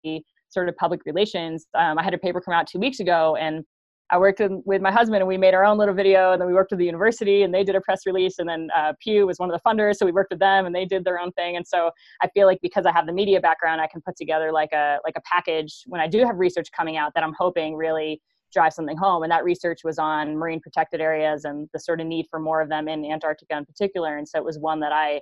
sort 0.49 0.69
of 0.69 0.77
public 0.77 1.01
relations. 1.07 1.67
Um, 1.75 1.99
I 1.99 2.03
had 2.03 2.15
a 2.15 2.19
paper 2.19 2.41
come 2.41 2.55
out 2.55 2.67
two 2.67 2.79
weeks 2.79 3.01
ago 3.01 3.37
and 3.37 3.65
I 4.11 4.19
worked 4.19 4.39
with, 4.39 4.53
with 4.65 4.83
my 4.83 4.93
husband 4.93 5.17
and 5.17 5.27
we 5.27 5.37
made 5.37 5.53
our 5.53 5.65
own 5.65 5.79
little 5.79 5.95
video 5.95 6.33
and 6.33 6.41
then 6.41 6.47
we 6.47 6.55
worked 6.55 6.71
with 6.71 6.79
the 6.79 6.85
university 6.85 7.43
and 7.43 7.53
they 7.53 7.65
did 7.65 7.75
a 7.75 7.81
press 7.81 8.07
release 8.07 8.39
and 8.39 8.49
then 8.49 8.69
uh, 8.77 8.93
Pew 9.01 9.27
was 9.27 9.39
one 9.39 9.51
of 9.51 9.61
the 9.61 9.69
funders 9.69 9.97
so 9.97 10.07
we 10.07 10.13
worked 10.13 10.31
with 10.31 10.39
them 10.39 10.67
and 10.67 10.75
they 10.75 10.85
did 10.85 11.05
their 11.05 11.19
own 11.19 11.33
thing. 11.33 11.57
And 11.57 11.67
so 11.67 11.91
I 12.23 12.29
feel 12.29 12.47
like 12.47 12.61
because 12.63 12.87
I 12.87 12.93
have 12.93 13.07
the 13.07 13.13
media 13.13 13.41
background 13.41 13.81
I 13.81 13.89
can 13.89 14.01
put 14.01 14.17
together 14.17 14.53
like 14.53 14.73
a 14.73 14.99
like 15.05 15.15
a 15.17 15.23
package 15.23 15.83
when 15.87 16.01
I 16.01 16.07
do 16.07 16.25
have 16.25 16.39
research 16.39 16.69
coming 16.77 16.97
out 16.97 17.13
that 17.15 17.25
I'm 17.25 17.35
hoping 17.37 17.75
really 17.75 18.21
drive 18.53 18.73
something 18.73 18.97
home. 18.97 19.25
And 19.25 19.33
that 19.33 19.45
research 19.45 19.81
was 19.83 19.99
on 19.99 20.37
marine 20.37 20.61
protected 20.61 21.01
areas 21.01 21.45
and 21.45 21.69
the 21.73 21.81
sort 21.81 22.01
of 22.01 22.07
need 22.07 22.27
for 22.31 22.39
more 22.39 22.61
of 22.61 22.69
them 22.69 22.89
in 22.89 23.05
Antarctica 23.05 23.57
in 23.57 23.65
particular. 23.65 24.17
And 24.17 24.29
so 24.29 24.39
it 24.39 24.45
was 24.45 24.59
one 24.59 24.81
that 24.81 24.93
I 24.93 25.21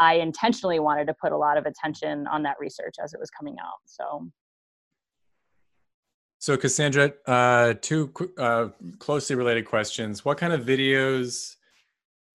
I 0.00 0.14
intentionally 0.14 0.80
wanted 0.80 1.06
to 1.06 1.14
put 1.14 1.30
a 1.30 1.36
lot 1.36 1.56
of 1.56 1.66
attention 1.66 2.26
on 2.26 2.42
that 2.42 2.56
research 2.58 2.96
as 3.02 3.14
it 3.14 3.20
was 3.20 3.30
coming 3.30 3.56
out. 3.60 3.78
So 3.86 4.28
so, 6.44 6.58
Cassandra, 6.58 7.10
uh, 7.26 7.72
two 7.80 8.12
uh, 8.36 8.68
closely 8.98 9.34
related 9.34 9.64
questions. 9.64 10.26
What 10.26 10.36
kind 10.36 10.52
of 10.52 10.60
videos 10.60 11.56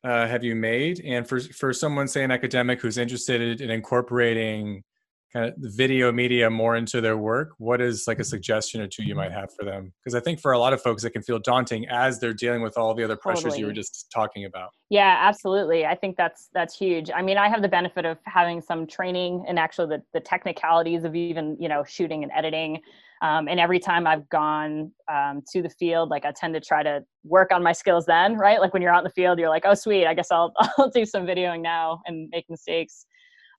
uh, 0.04 0.26
have 0.26 0.43
you 0.43 0.56
made? 0.56 1.00
And 1.06 1.30
for 1.30 1.39
for 1.39 1.72
someone, 1.74 2.08
say, 2.08 2.24
an 2.24 2.32
academic 2.32 2.82
who's 2.82 2.98
interested 2.98 3.62
in 3.62 3.69
incorporating 3.69 4.84
kind 5.32 5.45
of 5.45 5.54
video 5.60 6.12
media 6.12 6.50
more 6.50 6.76
into 6.76 7.02
their 7.02 7.17
work, 7.17 7.52
what 7.60 7.82
is 7.82 8.08
like 8.08 8.17
a 8.17 8.24
suggestion 8.24 8.82
or 8.82 8.88
two 8.88 9.04
you 9.04 9.13
might 9.13 9.32
have 9.32 9.54
for 9.54 9.63
them? 9.63 9.93
Because 10.04 10.15
I 10.15 10.22
think 10.22 10.39
for 10.39 10.54
a 10.54 10.58
lot 10.58 10.74
of 10.74 10.82
folks, 10.82 11.04
it 11.04 11.12
can 11.12 11.22
feel 11.22 11.38
daunting 11.38 11.88
as 11.89 12.19
they're 12.19 12.34
dealing 12.34 12.63
with 12.63 12.80
all 12.80 12.95
the 12.95 13.04
other 13.04 13.15
pressures 13.15 13.43
totally. 13.43 13.60
you 13.60 13.67
were 13.67 13.74
just 13.74 14.10
talking 14.12 14.45
about. 14.45 14.72
Yeah, 14.89 15.17
absolutely. 15.19 15.86
I 15.86 15.93
think 15.93 16.17
that's 16.17 16.50
that's 16.52 16.76
huge. 16.76 17.12
I 17.13 17.22
mean, 17.22 17.38
I 17.38 17.48
have 17.48 17.62
the 17.62 17.69
benefit 17.69 18.06
of 18.06 18.17
having 18.24 18.60
some 18.60 18.88
training 18.88 19.45
in 19.48 19.60
actually 19.60 19.98
the, 19.98 20.04
the 20.13 20.19
technicalities 20.19 21.04
of 21.04 21.15
even 21.15 21.58
you 21.60 21.69
know 21.69 21.84
shooting 21.84 22.24
and 22.24 22.32
editing. 22.32 22.82
Um, 23.22 23.48
and 23.48 23.60
every 23.60 23.80
time 23.80 24.08
I've 24.08 24.28
gone 24.30 24.92
um, 25.12 25.42
to 25.52 25.62
the 25.62 25.70
field, 25.70 26.10
like 26.10 26.26
I 26.26 26.32
tend 26.32 26.54
to 26.54 26.62
try 26.62 26.84
to 26.84 27.04
work 27.24 27.52
on 27.52 27.62
my 27.62 27.74
skills 27.74 28.06
then, 28.06 28.38
right? 28.38 28.62
Like 28.62 28.74
when 28.74 28.82
you're 28.82 28.94
out 28.94 29.00
in 29.00 29.04
the 29.04 29.22
field, 29.22 29.40
you're 29.40 29.50
like, 29.50 29.64
oh, 29.66 29.74
sweet, 29.74 30.06
I 30.06 30.14
guess 30.14 30.32
I'll, 30.32 30.54
I'll 30.78 30.90
do 30.90 31.06
some 31.06 31.26
videoing 31.26 31.62
now 31.62 32.02
and 32.06 32.30
make 32.32 32.46
mistakes. 32.50 33.06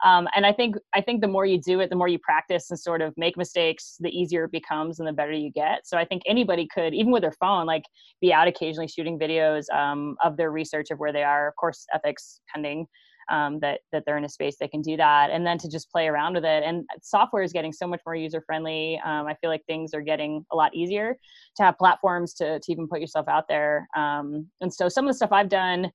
Um, 0.05 0.29
and 0.35 0.47
I 0.47 0.53
think 0.55 0.77
I 0.95 1.03
think 1.03 1.21
the 1.21 1.29
more 1.29 1.45
you 1.45 1.61
do 1.61 1.81
it, 1.81 1.91
the 1.91 1.97
more 1.97 2.09
you 2.09 2.19
practice 2.19 2.71
and 2.71 2.79
sort 2.79 3.03
of 3.03 3.13
make 3.19 3.37
mistakes, 3.37 3.97
the 4.01 4.09
easier 4.09 4.45
it 4.45 4.53
becomes 4.53 4.99
and 4.99 5.07
the 5.07 5.13
better 5.13 5.33
you 5.33 5.53
get. 5.53 5.87
So 5.87 5.99
I 5.99 6.05
think 6.05 6.23
anybody 6.27 6.67
could, 6.73 6.95
even 6.95 7.13
with 7.13 7.23
their 7.23 7.33
phone, 7.33 7.67
like 7.67 7.83
be 8.21 8.33
out 8.33 8.49
occasionally 8.49 8.89
shooting 8.89 9.19
videos 9.19 9.69
um, 9.75 10.17
of 10.25 10.37
their 10.39 10.51
research 10.51 10.91
of 10.91 10.99
where 10.99 11.13
they 11.13 11.23
are. 11.23 11.49
Of 11.49 11.57
course, 11.57 11.85
ethics 11.93 12.41
pending 12.53 12.87
um, 13.31 13.59
that 13.61 13.81
that 13.93 14.05
they're 14.05 14.19
in 14.19 14.25
a 14.25 14.29
space 14.29 14.57
they 14.59 14.69
can 14.69 14.83
do 14.83 14.97
that, 14.97 15.31
and 15.31 15.47
then 15.47 15.59
to 15.59 15.69
just 15.69 15.91
play 15.91 16.09
around 16.09 16.35
with 16.35 16.45
it. 16.45 16.63
And 16.65 16.85
software 17.03 17.43
is 17.43 17.53
getting 17.53 17.73
so 17.73 17.87
much 17.87 18.01
more 18.05 18.15
user 18.15 18.43
friendly. 18.45 19.01
Um, 19.05 19.27
I 19.27 19.35
feel 19.41 19.51
like 19.51 19.65
things 19.67 19.95
are 19.95 20.01
getting 20.01 20.45
a 20.53 20.57
lot 20.57 20.75
easier 20.75 21.17
to 21.57 21.63
have 21.63 21.79
platforms 21.79 22.35
to 22.35 22.61
to 22.61 22.73
even 22.73 22.89
put 22.89 23.01
yourself 23.01 23.29
out 23.29 23.45
there. 23.49 23.89
Um, 23.97 24.47
and 24.61 24.73
so 24.73 24.89
some 24.89 25.07
of 25.07 25.11
the 25.11 25.17
stuff 25.17 25.33
I've 25.33 25.49
done. 25.49 25.91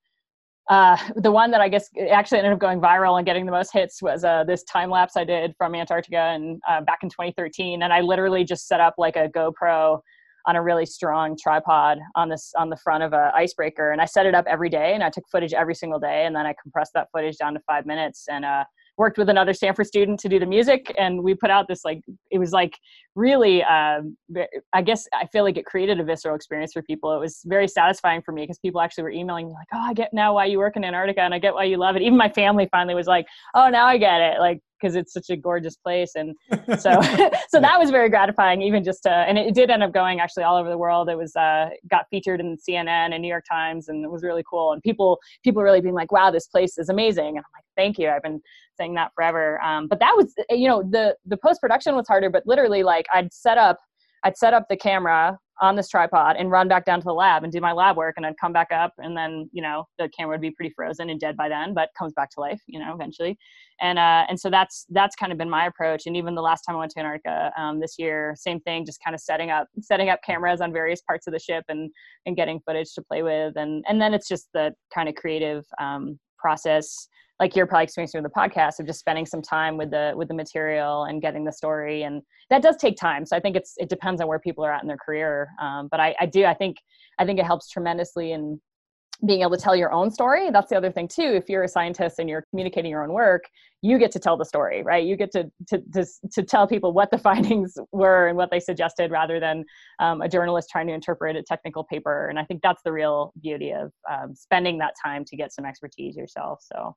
Uh, 0.67 0.97
the 1.17 1.31
one 1.31 1.51
that 1.51 1.61
I 1.61 1.69
guess 1.69 1.89
actually 2.11 2.39
ended 2.39 2.53
up 2.53 2.59
going 2.59 2.81
viral 2.81 3.17
and 3.17 3.25
getting 3.25 3.45
the 3.45 3.51
most 3.51 3.71
hits 3.71 4.01
was 4.01 4.23
uh, 4.23 4.43
this 4.45 4.63
time 4.63 4.89
lapse 4.89 5.15
I 5.15 5.23
did 5.23 5.53
from 5.57 5.75
Antarctica 5.75 6.17
and 6.17 6.59
uh, 6.67 6.81
back 6.81 6.99
in 7.03 7.09
2013. 7.09 7.83
And 7.83 7.93
I 7.93 8.01
literally 8.01 8.43
just 8.43 8.67
set 8.67 8.79
up 8.79 8.95
like 8.97 9.15
a 9.15 9.29
GoPro 9.29 9.99
on 10.47 10.55
a 10.55 10.61
really 10.61 10.85
strong 10.85 11.37
tripod 11.41 11.99
on 12.15 12.29
this 12.29 12.53
on 12.57 12.69
the 12.69 12.77
front 12.77 13.03
of 13.03 13.13
a 13.13 13.31
icebreaker. 13.35 13.91
And 13.91 14.01
i 14.01 14.05
set 14.05 14.25
it 14.25 14.35
up 14.35 14.45
every 14.47 14.69
day 14.69 14.93
and 14.93 15.03
i 15.03 15.09
took 15.09 15.25
footage 15.31 15.53
every 15.53 15.75
single 15.75 15.99
day 15.99 16.25
and 16.25 16.35
then 16.35 16.45
i 16.45 16.53
compressed 16.61 16.93
that 16.93 17.07
footage 17.11 17.37
down 17.37 17.53
to 17.53 17.59
five 17.67 17.85
minutes 17.85 18.25
and 18.29 18.45
uh, 18.45 18.63
worked 18.97 19.17
with 19.17 19.29
another 19.29 19.53
Stanford 19.53 19.87
student 19.87 20.19
to 20.21 20.29
do 20.29 20.39
the 20.39 20.45
music, 20.45 20.93
and 20.97 21.21
we 21.21 21.35
put 21.35 21.49
out 21.49 21.67
this 21.67 21.83
like 21.83 22.01
it 22.31 22.39
was 22.39 22.51
like 22.51 22.77
really. 23.15 23.63
Um, 23.63 24.17
I 24.73 24.81
guess 24.81 25.07
I 25.13 25.25
feel 25.27 25.43
like 25.43 25.57
it 25.57 25.65
created 25.65 25.99
a 25.99 26.03
visceral 26.03 26.35
experience 26.35 26.73
for 26.73 26.81
people. 26.81 27.15
It 27.15 27.19
was 27.19 27.41
very 27.45 27.67
satisfying 27.67 28.21
for 28.21 28.31
me 28.31 28.43
because 28.43 28.59
people 28.59 28.81
actually 28.81 29.03
were 29.03 29.11
emailing 29.11 29.47
me 29.47 29.53
like, 29.53 29.67
"Oh, 29.73 29.79
I 29.79 29.93
get 29.93 30.13
now 30.13 30.33
why 30.35 30.45
you 30.45 30.57
work 30.57 30.75
in 30.75 30.83
Antarctica, 30.83 31.21
and 31.21 31.33
I 31.33 31.39
get 31.39 31.53
why 31.53 31.63
you 31.63 31.77
love 31.77 31.95
it." 31.95 32.01
Even 32.01 32.17
my 32.17 32.29
family 32.29 32.67
finally 32.71 32.95
was 32.95 33.07
like, 33.07 33.25
"Oh, 33.53 33.69
now 33.69 33.85
I 33.85 33.97
get 33.97 34.21
it." 34.21 34.39
Like 34.39 34.61
because 34.79 34.95
it's 34.95 35.13
such 35.13 35.29
a 35.29 35.37
gorgeous 35.37 35.75
place 35.75 36.11
and 36.15 36.35
so 36.79 36.99
so 37.49 37.59
that 37.59 37.79
was 37.79 37.89
very 37.89 38.09
gratifying 38.09 38.61
even 38.61 38.83
just 38.83 39.03
to 39.03 39.09
and 39.09 39.37
it 39.37 39.53
did 39.53 39.69
end 39.69 39.83
up 39.83 39.93
going 39.93 40.19
actually 40.19 40.43
all 40.43 40.57
over 40.57 40.69
the 40.69 40.77
world 40.77 41.09
it 41.09 41.17
was 41.17 41.35
uh 41.35 41.69
got 41.89 42.05
featured 42.09 42.39
in 42.39 42.57
cnn 42.57 43.13
and 43.13 43.21
new 43.21 43.27
york 43.27 43.45
times 43.49 43.87
and 43.87 44.03
it 44.03 44.11
was 44.11 44.23
really 44.23 44.43
cool 44.49 44.73
and 44.73 44.81
people 44.83 45.19
people 45.43 45.61
really 45.61 45.81
being 45.81 45.95
like 45.95 46.11
wow 46.11 46.29
this 46.29 46.47
place 46.47 46.77
is 46.77 46.89
amazing 46.89 47.29
and 47.29 47.39
i'm 47.39 47.43
like 47.55 47.65
thank 47.75 47.97
you 47.97 48.09
i've 48.09 48.23
been 48.23 48.41
saying 48.77 48.93
that 48.93 49.11
forever 49.15 49.61
um, 49.61 49.87
but 49.87 49.99
that 49.99 50.13
was 50.15 50.33
you 50.49 50.67
know 50.67 50.83
the 50.83 51.15
the 51.25 51.37
post 51.37 51.61
production 51.61 51.95
was 51.95 52.07
harder 52.07 52.29
but 52.29 52.43
literally 52.45 52.83
like 52.83 53.04
i'd 53.13 53.33
set 53.33 53.57
up 53.57 53.77
I'd 54.25 54.37
set 54.37 54.55
up 54.55 54.65
the 54.69 54.75
camera 54.75 55.37
on 55.61 55.75
this 55.75 55.87
tripod 55.87 56.35
and 56.35 56.51
run 56.51 56.67
back 56.67 56.83
down 56.83 56.99
to 56.99 57.05
the 57.05 57.13
lab 57.13 57.43
and 57.43 57.53
do 57.53 57.61
my 57.61 57.71
lab 57.71 57.95
work 57.95 58.15
and 58.17 58.25
I'd 58.25 58.37
come 58.41 58.51
back 58.51 58.71
up 58.71 58.91
and 58.97 59.15
then 59.15 59.49
you 59.53 59.61
know 59.61 59.85
the 59.97 60.09
camera 60.09 60.33
would 60.33 60.41
be 60.41 60.51
pretty 60.51 60.73
frozen 60.75 61.09
and 61.09 61.17
dead 61.17 61.37
by 61.37 61.47
then 61.47 61.73
but 61.73 61.89
comes 61.97 62.11
back 62.13 62.29
to 62.31 62.41
life 62.41 62.59
you 62.67 62.79
know 62.79 62.93
eventually. 62.93 63.37
And 63.81 63.99
uh, 63.99 64.25
and 64.27 64.39
so 64.39 64.49
that's 64.49 64.85
that's 64.89 65.15
kind 65.15 65.31
of 65.31 65.37
been 65.37 65.49
my 65.49 65.67
approach. 65.67 66.07
And 66.07 66.17
even 66.17 66.33
the 66.33 66.41
last 66.41 66.63
time 66.63 66.75
I 66.75 66.79
went 66.79 66.91
to 66.91 66.99
Antarctica 66.99 67.51
um, 67.57 67.79
this 67.79 67.95
year 67.97 68.33
same 68.35 68.59
thing 68.61 68.85
just 68.85 68.99
kind 69.03 69.13
of 69.13 69.21
setting 69.21 69.51
up 69.51 69.67
setting 69.79 70.09
up 70.09 70.19
cameras 70.25 70.59
on 70.59 70.73
various 70.73 71.01
parts 71.01 71.27
of 71.27 71.33
the 71.33 71.39
ship 71.39 71.63
and 71.69 71.91
and 72.25 72.35
getting 72.35 72.59
footage 72.65 72.93
to 72.95 73.03
play 73.03 73.21
with. 73.21 73.55
And 73.55 73.85
and 73.87 74.01
then 74.01 74.13
it's 74.13 74.27
just 74.27 74.49
the 74.53 74.73
kind 74.93 75.07
of 75.07 75.15
creative 75.15 75.65
um, 75.79 76.19
process 76.45 77.07
like 77.39 77.55
you're 77.55 77.65
probably 77.65 77.83
experiencing 77.83 78.21
with 78.21 78.31
the 78.31 78.39
podcast 78.39 78.79
of 78.79 78.85
just 78.85 78.99
spending 78.99 79.25
some 79.25 79.41
time 79.41 79.77
with 79.77 79.91
the 79.91 80.13
with 80.15 80.27
the 80.27 80.33
material 80.33 81.03
and 81.05 81.21
getting 81.21 81.43
the 81.43 81.51
story. 81.51 82.03
And 82.03 82.21
that 82.49 82.61
does 82.61 82.77
take 82.77 82.97
time. 82.97 83.25
So 83.25 83.35
i 83.35 83.39
think 83.39 83.55
it's 83.55 83.73
it 83.77 83.89
depends 83.89 84.21
on 84.21 84.27
where 84.27 84.39
people 84.39 84.63
are 84.63 84.73
at 84.73 84.81
in 84.83 84.87
their 84.87 85.03
career. 85.05 85.49
Um, 85.61 85.87
but 85.91 85.99
I, 85.99 86.15
I 86.23 86.25
do 86.25 86.45
i 86.45 86.53
think 86.53 86.77
i 87.19 87.25
think 87.25 87.39
it 87.39 87.45
helps 87.45 87.69
tremendously 87.69 88.31
in 88.31 88.59
being 89.25 89.41
able 89.41 89.51
to 89.51 89.57
tell 89.57 89.75
your 89.75 89.91
own 89.91 90.11
story 90.11 90.49
that's 90.51 90.69
the 90.69 90.75
other 90.75 90.91
thing 90.91 91.07
too 91.07 91.21
if 91.21 91.47
you're 91.47 91.63
a 91.63 91.67
scientist 91.67 92.19
and 92.19 92.29
you're 92.29 92.45
communicating 92.49 92.91
your 92.91 93.03
own 93.03 93.13
work 93.13 93.43
you 93.81 93.97
get 93.97 94.11
to 94.11 94.19
tell 94.19 94.35
the 94.35 94.43
story 94.45 94.83
right 94.83 95.05
you 95.05 95.15
get 95.15 95.31
to 95.31 95.49
to 95.67 95.81
to, 95.93 96.05
to 96.31 96.43
tell 96.43 96.67
people 96.67 96.91
what 96.91 97.11
the 97.11 97.17
findings 97.29 97.77
were 97.91 98.27
and 98.27 98.37
what 98.37 98.51
they 98.51 98.59
suggested 98.59 99.11
rather 99.11 99.39
than 99.39 99.63
um, 99.99 100.21
a 100.21 100.27
journalist 100.27 100.69
trying 100.69 100.87
to 100.87 100.93
interpret 100.93 101.35
a 101.35 101.43
technical 101.43 101.83
paper 101.83 102.27
and 102.27 102.37
i 102.37 102.43
think 102.43 102.61
that's 102.61 102.81
the 102.83 102.91
real 102.91 103.31
beauty 103.41 103.71
of 103.71 103.91
um, 104.11 104.35
spending 104.35 104.77
that 104.77 104.93
time 105.03 105.23
to 105.23 105.37
get 105.37 105.53
some 105.53 105.65
expertise 105.65 106.15
yourself 106.15 106.59
so 106.61 106.95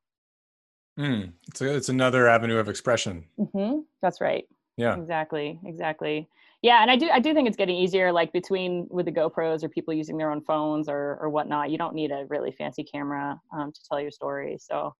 Mm, 0.99 1.31
it's, 1.47 1.61
a, 1.61 1.75
it's 1.75 1.89
another 1.89 2.27
avenue 2.27 2.57
of 2.57 2.67
expression. 2.67 3.23
Mm-hmm. 3.39 3.79
That's 4.01 4.19
right. 4.19 4.43
Yeah. 4.75 4.97
Exactly. 4.97 5.59
Exactly. 5.65 6.27
Yeah, 6.61 6.81
and 6.81 6.91
I 6.91 6.97
do 6.97 7.09
I 7.09 7.19
do 7.19 7.33
think 7.33 7.47
it's 7.47 7.55
getting 7.57 7.77
easier. 7.77 8.11
Like 8.11 8.33
between 8.33 8.87
with 8.89 9.05
the 9.05 9.11
GoPros 9.11 9.63
or 9.63 9.69
people 9.69 9.93
using 9.93 10.17
their 10.17 10.29
own 10.31 10.41
phones 10.41 10.89
or 10.89 11.17
or 11.21 11.29
whatnot, 11.29 11.69
you 11.69 11.77
don't 11.77 11.95
need 11.95 12.11
a 12.11 12.25
really 12.27 12.51
fancy 12.51 12.83
camera 12.83 13.39
um, 13.53 13.71
to 13.71 13.79
tell 13.87 13.99
your 13.99 14.11
story. 14.11 14.57
So. 14.59 14.93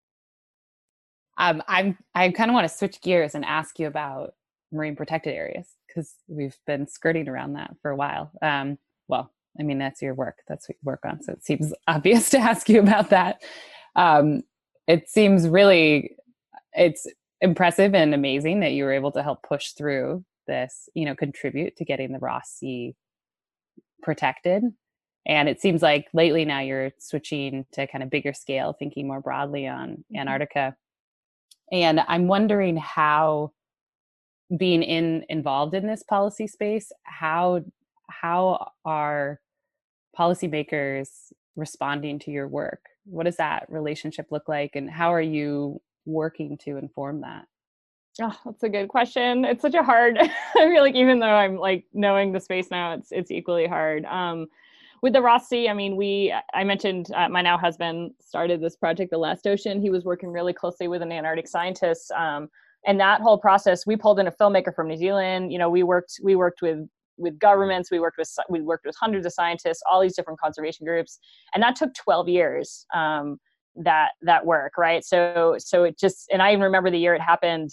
Um, 1.38 1.64
I'm 1.70 1.98
I 2.14 2.32
kind 2.32 2.50
of 2.50 2.54
want 2.54 2.70
to 2.70 2.76
switch 2.76 3.02
gears 3.02 3.34
and 3.34 3.46
ask 3.46 3.80
you 3.80 3.88
about 3.88 4.34
marine 4.74 4.96
protected 4.96 5.34
areas 5.34 5.68
because 5.88 6.16
we've 6.28 6.58
been 6.68 6.86
skirting 6.86 7.30
around 7.30 7.54
that 7.54 7.72
for 7.82 7.92
a 7.92 7.96
while. 7.96 8.30
Um, 8.42 8.78
well, 9.08 9.32
I 9.58 9.64
mean 9.64 9.80
that's 9.80 10.02
your 10.02 10.14
work. 10.14 10.40
That's 10.48 10.68
what 10.68 10.76
you 10.76 10.86
work 10.86 11.06
on, 11.06 11.24
so 11.24 11.34
it 11.34 11.46
seems 11.46 11.74
obvious 11.88 12.30
to 12.32 12.40
ask 12.40 12.68
you 12.68 12.82
about 12.82 13.10
that. 13.10 13.42
Um, 13.96 14.44
it 14.88 15.10
seems 15.10 15.48
really 15.48 16.16
it's 16.74 17.08
impressive 17.42 17.96
and 17.96 18.14
amazing 18.14 18.60
that 18.60 18.74
you 18.74 18.84
were 18.84 18.92
able 18.92 19.12
to 19.14 19.24
help 19.24 19.44
push 19.44 19.72
through 19.72 20.24
this 20.50 20.90
you 20.94 21.06
know 21.06 21.16
contribute 21.16 21.78
to 21.78 21.86
getting 21.86 22.12
the 22.12 22.20
ross 22.20 22.50
sea 22.50 22.96
protected. 24.02 24.64
And 25.26 25.50
it 25.50 25.62
seems 25.62 25.82
like 25.82 26.08
lately 26.14 26.46
now 26.46 26.62
you're 26.62 26.92
switching 26.98 27.66
to 27.74 27.86
kind 27.88 28.04
of 28.04 28.10
bigger 28.10 28.34
scale 28.34 28.74
thinking 28.74 29.08
more 29.08 29.22
broadly 29.22 29.68
on 29.68 29.90
mm-hmm. 29.90 30.18
antarctica. 30.18 30.76
And 31.72 32.02
i'm 32.08 32.28
wondering 32.28 32.78
how 32.78 33.52
being 34.58 34.82
in 34.82 35.24
involved 35.30 35.76
in 35.76 35.86
this 35.86 36.02
policy 36.04 36.48
space 36.48 36.92
how 37.04 37.64
how 38.10 38.72
are 38.84 39.40
policymakers 40.18 41.32
responding 41.56 42.20
to 42.20 42.32
your 42.32 42.48
work? 42.48 42.82
What 43.06 43.26
does 43.26 43.38
that 43.38 43.66
relationship 43.70 44.28
look 44.32 44.48
like? 44.48 44.76
And 44.76 44.90
how 44.90 45.14
are 45.14 45.22
you 45.22 45.82
working 46.06 46.58
to 46.66 46.78
inform 46.78 47.22
that 47.22 47.46
Oh, 48.22 48.36
that's 48.46 48.64
a 48.64 48.70
good 48.70 48.90
question. 48.90 49.46
It's 49.46 49.62
such 49.62 49.76
a 49.76 49.84
hard. 49.84 50.18
I 50.20 50.28
feel 50.56 50.82
like 50.82 50.96
even 50.96 51.20
though 51.20 51.28
I'm 51.28 51.58
like 51.58 51.86
knowing 51.94 52.32
the 52.32 52.40
space 52.40 52.70
now, 52.72 52.94
it's 52.94 53.12
it's 53.12 53.32
equally 53.32 53.68
hard. 53.68 54.06
Um, 54.06 54.48
with 55.02 55.14
the 55.14 55.22
Ross 55.22 55.48
Sea, 55.48 55.70
I 55.70 55.74
mean, 55.74 55.96
we 55.96 56.34
I 56.54 56.64
mentioned 56.64 57.12
uh, 57.16 57.30
my 57.30 57.42
now 57.42 57.58
husband 57.58 58.12
started 58.20 58.62
this 58.62 58.76
project, 58.76 59.12
the 59.12 59.18
Last 59.18 59.48
Ocean. 59.48 59.82
He 59.82 59.90
was 59.90 60.04
working 60.04 60.30
really 60.30 60.54
closely 60.54 60.88
with 60.88 61.02
an 61.02 61.12
Antarctic 61.12 61.48
scientist, 61.48 62.12
um, 62.12 62.50
and 62.86 63.00
that 63.00 63.22
whole 63.22 63.38
process, 63.38 63.86
we 63.86 63.96
pulled 63.96 64.20
in 64.20 64.28
a 64.28 64.32
filmmaker 64.32 64.74
from 64.76 64.88
New 64.88 64.98
Zealand. 64.98 65.52
You 65.52 65.60
know, 65.60 65.70
we 65.70 65.84
worked 65.84 66.20
we 66.24 66.36
worked 66.36 66.62
with 66.62 66.88
with 67.20 67.38
governments 67.38 67.92
we 67.92 68.00
worked 68.00 68.18
with 68.18 68.34
we 68.50 68.62
worked 68.62 68.86
with 68.86 68.96
hundreds 69.00 69.26
of 69.26 69.34
scientists 69.34 69.84
all 69.92 70.02
these 70.02 70.16
different 70.16 70.40
conservation 70.40 70.86
groups 70.86 71.20
and 71.54 71.62
that 71.62 71.76
took 71.76 71.94
12 71.94 72.30
years 72.30 72.86
um, 72.96 73.38
that 73.76 74.12
that 74.22 74.46
work 74.46 74.78
right 74.78 75.04
so 75.04 75.56
so 75.60 75.84
it 75.84 76.00
just 76.00 76.30
and 76.32 76.42
i 76.42 76.52
even 76.52 76.64
remember 76.64 76.90
the 76.90 76.98
year 76.98 77.14
it 77.14 77.22
happened 77.22 77.70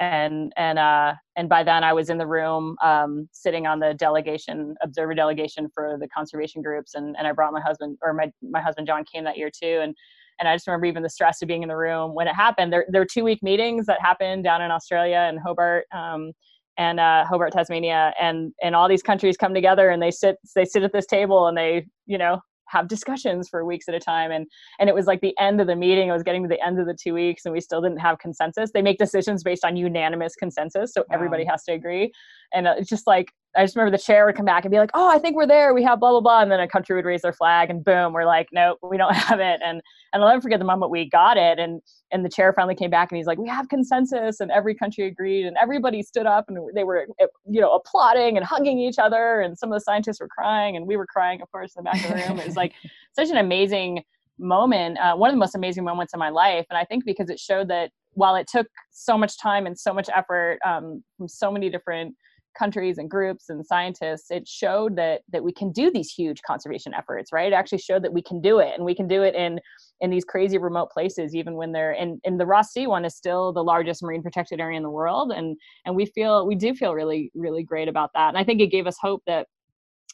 and 0.00 0.52
and 0.56 0.78
uh 0.78 1.14
and 1.36 1.48
by 1.48 1.62
then 1.62 1.84
i 1.84 1.92
was 1.92 2.10
in 2.10 2.18
the 2.18 2.26
room 2.26 2.74
um 2.82 3.28
sitting 3.32 3.66
on 3.66 3.78
the 3.78 3.94
delegation 3.94 4.74
observer 4.82 5.14
delegation 5.14 5.68
for 5.72 5.96
the 6.00 6.08
conservation 6.08 6.62
groups 6.62 6.94
and 6.94 7.14
and 7.18 7.26
i 7.26 7.32
brought 7.32 7.52
my 7.52 7.60
husband 7.60 7.96
or 8.02 8.12
my 8.12 8.30
my 8.42 8.60
husband 8.60 8.86
john 8.86 9.04
came 9.04 9.24
that 9.24 9.36
year 9.36 9.50
too 9.50 9.80
and 9.82 9.94
and 10.40 10.48
I 10.48 10.54
just 10.54 10.66
remember 10.66 10.86
even 10.86 11.02
the 11.02 11.10
stress 11.10 11.42
of 11.42 11.48
being 11.48 11.62
in 11.62 11.68
the 11.68 11.76
room 11.76 12.14
when 12.14 12.26
it 12.26 12.34
happened. 12.34 12.72
There, 12.72 12.86
there 12.88 13.02
were 13.02 13.06
two 13.06 13.24
week 13.24 13.42
meetings 13.42 13.84
that 13.84 14.00
happened 14.00 14.42
down 14.42 14.62
in 14.62 14.70
Australia 14.70 15.26
and 15.28 15.38
Hobart, 15.38 15.84
um, 15.94 16.32
and 16.78 16.98
uh, 16.98 17.26
Hobart, 17.26 17.52
Tasmania, 17.52 18.14
and 18.18 18.52
and 18.62 18.74
all 18.74 18.88
these 18.88 19.02
countries 19.02 19.36
come 19.36 19.52
together 19.52 19.90
and 19.90 20.02
they 20.02 20.10
sit 20.10 20.36
they 20.56 20.64
sit 20.64 20.82
at 20.82 20.92
this 20.94 21.04
table 21.04 21.46
and 21.46 21.58
they 21.58 21.86
you 22.06 22.16
know 22.16 22.40
have 22.70 22.88
discussions 22.88 23.48
for 23.48 23.64
weeks 23.64 23.88
at 23.88 23.94
a 23.94 24.00
time 24.00 24.30
and 24.30 24.46
and 24.78 24.88
it 24.88 24.94
was 24.94 25.06
like 25.06 25.20
the 25.20 25.36
end 25.38 25.60
of 25.60 25.66
the 25.66 25.76
meeting 25.76 26.08
it 26.08 26.12
was 26.12 26.22
getting 26.22 26.42
to 26.42 26.48
the 26.48 26.64
end 26.64 26.78
of 26.78 26.86
the 26.86 26.94
two 26.94 27.12
weeks 27.12 27.44
and 27.44 27.52
we 27.52 27.60
still 27.60 27.80
didn't 27.80 27.98
have 27.98 28.18
consensus 28.18 28.70
they 28.72 28.82
make 28.82 28.98
decisions 28.98 29.42
based 29.42 29.64
on 29.64 29.76
unanimous 29.76 30.34
consensus 30.36 30.92
so 30.94 31.00
wow. 31.02 31.14
everybody 31.14 31.44
has 31.44 31.64
to 31.64 31.72
agree 31.72 32.12
and 32.54 32.66
uh, 32.66 32.74
it's 32.78 32.88
just 32.88 33.06
like 33.06 33.32
I 33.56 33.64
just 33.64 33.74
remember 33.74 33.96
the 33.96 34.02
chair 34.02 34.26
would 34.26 34.36
come 34.36 34.44
back 34.44 34.64
and 34.64 34.70
be 34.70 34.78
like, 34.78 34.90
"Oh, 34.94 35.08
I 35.08 35.18
think 35.18 35.34
we're 35.34 35.46
there. 35.46 35.74
We 35.74 35.82
have 35.82 35.98
blah 35.98 36.10
blah 36.10 36.20
blah," 36.20 36.42
and 36.42 36.52
then 36.52 36.60
a 36.60 36.68
country 36.68 36.94
would 36.94 37.04
raise 37.04 37.22
their 37.22 37.32
flag, 37.32 37.68
and 37.68 37.84
boom, 37.84 38.12
we're 38.12 38.24
like, 38.24 38.48
"Nope, 38.52 38.78
we 38.82 38.96
don't 38.96 39.14
have 39.16 39.40
it." 39.40 39.60
And 39.64 39.82
and 40.12 40.22
I'll 40.22 40.28
never 40.28 40.40
forget 40.40 40.60
the 40.60 40.64
moment 40.64 40.90
we 40.90 41.08
got 41.08 41.36
it, 41.36 41.58
and 41.58 41.80
and 42.12 42.24
the 42.24 42.28
chair 42.28 42.52
finally 42.52 42.76
came 42.76 42.90
back 42.90 43.10
and 43.10 43.16
he's 43.16 43.26
like, 43.26 43.38
"We 43.38 43.48
have 43.48 43.68
consensus," 43.68 44.38
and 44.40 44.50
every 44.52 44.74
country 44.74 45.06
agreed, 45.06 45.46
and 45.46 45.56
everybody 45.60 46.02
stood 46.02 46.26
up 46.26 46.44
and 46.48 46.58
they 46.74 46.84
were 46.84 47.08
eh, 47.20 47.26
you 47.48 47.60
know 47.60 47.74
applauding 47.74 48.36
and 48.36 48.46
hugging 48.46 48.78
each 48.78 48.98
other, 48.98 49.40
and 49.40 49.58
some 49.58 49.72
of 49.72 49.76
the 49.76 49.80
scientists 49.80 50.20
were 50.20 50.28
crying, 50.28 50.76
and 50.76 50.86
we 50.86 50.96
were 50.96 51.06
crying, 51.06 51.42
of 51.42 51.50
course, 51.50 51.74
in 51.76 51.82
the 51.84 51.90
back 51.90 52.04
of 52.04 52.10
the 52.10 52.28
room. 52.28 52.38
It 52.38 52.46
was 52.46 52.56
like 52.56 52.74
such 53.14 53.30
an 53.30 53.36
amazing 53.36 54.04
moment, 54.38 54.98
uh, 54.98 55.16
one 55.16 55.28
of 55.28 55.34
the 55.34 55.40
most 55.40 55.54
amazing 55.54 55.84
moments 55.84 56.14
in 56.14 56.20
my 56.20 56.30
life, 56.30 56.66
and 56.70 56.78
I 56.78 56.84
think 56.84 57.04
because 57.04 57.30
it 57.30 57.40
showed 57.40 57.68
that 57.68 57.90
while 58.14 58.36
it 58.36 58.46
took 58.46 58.66
so 58.90 59.16
much 59.16 59.40
time 59.40 59.66
and 59.66 59.78
so 59.78 59.92
much 59.92 60.08
effort 60.14 60.58
um, 60.64 61.02
from 61.16 61.28
so 61.28 61.50
many 61.50 61.70
different 61.70 62.14
countries 62.56 62.98
and 62.98 63.10
groups 63.10 63.48
and 63.48 63.64
scientists 63.64 64.30
it 64.30 64.46
showed 64.46 64.96
that 64.96 65.22
that 65.32 65.42
we 65.42 65.52
can 65.52 65.70
do 65.72 65.90
these 65.90 66.10
huge 66.10 66.42
conservation 66.42 66.92
efforts 66.94 67.32
right 67.32 67.52
it 67.52 67.54
actually 67.54 67.78
showed 67.78 68.02
that 68.02 68.12
we 68.12 68.22
can 68.22 68.40
do 68.40 68.58
it 68.58 68.72
and 68.74 68.84
we 68.84 68.94
can 68.94 69.06
do 69.06 69.22
it 69.22 69.34
in 69.34 69.58
in 70.00 70.10
these 70.10 70.24
crazy 70.24 70.58
remote 70.58 70.90
places 70.90 71.34
even 71.34 71.54
when 71.54 71.72
they're 71.72 71.92
in 71.92 72.20
in 72.24 72.36
the 72.36 72.46
ross 72.46 72.72
sea 72.72 72.86
one 72.86 73.04
is 73.04 73.16
still 73.16 73.52
the 73.52 73.62
largest 73.62 74.02
marine 74.02 74.22
protected 74.22 74.60
area 74.60 74.76
in 74.76 74.82
the 74.82 74.90
world 74.90 75.32
and 75.32 75.56
and 75.86 75.94
we 75.94 76.06
feel 76.06 76.46
we 76.46 76.54
do 76.54 76.74
feel 76.74 76.94
really 76.94 77.30
really 77.34 77.62
great 77.62 77.88
about 77.88 78.10
that 78.14 78.28
and 78.28 78.38
i 78.38 78.44
think 78.44 78.60
it 78.60 78.68
gave 78.68 78.86
us 78.86 78.96
hope 79.00 79.22
that 79.26 79.46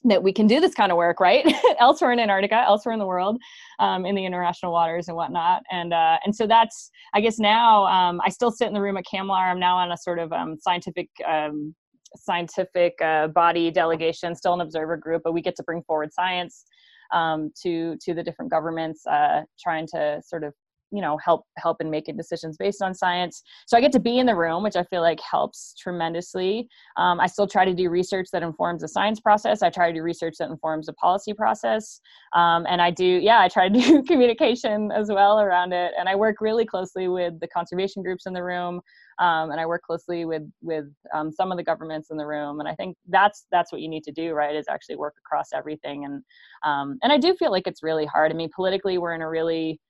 that 0.05 0.23
we 0.23 0.33
can 0.33 0.47
do 0.47 0.61
this 0.61 0.75
kind 0.75 0.93
of 0.93 0.97
work, 0.97 1.21
right? 1.21 1.45
elsewhere 1.79 2.13
in 2.13 2.21
Antarctica, 2.21 2.65
elsewhere 2.67 2.93
in 2.93 2.99
the 2.99 3.07
world, 3.07 3.41
um, 3.79 4.07
in 4.07 4.15
the 4.15 4.25
international 4.25 4.73
waters 4.73 5.09
and 5.09 5.17
whatnot. 5.17 5.63
And 5.71 5.93
uh, 5.93 6.19
and 6.25 6.35
so 6.35 6.47
that's, 6.47 6.91
I 7.15 7.21
guess 7.21 7.39
now 7.39 7.87
um, 7.87 8.21
I 8.25 8.31
still 8.31 8.51
sit 8.51 8.69
in 8.69 8.75
the 8.75 8.81
room 8.81 8.97
at 8.97 9.05
CAMLR. 9.13 9.51
I'm 9.51 9.61
now 9.61 9.77
on 9.77 9.93
a 9.93 9.97
sort 9.97 10.19
of 10.19 10.33
um, 10.33 10.57
scientific 10.61 11.09
um, 11.27 11.75
scientific 12.17 12.95
uh, 13.03 13.29
body 13.29 13.71
delegation, 13.71 14.35
still 14.35 14.55
an 14.55 14.61
observer 14.61 14.97
group, 14.97 15.23
but 15.25 15.33
we 15.33 15.43
get 15.43 15.57
to 15.57 15.63
bring 15.63 15.83
forward 15.83 16.13
science 16.13 16.65
um, 17.13 17.51
to 17.63 17.97
to 18.03 18.15
the 18.15 18.23
different 18.23 18.51
governments, 18.51 19.07
uh, 19.07 19.43
trying 19.61 19.87
to 19.89 20.21
sort 20.25 20.45
of 20.45 20.53
you 20.93 21.01
know 21.01 21.17
help 21.19 21.45
help 21.59 21.81
in 21.81 21.91
making 21.91 22.17
decisions 22.17 22.57
based 22.57 22.83
on 22.83 22.95
science. 22.95 23.43
So 23.67 23.77
i 23.77 23.81
get 23.81 23.93
to 23.93 24.01
be 24.01 24.19
in 24.19 24.27
the 24.27 24.35
room 24.35 24.63
which 24.63 24.77
i 24.77 24.85
feel 24.85 25.03
like 25.03 25.19
helps 25.21 25.75
tremendously. 25.79 26.69
Um, 26.97 27.21
i 27.21 27.27
still 27.27 27.47
try 27.47 27.65
to 27.65 27.75
do 27.75 27.91
research 27.91 28.29
that 28.33 28.43
informs 28.43 28.83
the 28.83 28.89
science 28.89 29.21
process. 29.21 29.63
I 29.63 29.71
try 29.71 29.89
to 29.91 29.99
do 29.99 30.03
research 30.03 30.37
that 30.39 30.51
informs 30.51 30.87
the 30.87 30.93
policy 30.95 31.35
process. 31.35 32.01
Um, 32.35 32.67
and 32.69 32.81
i 32.81 32.91
do 32.91 33.05
yeah 33.05 33.41
i 33.41 33.49
try 33.49 33.69
to 33.69 33.81
do 33.81 34.03
communication 34.03 34.93
as 34.93 35.09
well 35.09 35.41
around 35.41 35.73
it. 35.73 35.93
And 35.99 36.09
i 36.09 36.15
work 36.15 36.37
really 36.41 36.65
closely 36.65 37.09
with 37.09 37.39
the 37.41 37.49
conservation 37.49 38.03
groups 38.03 38.27
in 38.27 38.33
the 38.33 38.43
room 38.43 38.81
um, 39.19 39.51
and 39.51 39.61
I 39.61 39.67
work 39.67 39.83
closely 39.83 40.25
with 40.25 40.43
with 40.61 40.85
um, 41.15 41.33
some 41.33 41.51
of 41.51 41.57
the 41.57 41.65
governments 41.65 42.11
in 42.11 42.17
the 42.17 42.27
room. 42.27 42.61
And 42.61 42.69
I 42.69 42.75
think 42.75 42.97
that's 43.09 43.47
that's 43.51 43.73
what 43.73 43.81
you 43.81 43.89
need 43.89 44.05
to 44.05 44.13
do, 44.13 44.33
right? 44.35 44.55
Is 44.55 44.67
actually 44.69 44.97
work 44.97 45.15
across 45.25 45.49
everything. 45.55 46.05
And 46.05 46.23
um, 46.65 46.99
and 47.03 47.13
I 47.13 47.19
do 47.19 47.35
feel 47.35 47.51
like 47.51 47.67
it's 47.67 47.83
really 47.83 48.07
hard. 48.07 48.31
I 48.31 48.35
mean, 48.35 48.51
politically, 48.55 48.99
we're 48.99 49.15
in 49.15 49.23
a 49.23 49.29
really 49.29 49.81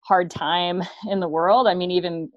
hard 0.00 0.30
time 0.30 0.82
in 1.08 1.20
the 1.20 1.28
world. 1.28 1.68
I 1.68 1.74
mean, 1.74 1.90
even 1.90 2.30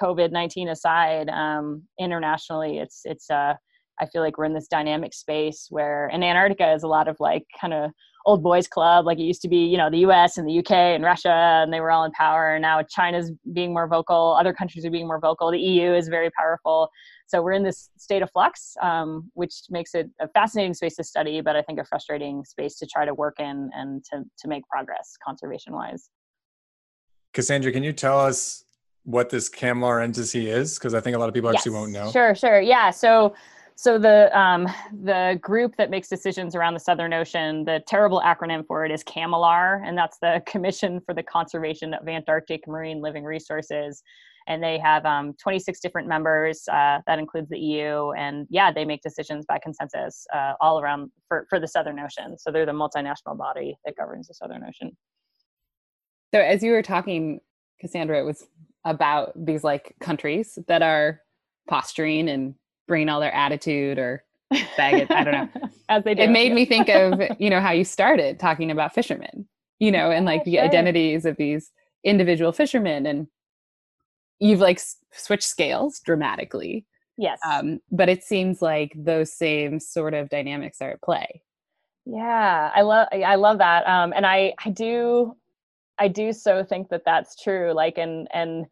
COVID 0.00 0.32
nineteen 0.32 0.68
aside, 0.68 1.28
um, 1.28 1.82
internationally, 1.98 2.78
it's 2.78 3.02
it's. 3.04 3.30
Uh, 3.30 3.54
I 4.00 4.06
feel 4.06 4.22
like 4.22 4.38
we're 4.38 4.46
in 4.46 4.54
this 4.54 4.66
dynamic 4.66 5.14
space 5.14 5.68
where, 5.70 6.08
and 6.08 6.24
Antarctica 6.24 6.72
is 6.72 6.82
a 6.82 6.88
lot 6.88 7.06
of 7.06 7.16
like 7.20 7.44
kind 7.60 7.72
of 7.72 7.92
old 8.26 8.42
boys 8.42 8.66
club, 8.66 9.06
like 9.06 9.18
it 9.18 9.22
used 9.24 9.42
to 9.42 9.48
be. 9.48 9.64
You 9.66 9.76
know, 9.76 9.90
the 9.90 9.98
U.S. 9.98 10.38
and 10.38 10.46
the 10.46 10.52
U.K. 10.52 10.94
and 10.94 11.04
Russia, 11.04 11.62
and 11.62 11.72
they 11.72 11.80
were 11.80 11.90
all 11.90 12.04
in 12.04 12.10
power. 12.12 12.54
And 12.54 12.62
now 12.62 12.82
China's 12.82 13.32
being 13.52 13.72
more 13.72 13.86
vocal. 13.86 14.36
Other 14.38 14.52
countries 14.52 14.84
are 14.84 14.90
being 14.90 15.06
more 15.06 15.20
vocal. 15.20 15.50
The 15.50 15.58
EU 15.58 15.92
is 15.92 16.08
very 16.08 16.30
powerful. 16.30 16.88
So 17.26 17.42
we're 17.42 17.52
in 17.52 17.62
this 17.62 17.90
state 17.96 18.22
of 18.22 18.30
flux, 18.30 18.76
um, 18.82 19.30
which 19.34 19.54
makes 19.70 19.94
it 19.94 20.10
a 20.20 20.28
fascinating 20.28 20.74
space 20.74 20.96
to 20.96 21.04
study, 21.04 21.40
but 21.40 21.56
I 21.56 21.62
think 21.62 21.78
a 21.78 21.84
frustrating 21.84 22.44
space 22.44 22.78
to 22.78 22.86
try 22.86 23.04
to 23.04 23.14
work 23.14 23.36
in 23.38 23.70
and 23.74 24.04
to 24.12 24.24
to 24.38 24.48
make 24.48 24.66
progress 24.68 25.16
conservation 25.24 25.72
wise. 25.72 26.10
Cassandra, 27.32 27.72
can 27.72 27.82
you 27.82 27.92
tell 27.92 28.20
us 28.20 28.64
what 29.04 29.28
this 29.28 29.48
CAMLR 29.50 30.02
entity 30.02 30.48
is? 30.48 30.78
Because 30.78 30.94
I 30.94 31.00
think 31.00 31.16
a 31.16 31.18
lot 31.18 31.28
of 31.28 31.34
people 31.34 31.50
actually 31.50 31.72
yes, 31.72 31.80
won't 31.80 31.92
know. 31.92 32.10
Sure, 32.10 32.34
sure. 32.34 32.60
Yeah. 32.60 32.90
So 32.90 33.34
so 33.76 33.98
the 33.98 34.36
um, 34.38 34.68
the 35.02 35.38
group 35.42 35.76
that 35.76 35.90
makes 35.90 36.08
decisions 36.08 36.54
around 36.54 36.74
the 36.74 36.80
Southern 36.80 37.12
Ocean, 37.12 37.64
the 37.64 37.82
terrible 37.86 38.22
acronym 38.24 38.64
for 38.66 38.84
it 38.84 38.92
is 38.92 39.02
CAMLR, 39.04 39.82
and 39.84 39.98
that's 39.98 40.18
the 40.18 40.42
Commission 40.46 41.00
for 41.04 41.14
the 41.14 41.22
Conservation 41.22 41.94
of 41.94 42.06
Antarctic 42.06 42.68
Marine 42.68 43.00
Living 43.00 43.24
Resources. 43.24 44.02
And 44.46 44.62
they 44.62 44.78
have 44.78 45.06
um, 45.06 45.32
26 45.42 45.80
different 45.80 46.06
members. 46.06 46.68
Uh, 46.70 46.98
that 47.06 47.18
includes 47.18 47.48
the 47.48 47.58
EU, 47.58 48.10
and 48.12 48.46
yeah, 48.50 48.70
they 48.70 48.84
make 48.84 49.00
decisions 49.00 49.44
by 49.46 49.58
consensus 49.58 50.26
uh, 50.32 50.52
all 50.60 50.80
around 50.80 51.10
for 51.26 51.46
for 51.50 51.58
the 51.58 51.68
Southern 51.68 51.98
Ocean. 51.98 52.38
So 52.38 52.52
they're 52.52 52.66
the 52.66 52.72
multinational 52.72 53.36
body 53.36 53.76
that 53.84 53.96
governs 53.96 54.28
the 54.28 54.34
Southern 54.34 54.62
Ocean. 54.64 54.96
So 56.32 56.40
as 56.40 56.62
you 56.62 56.72
were 56.72 56.82
talking, 56.82 57.40
Cassandra, 57.80 58.18
it 58.18 58.24
was 58.24 58.46
about 58.84 59.32
these 59.36 59.64
like 59.64 59.94
countries 60.00 60.58
that 60.68 60.82
are 60.82 61.20
posturing 61.68 62.28
and 62.28 62.54
bringing 62.86 63.08
all 63.08 63.20
their 63.20 63.34
attitude 63.34 63.98
or 63.98 64.24
baggage. 64.76 65.10
I 65.10 65.24
don't 65.24 65.32
know. 65.34 65.70
As 65.88 66.04
they 66.04 66.14
do. 66.14 66.22
It 66.22 66.30
made 66.30 66.52
me 66.52 66.64
think 66.64 66.88
of, 66.88 67.20
you 67.38 67.50
know, 67.50 67.60
how 67.60 67.72
you 67.72 67.84
started 67.84 68.38
talking 68.38 68.70
about 68.70 68.94
fishermen, 68.94 69.46
you 69.78 69.90
know, 69.90 70.10
and 70.10 70.26
like 70.26 70.44
the 70.44 70.60
identities 70.60 71.24
of 71.24 71.36
these 71.36 71.70
individual 72.04 72.52
fishermen 72.52 73.06
and 73.06 73.26
you've 74.40 74.60
like 74.60 74.80
switched 75.12 75.44
scales 75.44 76.00
dramatically. 76.00 76.86
Yes. 77.16 77.38
Um, 77.48 77.80
but 77.90 78.08
it 78.08 78.24
seems 78.24 78.60
like 78.60 78.92
those 78.96 79.32
same 79.32 79.78
sort 79.78 80.14
of 80.14 80.28
dynamics 80.28 80.78
are 80.80 80.90
at 80.90 81.02
play. 81.02 81.42
Yeah, 82.06 82.70
I 82.74 82.82
love 82.82 83.08
I 83.12 83.36
love 83.36 83.58
that. 83.58 83.88
Um, 83.88 84.12
and 84.14 84.26
I 84.26 84.52
I 84.64 84.70
do 84.70 85.34
I 85.98 86.08
do 86.08 86.32
so 86.32 86.64
think 86.64 86.88
that 86.88 87.04
that's 87.04 87.40
true. 87.40 87.72
Like, 87.72 87.98
and 87.98 88.28
and 88.32 88.66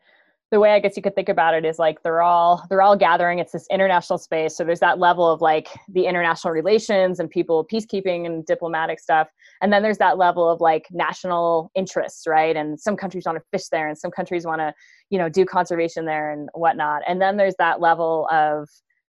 the 0.53 0.61
way 0.61 0.72
I 0.72 0.80
guess 0.80 0.98
you 0.98 1.03
could 1.03 1.14
think 1.14 1.30
about 1.30 1.55
it 1.55 1.64
is 1.64 1.78
like 1.78 2.03
they're 2.03 2.20
all 2.20 2.64
they're 2.68 2.82
all 2.82 2.94
gathering. 2.94 3.38
It's 3.38 3.53
this 3.53 3.66
international 3.70 4.18
space, 4.18 4.55
so 4.55 4.64
there's 4.64 4.80
that 4.80 4.98
level 4.98 5.26
of 5.26 5.40
like 5.40 5.68
the 5.88 6.05
international 6.05 6.53
relations 6.53 7.18
and 7.18 7.30
people 7.30 7.66
peacekeeping 7.72 8.26
and 8.26 8.44
diplomatic 8.44 9.00
stuff, 9.00 9.28
and 9.62 9.72
then 9.72 9.82
there's 9.82 9.96
that 9.98 10.18
level 10.18 10.48
of 10.48 10.61
like 10.61 10.86
national 10.92 11.70
interests, 11.74 12.26
right? 12.26 12.55
And 12.55 12.78
some 12.78 12.96
countries 12.96 13.24
want 13.24 13.38
to 13.38 13.44
fish 13.50 13.68
there, 13.72 13.88
and 13.88 13.96
some 13.96 14.11
countries 14.11 14.44
want 14.44 14.61
to, 14.61 14.74
you 15.09 15.18
know, 15.18 15.30
do 15.30 15.46
conservation 15.46 16.05
there 16.05 16.30
and 16.30 16.50
whatnot. 16.53 17.00
And 17.09 17.20
then 17.20 17.38
there's 17.38 17.57
that 17.59 17.80
level 17.80 18.28
of 18.30 18.68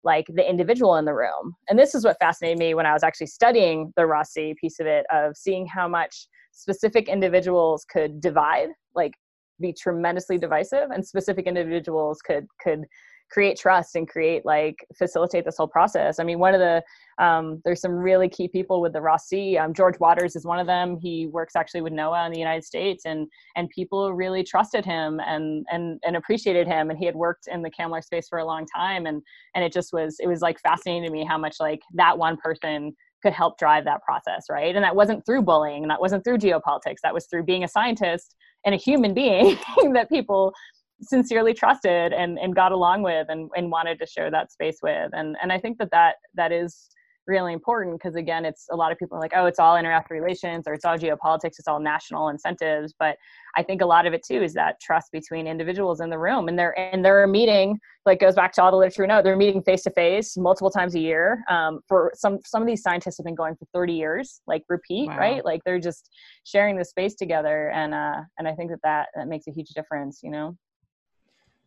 like 0.04 0.28
the 0.36 0.48
individual 0.48 0.98
in 0.98 1.06
the 1.06 1.16
room. 1.16 1.56
And 1.68 1.80
this 1.80 1.96
is 1.96 2.06
what 2.06 2.18
fascinated 2.20 2.60
me 2.60 2.76
when 2.76 2.86
I 2.86 2.94
was 2.94 3.04
actually 3.04 3.28
studying 3.28 3.92
the 3.96 4.06
Ross 4.06 4.34
Sea 4.34 4.54
piece 4.62 4.80
of 4.80 4.86
it, 4.86 5.08
of 5.12 5.36
seeing 5.36 5.66
how 5.66 5.88
much 5.88 6.28
specific 6.52 7.10
individuals 7.10 7.86
could 7.92 8.22
divide 8.22 8.70
like 8.94 9.14
be 9.60 9.74
tremendously 9.74 10.38
divisive 10.38 10.92
and 10.92 11.06
specific 11.06 11.48
individuals 11.48 12.22
could 12.22 12.48
could 12.62 12.86
create 13.32 13.58
trust 13.58 13.96
and 13.96 14.08
create 14.08 14.46
like 14.46 14.86
facilitate 14.96 15.44
this 15.44 15.58
whole 15.58 15.68
process 15.68 16.20
i 16.20 16.24
mean 16.24 16.40
one 16.40 16.54
of 16.54 16.60
the 16.60 16.84
um, 17.20 17.62
there's 17.64 17.80
some 17.80 17.92
really 17.92 18.28
key 18.28 18.48
people 18.48 18.82
with 18.82 18.92
the 18.94 19.02
ross 19.02 19.28
sea 19.28 19.56
um, 19.58 19.72
George 19.74 20.00
Watters 20.00 20.36
is 20.36 20.46
one 20.46 20.60
of 20.60 20.66
them 20.66 20.98
he 20.98 21.28
works 21.28 21.56
actually 21.56 21.82
with 21.82 21.94
noaa 21.94 22.26
in 22.26 22.32
the 22.32 22.40
united 22.40 22.64
states 22.64 23.06
and 23.06 23.28
and 23.56 23.70
people 23.70 24.14
really 24.14 24.44
trusted 24.44 24.84
him 24.86 25.20
and 25.26 25.66
and 25.72 26.00
and 26.04 26.16
appreciated 26.16 26.68
him 26.68 26.90
and 26.90 26.98
he 27.00 27.06
had 27.06 27.16
worked 27.16 27.48
in 27.48 27.62
the 27.62 27.70
CAMLR 27.70 28.04
space 28.04 28.28
for 28.28 28.40
a 28.40 28.46
long 28.46 28.66
time 28.66 29.06
and 29.06 29.22
and 29.56 29.64
it 29.64 29.72
just 29.72 29.94
was 29.94 30.18
it 30.20 30.28
was 30.28 30.42
like 30.42 30.60
fascinating 30.60 31.04
to 31.04 31.12
me 31.12 31.24
how 31.24 31.38
much 31.38 31.58
like 31.60 31.82
that 31.94 32.18
one 32.18 32.38
person 32.38 32.96
could 33.24 33.34
help 33.34 33.58
drive 33.58 33.86
that 33.86 34.04
process, 34.04 34.46
right? 34.50 34.76
And 34.76 34.84
that 34.84 34.96
wasn't 34.96 35.26
through 35.26 35.44
bullying, 35.44 35.84
and 35.84 35.90
that 35.90 36.02
wasn't 36.02 36.24
through 36.24 36.38
geopolitics. 36.40 36.98
That 37.02 37.14
was 37.14 37.26
through 37.26 37.44
being 37.44 37.64
a 37.64 37.68
scientist 37.68 38.36
and 38.66 38.74
a 38.74 38.78
human 38.78 39.14
being 39.14 39.58
that 39.94 40.10
people 40.10 40.54
sincerely 41.02 41.54
trusted 41.54 42.14
and, 42.14 42.40
and 42.40 42.56
got 42.56 42.72
along 42.72 43.04
with 43.04 43.28
and, 43.30 43.50
and 43.56 43.72
wanted 43.72 44.00
to 44.00 44.06
share 44.06 44.32
that 44.32 44.52
space 44.52 44.78
with. 44.82 45.12
And 45.14 45.36
and 45.42 45.52
I 45.52 45.60
think 45.60 45.78
that 45.80 45.92
that 45.92 46.16
that 46.36 46.52
is 46.52 46.90
really 47.28 47.54
important 47.54 47.98
because 47.98 48.16
again 48.16 48.44
it's 48.44 48.68
a 48.72 48.76
lot 48.76 48.92
of 48.92 48.98
people 48.98 49.18
are 49.18 49.22
like 49.22 49.32
oh 49.36 49.46
it's 49.46 49.60
all 49.60 49.78
international 49.78 50.20
relations 50.20 50.66
or 50.68 50.74
it's 50.74 50.84
all 50.84 50.98
geopolitics 50.98 51.58
it's 51.58 51.68
all 51.68 51.80
national 51.80 52.30
incentives 52.30 52.94
but 53.00 53.18
i 53.56 53.64
think 53.64 53.82
a 53.82 53.86
lot 53.86 54.06
of 54.06 54.14
it 54.14 54.24
too 54.26 54.42
is 54.42 54.54
that 54.54 54.80
trust 54.82 55.12
between 55.12 55.48
individuals 55.48 56.02
in 56.02 56.10
the 56.10 56.18
room 56.18 56.48
and 56.48 56.60
they're 56.60 56.78
and 56.78 57.04
they're 57.04 57.26
meeting 57.28 57.80
like 58.06 58.20
goes 58.20 58.36
back 58.36 58.52
to 58.52 58.62
all 58.62 58.72
the 58.72 58.78
literature 58.78 59.08
note 59.08 59.24
they're 59.24 59.38
meeting 59.38 59.62
face 59.62 59.84
to 59.84 59.92
face 59.92 60.36
multiple 60.36 60.70
times 60.70 60.96
a 60.96 61.00
year 61.00 61.44
um, 61.50 61.80
for 61.88 62.12
some 62.16 62.40
some 62.46 62.62
of 62.62 62.68
these 62.68 62.82
scientists 62.82 63.18
have 63.18 63.26
been 63.26 63.36
going 63.36 63.56
for 63.56 63.66
30 63.74 63.94
years 63.94 64.42
like 64.48 64.64
repeat 64.68 65.08
wow. 65.08 65.18
right 65.18 65.46
like 65.46 65.62
they're 65.66 65.80
just 65.80 66.10
sharing 66.44 66.78
the 66.78 66.86
space 66.86 67.16
together 67.16 67.70
and 67.70 67.94
uh 67.94 68.22
and 68.38 68.48
i 68.48 68.54
think 68.54 68.70
that 68.70 68.80
that, 68.84 69.08
that 69.16 69.28
makes 69.28 69.48
a 69.48 69.52
huge 69.52 69.70
difference 69.70 70.20
you 70.24 70.30
know? 70.30 70.58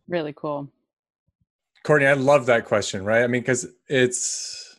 Really 0.08 0.34
cool. 0.36 0.70
Courtney 1.84 2.06
i 2.06 2.14
love 2.14 2.46
that 2.46 2.64
question 2.64 3.04
right? 3.04 3.22
I 3.22 3.26
mean 3.26 3.42
because 3.42 3.66
it's 3.88 4.75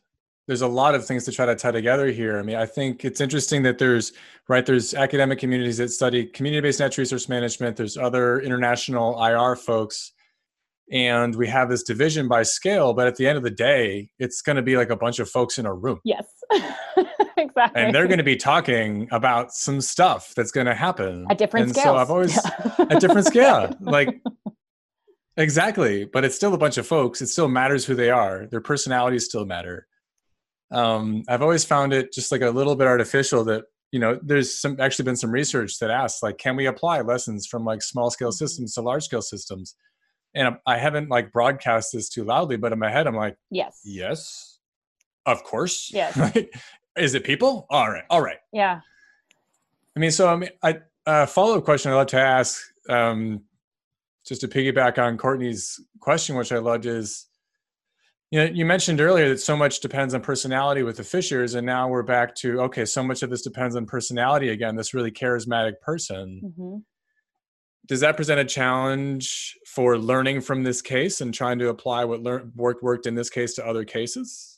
there's 0.48 0.62
a 0.62 0.68
lot 0.68 0.96
of 0.96 1.06
things 1.06 1.26
to 1.26 1.32
try 1.32 1.46
to 1.46 1.56
tie 1.56 1.72
together 1.72 2.08
here. 2.08 2.40
I 2.40 2.42
mean, 2.42 2.56
I 2.56 2.66
think 2.66 3.04
it's 3.04 3.20
interesting 3.20 3.64
that 3.64 3.78
there's 3.78 4.14
right 4.48 4.66
there's 4.66 4.94
academic 4.94 5.40
communities 5.40 5.78
that 5.78 5.90
study 5.90 6.26
community-based 6.26 6.80
natural 6.80 7.04
resource 7.04 7.28
management. 7.28 7.76
There's 7.76 7.98
other 7.98 8.40
international 8.40 9.22
IR 9.22 9.58
folks, 9.58 10.14
and 10.90 11.36
we 11.36 11.48
have 11.48 11.70
this 11.70 11.84
division 11.84 12.30
by 12.30 12.44
scale. 12.44 12.94
But 12.94 13.08
at 13.08 13.18
the 13.18 13.28
end 13.28 13.38
of 13.38 13.44
the 13.44 13.52
day, 13.52 14.10
it's 14.20 14.42
going 14.42 14.56
to 14.56 14.62
be 14.62 14.78
like 14.78 14.90
a 14.90 14.96
bunch 14.96 15.20
of 15.20 15.30
folks 15.30 15.58
in 15.58 15.66
a 15.66 15.74
room. 15.74 16.00
Yes, 16.06 16.26
exactly. 17.38 17.82
And 17.82 17.94
they're 17.94 18.08
going 18.08 18.20
to 18.20 18.24
be 18.24 18.38
talking 18.38 19.10
about 19.12 19.52
some 19.52 19.82
stuff 19.82 20.34
that's 20.34 20.52
going 20.52 20.68
to 20.68 20.76
happen 20.76 21.28
at 21.30 21.38
different 21.38 21.66
and 21.66 21.76
scales. 21.76 21.88
So 21.88 21.98
I've 21.98 22.10
always 22.10 22.36
yeah. 22.36 22.86
at 22.90 23.02
different 23.02 23.28
scale, 23.28 23.76
like 23.82 24.22
exactly. 25.36 26.06
But 26.06 26.24
it's 26.24 26.38
still 26.38 26.54
a 26.54 26.58
bunch 26.58 26.78
of 26.78 26.88
folks. 26.88 27.22
It 27.22 27.28
still 27.28 27.50
matters 27.50 27.84
who 27.84 27.96
they 27.96 28.12
are. 28.12 28.48
Their 28.50 28.62
personalities 28.62 29.26
still 29.26 29.46
matter 29.46 29.88
um, 30.72 31.24
I've 31.28 31.42
always 31.42 31.64
found 31.64 31.94
it 31.94 32.12
just 32.12 32.32
like 32.32 32.42
a 32.42 32.50
little 32.50 32.76
bit 32.76 32.88
artificial 32.88 33.44
that 33.46 33.66
you 33.92 34.00
know 34.00 34.20
there's 34.22 34.60
some 34.60 34.80
actually 34.80 35.06
been 35.06 35.16
some 35.16 35.32
research 35.32 35.80
that 35.80 35.90
asks 35.90 36.22
like 36.22 36.38
can 36.38 36.56
we 36.56 36.66
apply 36.66 37.02
lessons 37.02 37.48
from 37.48 37.64
like 37.64 37.82
small 37.82 38.10
scale 38.10 38.30
mm-hmm. 38.30 38.46
systems 38.46 38.74
to 38.74 38.82
large 38.82 39.04
scale 39.04 39.22
systems? 39.22 39.76
And 40.36 40.58
I 40.68 40.78
haven't 40.78 41.10
like 41.10 41.32
broadcast 41.32 41.94
this 41.94 42.10
too 42.10 42.24
loudly 42.24 42.58
but 42.58 42.74
in 42.74 42.80
my 42.80 42.92
head 42.92 43.08
I'm 43.08 43.16
like 43.16 43.38
yes. 43.50 43.82
Yes 43.86 44.60
of 45.26 45.44
course. 45.44 45.92
Yes. 45.94 46.18
Is 46.98 47.14
it 47.14 47.24
people? 47.24 47.66
All 47.70 47.90
right 47.90 48.04
all 48.10 48.22
right. 48.22 48.40
Yeah. 48.52 48.82
I 49.96 50.00
mean 50.00 50.12
so 50.12 50.28
I 50.28 50.36
mean 50.36 50.50
I 50.62 50.80
uh, 51.06 51.26
follow 51.26 51.58
up 51.58 51.64
question 51.64 51.92
I'd 51.92 51.96
love 51.96 52.08
to 52.08 52.20
ask 52.20 52.62
um, 52.90 53.44
just 54.26 54.42
to 54.42 54.50
piggyback 54.50 54.98
on 54.98 55.18
Courtney's 55.18 55.80
question 56.02 56.36
which 56.36 56.52
I 56.52 56.58
loved 56.58 56.86
is 56.86 57.28
you 58.32 58.40
know, 58.40 58.46
you 58.46 58.66
mentioned 58.66 59.00
earlier 59.00 59.30
that 59.30 59.40
so 59.40 59.56
much 59.56 59.80
depends 59.80 60.14
on 60.14 60.22
personality 60.22 60.84
with 60.84 60.98
the 60.98 61.04
Fishers, 61.04 61.56
and 61.56 61.66
now 61.66 61.88
we're 61.88 62.04
back 62.04 62.36
to 62.36 62.62
okay, 62.62 62.84
so 62.84 63.02
much 63.02 63.24
of 63.24 63.30
this 63.30 63.42
depends 63.42 63.76
on 63.76 63.86
personality 63.86 64.50
again. 64.50 64.76
This 64.76 64.94
really 64.94 65.12
charismatic 65.12 65.80
person. 65.82 66.42
Mm-hmm. 66.44 66.78
Does 67.88 68.02
that 68.02 68.18
present 68.18 68.40
a 68.42 68.46
challenge 68.46 69.58
for 69.66 69.98
learning 69.98 70.42
from 70.42 70.64
this 70.64 70.82
case 70.82 71.22
and 71.22 71.34
trying 71.34 71.58
to 71.60 71.70
apply 71.70 72.04
what 72.04 72.22
learned 72.22 72.52
worked 72.56 72.84
worked 72.84 73.08
in 73.08 73.16
this 73.16 73.30
case 73.30 73.54
to 73.56 73.66
other 73.66 73.86
cases? 73.86 74.57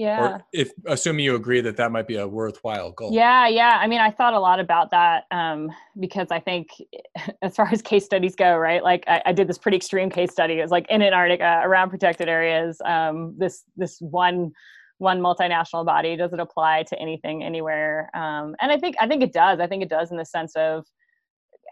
Yeah. 0.00 0.20
Or 0.22 0.44
if 0.54 0.70
assuming 0.86 1.26
you 1.26 1.34
agree 1.34 1.60
that 1.60 1.76
that 1.76 1.92
might 1.92 2.08
be 2.08 2.16
a 2.16 2.26
worthwhile 2.26 2.90
goal. 2.92 3.12
Yeah, 3.12 3.46
yeah. 3.48 3.76
I 3.82 3.86
mean, 3.86 4.00
I 4.00 4.10
thought 4.10 4.32
a 4.32 4.40
lot 4.40 4.58
about 4.58 4.90
that 4.92 5.24
um, 5.30 5.70
because 6.00 6.28
I 6.30 6.40
think, 6.40 6.70
as 7.42 7.54
far 7.54 7.68
as 7.70 7.82
case 7.82 8.06
studies 8.06 8.34
go, 8.34 8.56
right? 8.56 8.82
Like, 8.82 9.04
I, 9.06 9.20
I, 9.26 9.32
did 9.34 9.46
this 9.46 9.58
pretty 9.58 9.76
extreme 9.76 10.08
case 10.08 10.32
study. 10.32 10.54
It 10.58 10.62
was 10.62 10.70
like 10.70 10.86
in 10.88 11.02
Antarctica, 11.02 11.60
around 11.64 11.90
protected 11.90 12.30
areas. 12.30 12.80
Um, 12.82 13.34
this 13.36 13.64
this 13.76 13.98
one 14.00 14.52
one 14.96 15.20
multinational 15.20 15.84
body 15.84 16.16
does 16.16 16.32
it 16.32 16.40
apply 16.40 16.84
to 16.84 16.98
anything 16.98 17.44
anywhere? 17.44 18.08
Um, 18.14 18.56
and 18.62 18.72
I 18.72 18.78
think 18.78 18.96
I 19.00 19.06
think 19.06 19.22
it 19.22 19.34
does. 19.34 19.60
I 19.60 19.66
think 19.66 19.82
it 19.82 19.90
does 19.90 20.10
in 20.10 20.16
the 20.16 20.24
sense 20.24 20.56
of 20.56 20.86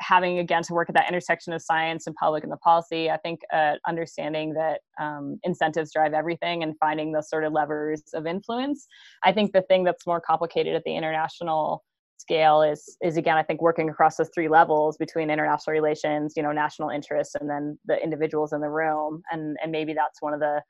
having 0.01 0.38
again 0.38 0.62
to 0.62 0.74
work 0.74 0.88
at 0.88 0.94
that 0.94 1.09
intersection 1.09 1.53
of 1.53 1.62
science 1.62 2.07
and 2.07 2.16
public 2.16 2.42
and 2.42 2.53
the 2.53 2.57
policy 2.59 3.11
i 3.11 3.16
think 3.18 3.40
uh, 3.53 3.74
understanding 3.86 4.53
that 4.55 4.80
um, 5.01 5.38
incentives 5.44 5.92
drive 5.92 6.12
everything 6.12 6.62
and 6.62 6.74
finding 6.78 7.12
those 7.12 7.28
sort 7.28 7.44
of 7.44 7.53
levers 7.53 8.03
of 8.14 8.26
influence. 8.26 8.86
I 9.24 9.32
think 9.32 9.53
the 9.53 9.62
thing 9.62 9.84
that's 9.84 10.07
more 10.07 10.20
complicated 10.20 10.74
at 10.74 10.84
the 10.84 10.94
international 10.94 11.84
scale 12.18 12.62
is 12.62 12.96
is 13.01 13.16
again 13.16 13.36
i 13.36 13.44
think 13.44 13.62
working 13.62 13.88
across 13.88 14.16
those 14.16 14.28
three 14.34 14.49
levels 14.49 14.96
between 14.96 15.30
international 15.30 15.72
relations 15.72 16.32
you 16.36 16.42
know 16.42 16.51
national 16.51 16.90
interests 16.90 17.36
and 17.36 17.49
then 17.49 17.78
the 17.86 17.96
individuals 18.03 18.53
in 18.53 18.61
the 18.61 18.68
room 18.68 19.22
and 19.30 19.57
and 19.62 19.70
maybe 19.70 19.94
that's 19.94 20.20
one 20.20 20.34
of 20.34 20.40
the 20.40 20.61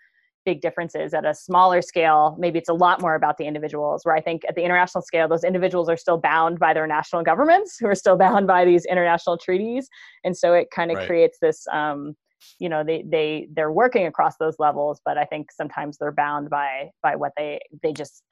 big 0.49 0.63
differences 0.63 1.13
at 1.13 1.27
a 1.27 1.35
smaller 1.35 1.83
scale. 1.83 2.35
Maybe 2.39 2.59
it's 2.59 2.71
a 2.71 2.79
lot 2.87 3.03
more 3.03 3.15
about 3.15 3.37
the 3.37 3.45
individuals 3.45 4.01
where 4.05 4.17
i 4.17 4.23
think 4.23 4.43
at 4.49 4.55
the 4.55 4.63
international 4.63 5.03
scale 5.03 5.29
those 5.29 5.45
individuals 5.45 5.91
are 5.91 5.97
still 5.99 6.17
bound 6.17 6.59
by 6.59 6.73
their 6.73 6.87
national 6.87 7.23
governments 7.23 7.77
who 7.79 7.87
are 7.87 7.95
still 7.95 8.17
bound 8.27 8.47
by 8.47 8.65
these 8.65 8.87
international 8.87 9.37
treaties. 9.37 9.91
And 10.25 10.35
so 10.35 10.55
it 10.55 10.69
kind 10.75 10.91
of 10.91 10.97
right. 10.97 11.07
creates 11.07 11.37
this 11.43 11.67
um, 11.71 12.15
you 12.59 12.69
know 12.69 12.83
they 12.83 13.05
they 13.07 13.49
they're 13.55 13.73
working 13.73 14.07
across 14.07 14.35
those 14.39 14.57
levels 14.61 15.01
but 15.05 15.19
i 15.19 15.25
think 15.25 15.51
sometimes 15.51 15.99
they're 15.99 16.13
bound 16.13 16.49
by 16.49 16.89
by 17.03 17.17
what 17.17 17.33
they 17.37 17.59
they 17.83 17.93
just 17.93 18.23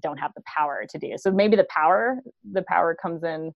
don't 0.00 0.18
have 0.18 0.32
the 0.34 0.42
power 0.56 0.84
to 0.90 0.98
do. 0.98 1.12
So 1.16 1.30
maybe 1.30 1.56
the 1.56 1.68
power 1.70 2.18
the 2.52 2.64
power 2.68 2.96
comes 3.00 3.22
in 3.22 3.52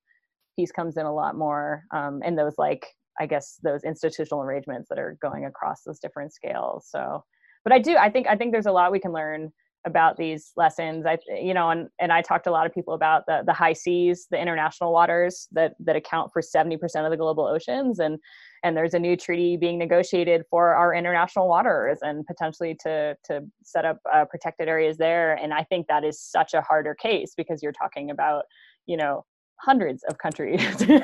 piece 0.57 0.73
comes 0.73 0.97
in 0.97 1.07
a 1.07 1.13
lot 1.13 1.37
more 1.37 1.83
um, 1.93 2.23
in 2.23 2.35
those 2.37 2.55
like 2.57 2.87
i 3.21 3.27
guess 3.27 3.59
those 3.63 3.83
institutional 3.85 4.43
arrangements 4.43 4.89
that 4.89 4.99
are 4.99 5.19
going 5.21 5.45
across 5.45 5.83
those 5.83 5.99
different 5.99 6.33
scales. 6.33 6.89
So 6.89 7.23
but 7.67 7.73
I 7.73 7.81
do 7.81 7.97
I 7.97 8.09
think 8.09 8.29
I 8.29 8.37
think 8.37 8.53
there's 8.53 8.67
a 8.67 8.73
lot 8.73 8.93
we 8.93 9.01
can 9.01 9.13
learn 9.13 9.51
about 9.85 10.17
these 10.17 10.53
lessons. 10.57 11.05
I 11.05 11.19
you 11.29 11.53
know 11.53 11.71
and 11.71 11.89
and 11.99 12.13
I 12.13 12.23
talked 12.23 12.45
to 12.45 12.51
a 12.51 12.53
lot 12.53 12.65
of 12.65 12.73
people 12.73 12.95
about 12.95 13.25
the 13.27 13.43
the 13.45 13.53
high 13.53 13.73
seas, 13.73 14.29
the 14.31 14.41
international 14.41 14.93
waters 14.93 15.49
that 15.51 15.75
that 15.81 15.97
account 15.97 16.31
for 16.33 16.41
70% 16.41 16.79
of 17.05 17.11
the 17.11 17.17
global 17.17 17.45
oceans 17.45 17.99
and 17.99 18.21
and 18.63 18.77
there's 18.77 18.95
a 18.95 19.01
new 19.01 19.17
treaty 19.17 19.57
being 19.57 19.79
negotiated 19.81 20.45
for 20.49 20.77
our 20.77 20.95
international 20.95 21.49
waters 21.49 21.99
and 22.03 22.25
potentially 22.25 22.77
to 22.85 23.17
to 23.25 23.41
set 23.65 23.85
up 23.85 23.99
uh, 24.15 24.25
protected 24.27 24.69
areas 24.69 24.97
there 24.97 25.35
and 25.35 25.53
I 25.53 25.65
think 25.65 25.89
that 25.89 26.05
is 26.05 26.21
such 26.21 26.55
a 26.55 26.61
harder 26.61 26.95
case 26.95 27.35
because 27.37 27.65
you're 27.65 27.73
talking 27.73 28.13
about 28.13 28.45
you 28.87 28.97
know 28.97 29.25
hundreds 29.61 30.03
of 30.05 30.19
countries. 30.19 30.85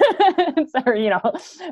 Or 0.86 0.96
you 0.96 1.11
know 1.11 1.20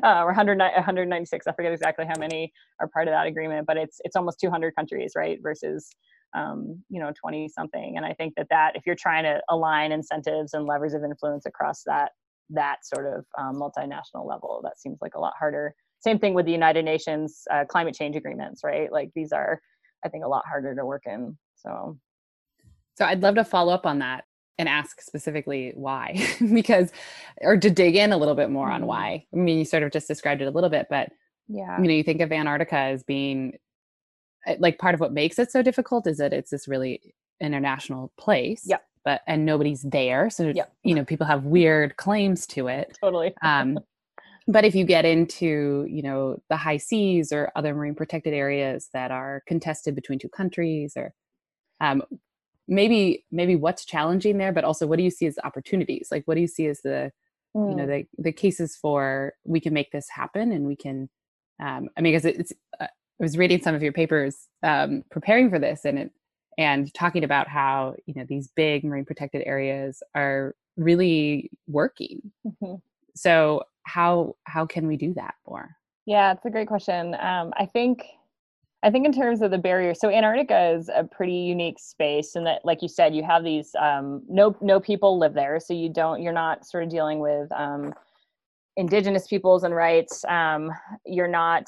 uh, 0.03 0.21
or 0.21 0.27
100, 0.27 0.57
196 0.57 1.47
i 1.47 1.51
forget 1.53 1.71
exactly 1.71 2.05
how 2.05 2.17
many 2.19 2.51
are 2.79 2.87
part 2.87 3.07
of 3.07 3.13
that 3.13 3.25
agreement 3.25 3.65
but 3.65 3.77
it's 3.77 3.99
it's 4.03 4.15
almost 4.15 4.39
200 4.39 4.75
countries 4.75 5.13
right 5.15 5.39
versus 5.41 5.89
um, 6.35 6.81
you 6.89 6.99
know 6.99 7.11
20 7.19 7.49
something 7.49 7.97
and 7.97 8.05
i 8.05 8.13
think 8.13 8.33
that 8.37 8.47
that 8.49 8.75
if 8.75 8.83
you're 8.85 8.95
trying 8.95 9.23
to 9.23 9.41
align 9.49 9.91
incentives 9.91 10.53
and 10.53 10.65
levers 10.65 10.93
of 10.93 11.03
influence 11.03 11.45
across 11.45 11.83
that 11.85 12.11
that 12.49 12.85
sort 12.85 13.07
of 13.07 13.25
um, 13.37 13.55
multinational 13.55 14.27
level 14.27 14.61
that 14.63 14.79
seems 14.79 14.99
like 15.01 15.15
a 15.15 15.19
lot 15.19 15.33
harder. 15.39 15.73
Same 15.99 16.19
thing 16.19 16.33
with 16.33 16.45
the 16.45 16.51
united 16.51 16.85
nations 16.85 17.43
uh, 17.51 17.65
climate 17.65 17.95
change 17.95 18.15
agreements 18.15 18.61
right? 18.63 18.91
Like 18.91 19.09
these 19.15 19.31
are 19.31 19.61
i 20.05 20.09
think 20.09 20.23
a 20.23 20.27
lot 20.27 20.43
harder 20.47 20.75
to 20.75 20.85
work 20.85 21.03
in 21.05 21.37
so. 21.55 21.97
So 22.97 23.05
i'd 23.05 23.21
love 23.21 23.35
to 23.35 23.43
follow 23.43 23.73
up 23.73 23.85
on 23.85 23.99
that 23.99 24.25
and 24.57 24.69
ask 24.69 25.01
specifically 25.01 25.71
why 25.75 26.25
because 26.53 26.91
or 27.41 27.57
to 27.57 27.69
dig 27.69 27.95
in 27.95 28.11
a 28.11 28.17
little 28.17 28.35
bit 28.35 28.49
more 28.49 28.69
on 28.69 28.81
mm-hmm. 28.81 28.87
why. 28.87 29.25
I 29.33 29.37
mean 29.37 29.59
you 29.59 29.65
sort 29.65 29.83
of 29.83 29.91
just 29.91 30.07
described 30.07 30.41
it 30.41 30.45
a 30.45 30.51
little 30.51 30.69
bit 30.69 30.87
but 30.89 31.09
yeah. 31.47 31.79
you 31.79 31.87
know 31.87 31.93
you 31.93 32.03
think 32.03 32.21
of 32.21 32.31
antarctica 32.31 32.77
as 32.77 33.03
being 33.03 33.57
eh, 34.45 34.55
like 34.59 34.77
part 34.77 34.93
of 34.93 34.99
what 35.01 35.13
makes 35.13 35.39
it 35.39 35.51
so 35.51 35.61
difficult 35.61 36.07
is 36.07 36.17
that 36.17 36.33
it's 36.33 36.51
this 36.51 36.67
really 36.67 37.13
international 37.39 38.11
place 38.17 38.63
yeah 38.65 38.77
but 39.03 39.21
and 39.27 39.45
nobody's 39.45 39.81
there 39.81 40.29
so 40.29 40.49
yep. 40.49 40.71
you 40.83 40.93
know 40.93 41.03
people 41.03 41.25
have 41.25 41.45
weird 41.45 41.97
claims 41.97 42.45
to 42.47 42.67
it. 42.67 42.97
Totally. 43.01 43.33
Um 43.41 43.79
but 44.47 44.65
if 44.65 44.75
you 44.75 44.85
get 44.85 45.05
into 45.05 45.85
you 45.89 46.01
know 46.01 46.41
the 46.49 46.57
high 46.57 46.77
seas 46.77 47.31
or 47.31 47.51
other 47.55 47.73
marine 47.73 47.95
protected 47.95 48.33
areas 48.33 48.89
that 48.93 49.11
are 49.11 49.43
contested 49.47 49.95
between 49.95 50.19
two 50.19 50.29
countries 50.29 50.93
or 50.95 51.13
um, 51.81 52.03
maybe 52.71 53.25
maybe 53.31 53.55
what's 53.55 53.85
challenging 53.85 54.37
there 54.37 54.53
but 54.53 54.63
also 54.63 54.87
what 54.87 54.95
do 54.97 55.03
you 55.03 55.11
see 55.11 55.27
as 55.27 55.37
opportunities 55.43 56.07
like 56.09 56.23
what 56.25 56.35
do 56.35 56.41
you 56.41 56.47
see 56.47 56.67
as 56.67 56.81
the 56.81 57.11
mm. 57.55 57.69
you 57.69 57.75
know 57.75 57.83
mm. 57.83 58.07
the 58.17 58.23
the 58.23 58.31
cases 58.31 58.75
for 58.81 59.33
we 59.43 59.59
can 59.59 59.73
make 59.73 59.91
this 59.91 60.07
happen 60.09 60.53
and 60.53 60.65
we 60.65 60.75
can 60.75 61.09
um 61.61 61.89
i 61.97 62.01
mean 62.01 62.13
because 62.13 62.25
it's 62.25 62.53
uh, 62.79 62.85
i 62.85 62.87
was 63.19 63.37
reading 63.37 63.61
some 63.61 63.75
of 63.75 63.83
your 63.83 63.91
papers 63.91 64.47
um 64.63 65.03
preparing 65.11 65.49
for 65.49 65.59
this 65.59 65.85
and 65.85 65.99
it 65.99 66.11
and 66.57 66.93
talking 66.93 67.23
about 67.23 67.47
how 67.47 67.93
you 68.05 68.13
know 68.15 68.25
these 68.27 68.47
big 68.55 68.85
marine 68.85 69.05
protected 69.05 69.43
areas 69.45 70.01
are 70.15 70.55
really 70.77 71.51
working 71.67 72.21
mm-hmm. 72.47 72.75
so 73.15 73.61
how 73.83 74.33
how 74.45 74.65
can 74.65 74.87
we 74.87 74.95
do 74.95 75.13
that 75.13 75.35
more 75.45 75.75
yeah 76.05 76.31
it's 76.31 76.45
a 76.45 76.49
great 76.49 76.69
question 76.69 77.15
um 77.15 77.51
i 77.57 77.65
think 77.65 78.05
I 78.83 78.89
think 78.89 79.05
in 79.05 79.13
terms 79.13 79.41
of 79.41 79.51
the 79.51 79.59
barrier, 79.59 79.93
so 79.93 80.09
Antarctica 80.09 80.71
is 80.71 80.89
a 80.89 81.03
pretty 81.03 81.33
unique 81.33 81.77
space, 81.79 82.35
and 82.35 82.45
that, 82.47 82.65
like 82.65 82.81
you 82.81 82.87
said, 82.87 83.13
you 83.13 83.23
have 83.23 83.43
these 83.43 83.75
um, 83.79 84.23
no 84.27 84.55
no 84.59 84.79
people 84.79 85.19
live 85.19 85.33
there, 85.33 85.59
so 85.59 85.73
you 85.73 85.89
don't 85.89 86.21
you're 86.21 86.33
not 86.33 86.65
sort 86.65 86.83
of 86.83 86.89
dealing 86.89 87.19
with 87.19 87.51
um, 87.51 87.93
indigenous 88.77 89.27
peoples 89.27 89.63
and 89.63 89.75
rights. 89.75 90.25
Um, 90.25 90.71
you're 91.05 91.27
not 91.27 91.67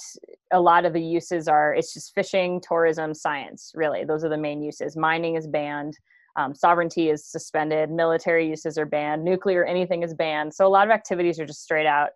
a 0.52 0.60
lot 0.60 0.86
of 0.86 0.94
the 0.94 1.02
uses 1.02 1.48
are 1.48 1.74
it's 1.76 1.94
just 1.94 2.16
fishing, 2.16 2.60
tourism, 2.62 3.14
science. 3.14 3.72
Really, 3.76 4.06
those 4.06 4.24
are 4.24 4.30
the 4.30 4.38
main 4.38 4.64
uses. 4.64 4.98
Mining 4.98 5.36
is 5.36 5.48
banned. 5.48 5.98
Um, 6.36 6.56
sovereignty 6.56 7.10
is 7.10 7.24
suspended. 7.24 7.92
Military 7.92 8.50
uses 8.50 8.80
are 8.80 8.88
banned. 8.88 9.24
Nuclear 9.24 9.66
anything 9.66 10.02
is 10.02 10.16
banned. 10.16 10.52
So 10.52 10.66
a 10.66 10.70
lot 10.70 10.88
of 10.88 10.92
activities 10.92 11.40
are 11.40 11.46
just 11.46 11.62
straight 11.62 11.86
out 11.86 12.10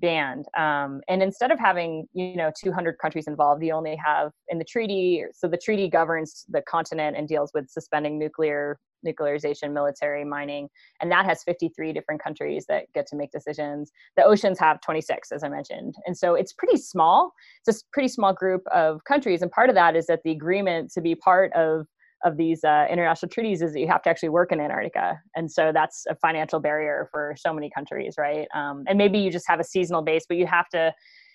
banned. 0.00 0.46
Um, 0.56 1.00
and 1.08 1.22
instead 1.22 1.50
of 1.50 1.58
having, 1.58 2.06
you 2.12 2.36
know, 2.36 2.50
200 2.60 2.98
countries 2.98 3.26
involved, 3.26 3.62
you 3.62 3.72
only 3.72 3.96
have 3.96 4.32
in 4.48 4.58
the 4.58 4.64
treaty. 4.64 5.24
So 5.34 5.48
the 5.48 5.56
treaty 5.56 5.88
governs 5.88 6.44
the 6.48 6.62
continent 6.62 7.16
and 7.16 7.26
deals 7.26 7.50
with 7.54 7.68
suspending 7.68 8.18
nuclear 8.18 8.78
nuclearization, 9.06 9.72
military, 9.72 10.24
mining, 10.24 10.68
and 11.00 11.10
that 11.12 11.24
has 11.24 11.42
53 11.44 11.92
different 11.92 12.22
countries 12.22 12.66
that 12.68 12.92
get 12.94 13.06
to 13.06 13.16
make 13.16 13.30
decisions. 13.30 13.92
The 14.16 14.24
oceans 14.24 14.58
have 14.58 14.80
26, 14.80 15.30
as 15.32 15.44
I 15.44 15.48
mentioned, 15.48 15.94
and 16.06 16.16
so 16.16 16.34
it's 16.34 16.52
pretty 16.52 16.78
small. 16.78 17.32
It's 17.64 17.80
a 17.80 17.84
pretty 17.92 18.08
small 18.08 18.32
group 18.32 18.62
of 18.74 19.04
countries, 19.04 19.42
and 19.42 19.50
part 19.50 19.68
of 19.68 19.76
that 19.76 19.96
is 19.96 20.06
that 20.06 20.22
the 20.24 20.32
agreement 20.32 20.90
to 20.92 21.00
be 21.00 21.14
part 21.14 21.52
of 21.52 21.86
of 22.24 22.36
these 22.36 22.64
uh, 22.64 22.86
international 22.90 23.30
treaties 23.30 23.62
is 23.62 23.72
that 23.72 23.80
you 23.80 23.88
have 23.88 24.02
to 24.02 24.10
actually 24.10 24.30
work 24.30 24.52
in 24.52 24.60
Antarctica, 24.60 25.20
and 25.36 25.50
so 25.50 25.70
that's 25.72 26.04
a 26.08 26.14
financial 26.16 26.60
barrier 26.60 27.08
for 27.10 27.34
so 27.38 27.52
many 27.52 27.70
countries, 27.70 28.14
right? 28.18 28.48
Um, 28.54 28.84
and 28.88 28.98
maybe 28.98 29.18
you 29.18 29.30
just 29.30 29.46
have 29.48 29.60
a 29.60 29.64
seasonal 29.64 30.02
base, 30.02 30.24
but 30.28 30.36
you 30.36 30.46
have 30.46 30.68
to 30.70 30.92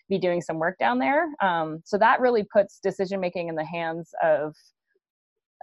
be 0.09 0.17
doing 0.17 0.41
some 0.41 0.59
work 0.59 0.77
down 0.79 0.99
there. 0.99 1.27
Um, 1.41 1.81
so 1.85 1.97
that 1.97 2.19
really 2.19 2.43
puts 2.43 2.79
decision 2.79 3.19
making 3.19 3.47
in 3.47 3.55
the 3.55 3.65
hands 3.65 4.11
of 4.21 4.53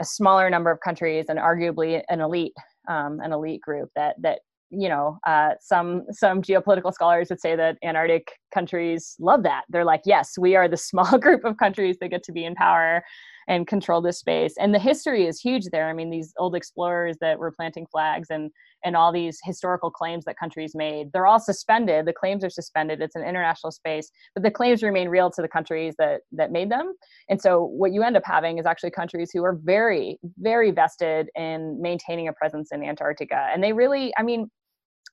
a 0.01 0.05
smaller 0.05 0.49
number 0.49 0.71
of 0.71 0.81
countries 0.81 1.27
and 1.29 1.39
arguably 1.39 2.03
an 2.09 2.21
elite, 2.21 2.55
um, 2.89 3.21
an 3.21 3.33
elite 3.33 3.61
group 3.61 3.91
that 3.97 4.17
that 4.23 4.41
you 4.71 4.89
know 4.89 5.19
uh, 5.27 5.51
some 5.61 6.05
some 6.11 6.43
geopolitical 6.43 6.93
scholars 6.93 7.29
would 7.29 7.41
say 7.41 7.55
that 7.57 7.77
Antarctic 7.85 8.29
countries 8.51 9.17
love 9.19 9.43
that. 9.45 9.65
They're 9.69 9.85
like, 9.85 10.03
yes, 10.05 10.37
we 10.39 10.57
are 10.57 10.69
the 10.69 10.77
small 10.91 11.19
group 11.19 11.45
of 11.45 11.57
countries 11.57 11.97
that 12.01 12.09
get 12.09 12.23
to 12.25 12.33
be 12.33 12.45
in 12.45 12.55
power 12.55 13.03
and 13.49 13.67
control 13.67 14.01
this 14.01 14.19
space. 14.19 14.55
And 14.61 14.73
the 14.73 14.79
history 14.79 15.27
is 15.27 15.41
huge 15.41 15.67
there. 15.73 15.89
I 15.89 15.93
mean, 15.93 16.11
these 16.11 16.33
old 16.39 16.55
explorers 16.55 17.17
that 17.21 17.39
were 17.39 17.51
planting 17.51 17.87
flags 17.91 18.29
and 18.31 18.51
and 18.83 18.97
all 18.97 19.13
these 19.13 19.39
historical 19.45 19.91
claims 19.91 20.25
that 20.25 20.39
countries 20.39 20.73
made, 20.75 21.13
they're 21.13 21.27
all 21.27 21.39
suspended. 21.39 22.07
The 22.07 22.15
claims 22.15 22.43
are 22.43 22.49
suspended. 22.49 23.03
It's 23.03 23.17
an 23.17 23.25
international 23.25 23.73
space, 23.73 24.11
but 24.35 24.43
the 24.43 24.51
claims 24.51 24.83
remain 24.83 25.09
real 25.09 25.31
to 25.33 25.43
the 25.43 25.49
countries 25.49 25.95
that 25.99 26.23
that 26.33 26.53
made 26.53 26.71
them. 26.71 26.95
And 27.29 27.43
so 27.43 27.65
what 27.65 27.93
you 27.93 28.03
end 28.03 28.17
up 28.17 28.23
having 28.25 28.59
is 28.59 28.67
actually 28.67 28.93
countries 28.93 29.31
who 29.33 29.45
are 29.45 29.59
very, 29.63 30.19
very 30.39 30.71
vested 30.71 31.29
in 31.35 31.81
maintaining 31.83 32.29
a 32.29 32.33
presence 32.33 32.71
in 32.73 32.83
Antarctica. 32.83 33.49
And 33.53 33.63
they 33.63 33.73
really, 33.73 34.13
I 34.17 34.23
mean, 34.23 34.49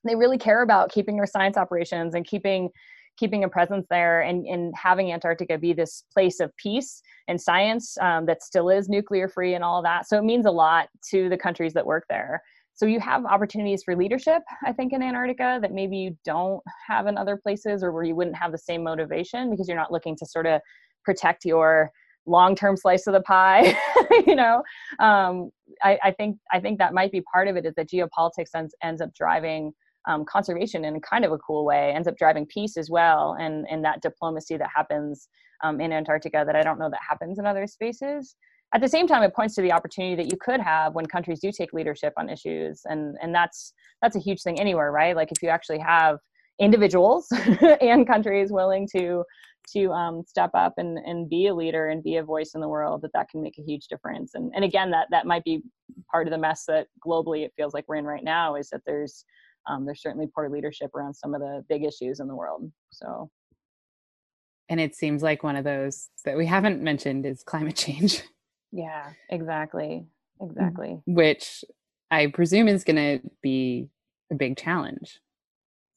they 0.04 0.14
really 0.14 0.38
care 0.38 0.62
about 0.62 0.90
keeping 0.90 1.16
their 1.16 1.26
science 1.26 1.56
operations 1.56 2.14
and 2.14 2.26
keeping 2.26 2.70
keeping 3.18 3.44
a 3.44 3.48
presence 3.48 3.86
there 3.90 4.20
and, 4.20 4.46
and 4.46 4.72
having 4.76 5.12
Antarctica 5.12 5.58
be 5.58 5.72
this 5.72 6.04
place 6.12 6.40
of 6.40 6.54
peace 6.56 7.02
and 7.26 7.40
science 7.40 7.96
um, 8.00 8.26
that 8.26 8.42
still 8.42 8.68
is 8.68 8.88
nuclear 8.88 9.28
free 9.28 9.54
and 9.54 9.64
all 9.64 9.82
that. 9.82 10.08
So 10.08 10.16
it 10.18 10.24
means 10.24 10.46
a 10.46 10.50
lot 10.50 10.88
to 11.10 11.28
the 11.28 11.36
countries 11.36 11.72
that 11.74 11.84
work 11.84 12.04
there. 12.08 12.42
So 12.74 12.86
you 12.86 13.00
have 13.00 13.24
opportunities 13.24 13.82
for 13.82 13.96
leadership, 13.96 14.42
I 14.64 14.72
think, 14.72 14.92
in 14.92 15.02
Antarctica 15.02 15.58
that 15.60 15.72
maybe 15.72 15.96
you 15.96 16.16
don't 16.24 16.62
have 16.86 17.08
in 17.08 17.18
other 17.18 17.36
places 17.36 17.82
or 17.82 17.90
where 17.90 18.04
you 18.04 18.14
wouldn't 18.14 18.36
have 18.36 18.52
the 18.52 18.58
same 18.58 18.84
motivation 18.84 19.50
because 19.50 19.66
you're 19.66 19.76
not 19.76 19.90
looking 19.90 20.16
to 20.16 20.26
sort 20.26 20.46
of 20.46 20.60
protect 21.04 21.44
your 21.44 21.90
long-term 22.24 22.76
slice 22.76 23.06
of 23.06 23.14
the 23.14 23.22
pie 23.22 23.74
you 24.26 24.36
know, 24.36 24.62
um, 25.00 25.50
I, 25.82 25.98
I, 26.04 26.10
think 26.12 26.36
I 26.52 26.60
think 26.60 26.78
that 26.78 26.94
might 26.94 27.10
be 27.10 27.22
part 27.32 27.48
of 27.48 27.56
it 27.56 27.64
is 27.64 27.74
that 27.76 27.88
geopolitics 27.90 28.50
ends, 28.54 28.74
ends 28.82 29.00
up 29.00 29.12
driving 29.14 29.72
um, 30.08 30.24
conservation 30.24 30.84
in 30.84 31.00
kind 31.00 31.24
of 31.24 31.32
a 31.32 31.38
cool 31.38 31.64
way, 31.64 31.92
ends 31.94 32.08
up 32.08 32.16
driving 32.16 32.46
peace 32.46 32.76
as 32.76 32.90
well, 32.90 33.36
and 33.38 33.66
and 33.70 33.84
that 33.84 34.02
diplomacy 34.02 34.56
that 34.56 34.70
happens 34.74 35.28
um, 35.62 35.80
in 35.80 35.92
Antarctica 35.92 36.44
that 36.46 36.56
I 36.56 36.62
don't 36.62 36.78
know 36.78 36.90
that 36.90 37.00
happens 37.08 37.38
in 37.38 37.46
other 37.46 37.66
spaces. 37.66 38.34
At 38.74 38.80
the 38.80 38.88
same 38.88 39.06
time, 39.06 39.22
it 39.22 39.34
points 39.34 39.54
to 39.54 39.62
the 39.62 39.72
opportunity 39.72 40.14
that 40.16 40.32
you 40.32 40.38
could 40.40 40.60
have 40.60 40.94
when 40.94 41.06
countries 41.06 41.40
do 41.40 41.50
take 41.52 41.72
leadership 41.72 42.14
on 42.16 42.28
issues, 42.28 42.82
and 42.86 43.16
and 43.22 43.34
that's 43.34 43.72
that's 44.02 44.16
a 44.16 44.20
huge 44.20 44.42
thing 44.42 44.58
anywhere, 44.58 44.90
right? 44.90 45.14
Like 45.14 45.30
if 45.30 45.42
you 45.42 45.50
actually 45.50 45.78
have 45.80 46.18
individuals 46.58 47.28
and 47.80 48.06
countries 48.06 48.50
willing 48.50 48.88
to 48.96 49.24
to 49.72 49.92
um, 49.92 50.22
step 50.26 50.50
up 50.54 50.74
and, 50.78 50.98
and 50.98 51.28
be 51.28 51.48
a 51.48 51.54
leader 51.54 51.88
and 51.88 52.02
be 52.02 52.16
a 52.16 52.22
voice 52.22 52.52
in 52.54 52.60
the 52.60 52.68
world 52.68 53.02
that 53.02 53.12
that 53.12 53.28
can 53.28 53.42
make 53.42 53.58
a 53.58 53.62
huge 53.62 53.86
difference 53.88 54.34
and, 54.34 54.50
and 54.54 54.64
again 54.64 54.90
that 54.90 55.06
that 55.10 55.26
might 55.26 55.44
be 55.44 55.62
part 56.10 56.26
of 56.26 56.30
the 56.30 56.38
mess 56.38 56.64
that 56.66 56.86
globally 57.06 57.44
it 57.44 57.52
feels 57.54 57.74
like 57.74 57.84
we're 57.86 57.96
in 57.96 58.06
right 58.06 58.24
now 58.24 58.54
is 58.54 58.70
that 58.70 58.80
there's 58.86 59.24
um, 59.68 59.84
there's 59.84 60.02
certainly 60.02 60.26
poor 60.34 60.48
leadership 60.48 60.94
around 60.94 61.14
some 61.14 61.34
of 61.34 61.40
the 61.40 61.64
big 61.68 61.84
issues 61.84 62.20
in 62.20 62.28
the 62.28 62.34
world 62.34 62.70
so 62.90 63.30
and 64.68 64.80
it 64.80 64.94
seems 64.94 65.22
like 65.22 65.42
one 65.42 65.56
of 65.56 65.64
those 65.64 66.08
that 66.24 66.36
we 66.36 66.46
haven't 66.46 66.82
mentioned 66.82 67.24
is 67.24 67.42
climate 67.42 67.76
change 67.76 68.22
yeah 68.72 69.10
exactly 69.30 70.04
exactly 70.40 71.00
which 71.06 71.64
i 72.10 72.26
presume 72.26 72.68
is 72.68 72.84
going 72.84 72.96
to 72.96 73.20
be 73.42 73.88
a 74.30 74.34
big 74.34 74.56
challenge 74.56 75.20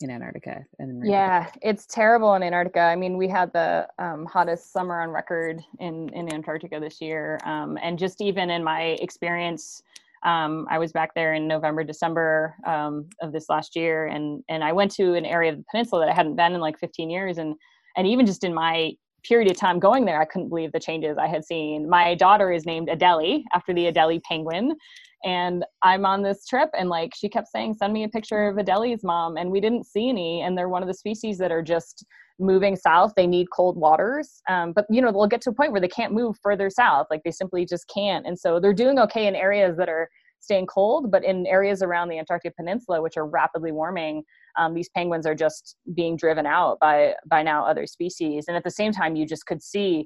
in 0.03 0.09
Antarctica. 0.09 0.65
And 0.80 1.05
yeah, 1.05 1.49
it's 1.61 1.86
terrible 1.86 2.34
in 2.36 2.43
Antarctica. 2.43 2.82
I 2.82 2.95
mean, 2.95 3.17
we 3.17 3.28
had 3.28 3.51
the 3.53 3.88
um, 3.99 4.26
hottest 4.26 4.72
summer 4.72 5.01
on 5.01 5.09
record 5.09 5.61
in 5.80 6.09
in 6.09 6.34
Antarctica 6.34 6.80
this 6.80 7.01
year, 7.01 7.39
um, 7.43 7.78
and 7.82 7.97
just 7.97 8.22
even 8.22 8.49
in 8.49 8.63
my 8.63 8.97
experience. 9.01 9.84
Um, 10.24 10.67
I 10.69 10.78
was 10.78 10.91
back 10.91 11.13
there 11.15 11.34
in 11.34 11.47
November, 11.47 11.84
December 11.84 12.55
um, 12.65 13.09
of 13.22 13.32
this 13.32 13.49
last 13.49 13.76
year, 13.76 14.07
and 14.07 14.43
and 14.49 14.63
I 14.63 14.72
went 14.72 14.91
to 14.93 15.13
an 15.15 15.26
area 15.26 15.51
of 15.51 15.57
the 15.57 15.65
peninsula 15.72 16.05
that 16.05 16.11
I 16.11 16.15
hadn't 16.15 16.36
been 16.36 16.53
in 16.53 16.61
like 16.61 16.80
15 16.80 17.09
years, 17.09 17.38
and 17.38 17.55
and 17.97 18.07
even 18.07 18.26
just 18.26 18.43
in 18.43 18.53
my 18.53 18.91
period 19.24 19.51
of 19.51 19.57
time 19.57 19.80
going 19.80 20.05
there, 20.05 20.19
I 20.19 20.26
couldn't 20.26 20.49
believe 20.49 20.72
the 20.72 20.80
changes 20.80 21.17
I 21.17 21.28
had 21.28 21.45
seen. 21.45 21.88
My 21.88 22.15
daughter 22.15 22.51
is 22.51 22.65
named 22.65 22.88
Adeli 22.88 23.43
after 23.53 23.74
the 23.74 23.91
Adélie 23.91 24.22
penguin, 24.24 24.76
and 25.24 25.63
I'm 25.84 26.05
on 26.05 26.24
this 26.24 26.45
trip 26.45 26.69
and 26.74 26.89
like 26.89 27.13
she 27.15 27.30
kept 27.30 27.47
saying, 27.49 27.76
send 27.76 27.93
me 27.93 28.03
a 28.03 28.09
picture 28.09 28.47
of 28.47 28.57
Adeli's 28.57 29.03
mom. 29.03 29.38
And 29.38 29.51
we 29.51 29.61
didn't 29.61 29.86
see 29.86 30.09
any. 30.09 30.41
And 30.41 30.57
they're 30.57 30.69
one 30.69 30.82
of 30.82 30.88
the 30.88 30.93
species 30.93 31.38
that 31.38 31.51
are 31.51 31.61
just 31.61 32.05
moving 32.41 32.75
south. 32.75 33.13
They 33.15 33.27
need 33.27 33.47
cold 33.55 33.77
waters. 33.77 34.41
Um, 34.49 34.73
but 34.73 34.85
you 34.89 35.01
know, 35.01 35.11
they'll 35.11 35.27
get 35.27 35.41
to 35.41 35.51
a 35.51 35.53
point 35.53 35.71
where 35.71 35.81
they 35.81 35.87
can't 35.87 36.13
move 36.13 36.37
further 36.41 36.69
south. 36.69 37.07
Like 37.09 37.21
they 37.23 37.31
simply 37.31 37.65
just 37.65 37.89
can't. 37.93 38.25
And 38.25 38.37
so 38.37 38.59
they're 38.59 38.73
doing 38.73 38.99
okay 38.99 39.27
in 39.27 39.35
areas 39.35 39.77
that 39.77 39.89
are 39.89 40.09
staying 40.39 40.65
cold, 40.65 41.11
but 41.11 41.23
in 41.23 41.45
areas 41.45 41.83
around 41.83 42.09
the 42.09 42.17
Antarctic 42.17 42.55
Peninsula, 42.55 43.01
which 43.01 43.15
are 43.15 43.27
rapidly 43.27 43.71
warming, 43.71 44.23
um, 44.57 44.73
these 44.73 44.89
penguins 44.89 45.25
are 45.25 45.35
just 45.35 45.77
being 45.93 46.17
driven 46.17 46.45
out 46.45 46.79
by 46.79 47.13
by 47.27 47.43
now 47.43 47.65
other 47.65 47.85
species. 47.85 48.45
And 48.47 48.57
at 48.57 48.63
the 48.63 48.71
same 48.71 48.91
time, 48.91 49.15
you 49.15 49.25
just 49.25 49.45
could 49.45 49.61
see 49.61 50.03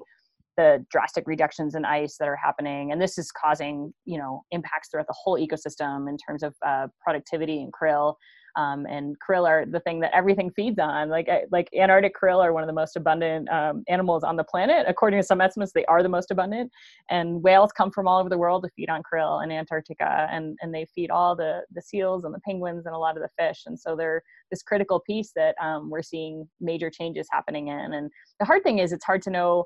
the 0.56 0.84
drastic 0.90 1.24
reductions 1.26 1.74
in 1.74 1.84
ice 1.84 2.16
that 2.18 2.28
are 2.28 2.36
happening 2.36 2.90
and 2.90 3.00
this 3.00 3.18
is 3.18 3.30
causing 3.30 3.92
you 4.04 4.18
know 4.18 4.42
impacts 4.50 4.88
throughout 4.88 5.06
the 5.06 5.14
whole 5.16 5.38
ecosystem 5.38 6.08
in 6.08 6.16
terms 6.16 6.42
of 6.42 6.54
uh, 6.66 6.86
productivity 7.02 7.62
and 7.62 7.72
krill 7.72 8.14
um, 8.56 8.86
and 8.86 9.16
krill 9.18 9.46
are 9.46 9.64
the 9.66 9.80
thing 9.80 10.00
that 10.00 10.14
everything 10.14 10.50
feeds 10.50 10.78
on. 10.78 11.08
Like 11.08 11.28
like 11.50 11.68
antarctic 11.78 12.14
krill 12.14 12.42
are 12.42 12.52
one 12.52 12.62
of 12.62 12.66
the 12.66 12.72
most 12.72 12.96
abundant 12.96 13.48
um, 13.50 13.84
animals 13.88 14.24
on 14.24 14.36
the 14.36 14.44
planet. 14.44 14.86
According 14.88 15.20
to 15.20 15.26
some 15.26 15.40
estimates 15.40 15.72
they 15.72 15.84
are 15.86 16.02
the 16.02 16.08
most 16.08 16.30
abundant. 16.30 16.70
And 17.10 17.42
whales 17.42 17.72
come 17.72 17.90
from 17.90 18.08
all 18.08 18.20
over 18.20 18.28
the 18.28 18.38
world 18.38 18.62
to 18.64 18.70
feed 18.76 18.88
on 18.88 19.02
krill 19.02 19.42
in 19.44 19.52
antarctica 19.52 20.28
and 20.30 20.56
and 20.60 20.74
they 20.74 20.86
feed 20.94 21.10
all 21.10 21.36
the 21.36 21.62
the 21.72 21.82
seals 21.82 22.24
and 22.24 22.34
the 22.34 22.40
penguins 22.40 22.86
and 22.86 22.94
a 22.94 22.98
lot 22.98 23.16
of 23.16 23.22
the 23.22 23.30
fish. 23.38 23.62
And 23.66 23.78
so 23.78 23.96
they're 23.96 24.22
this 24.50 24.62
critical 24.62 25.00
piece 25.00 25.32
that 25.36 25.54
um, 25.60 25.90
we're 25.90 26.02
seeing 26.02 26.48
major 26.60 26.90
changes 26.90 27.26
happening 27.30 27.68
in. 27.68 27.92
And 27.92 28.10
the 28.40 28.46
hard 28.46 28.62
thing 28.62 28.78
is 28.78 28.92
it's 28.92 29.04
hard 29.04 29.22
to 29.22 29.30
know 29.30 29.64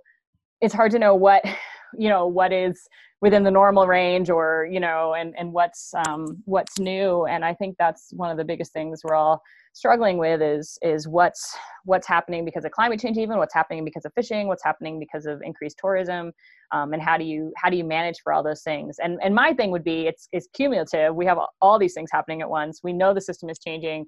it's 0.60 0.74
hard 0.74 0.90
to 0.92 0.98
know 0.98 1.14
what 1.14 1.44
you 1.98 2.08
know 2.08 2.26
what 2.26 2.52
is 2.52 2.88
within 3.20 3.44
the 3.44 3.50
normal 3.50 3.86
range 3.86 4.30
or 4.30 4.68
you 4.70 4.80
know 4.80 5.14
and 5.14 5.34
and 5.38 5.52
what's 5.52 5.92
um, 6.06 6.42
what's 6.44 6.78
new. 6.78 7.26
And 7.26 7.44
i 7.44 7.54
think 7.54 7.76
that's 7.78 8.12
one 8.12 8.30
of 8.30 8.36
the 8.36 8.44
biggest 8.44 8.72
things 8.72 9.02
we're 9.04 9.14
all 9.14 9.42
struggling 9.72 10.18
with 10.18 10.42
is 10.42 10.78
is 10.82 11.06
what's 11.06 11.56
what's 11.84 12.06
happening 12.06 12.44
because 12.44 12.64
of 12.64 12.72
climate 12.72 13.00
change 13.00 13.16
even 13.16 13.38
what's 13.38 13.54
happening 13.54 13.84
because 13.84 14.04
of 14.04 14.12
fishing 14.14 14.48
what's 14.48 14.64
happening 14.64 14.98
because 14.98 15.26
of 15.26 15.40
increased 15.42 15.78
tourism 15.80 16.32
um, 16.72 16.92
and 16.92 17.02
how 17.02 17.16
do 17.16 17.24
you 17.24 17.52
how 17.56 17.68
do 17.68 17.76
you 17.76 17.84
manage 17.84 18.20
for 18.22 18.32
all 18.32 18.42
those 18.42 18.62
things? 18.62 18.96
And 19.02 19.18
and 19.22 19.34
my 19.34 19.52
thing 19.52 19.70
would 19.70 19.84
be 19.84 20.06
it's 20.06 20.28
it's 20.32 20.48
cumulative. 20.54 21.14
We 21.14 21.26
have 21.26 21.38
all 21.60 21.78
these 21.78 21.94
things 21.94 22.10
happening 22.12 22.42
at 22.42 22.50
once. 22.50 22.80
We 22.82 22.92
know 22.92 23.12
the 23.12 23.20
system 23.20 23.48
is 23.48 23.58
changing 23.58 24.06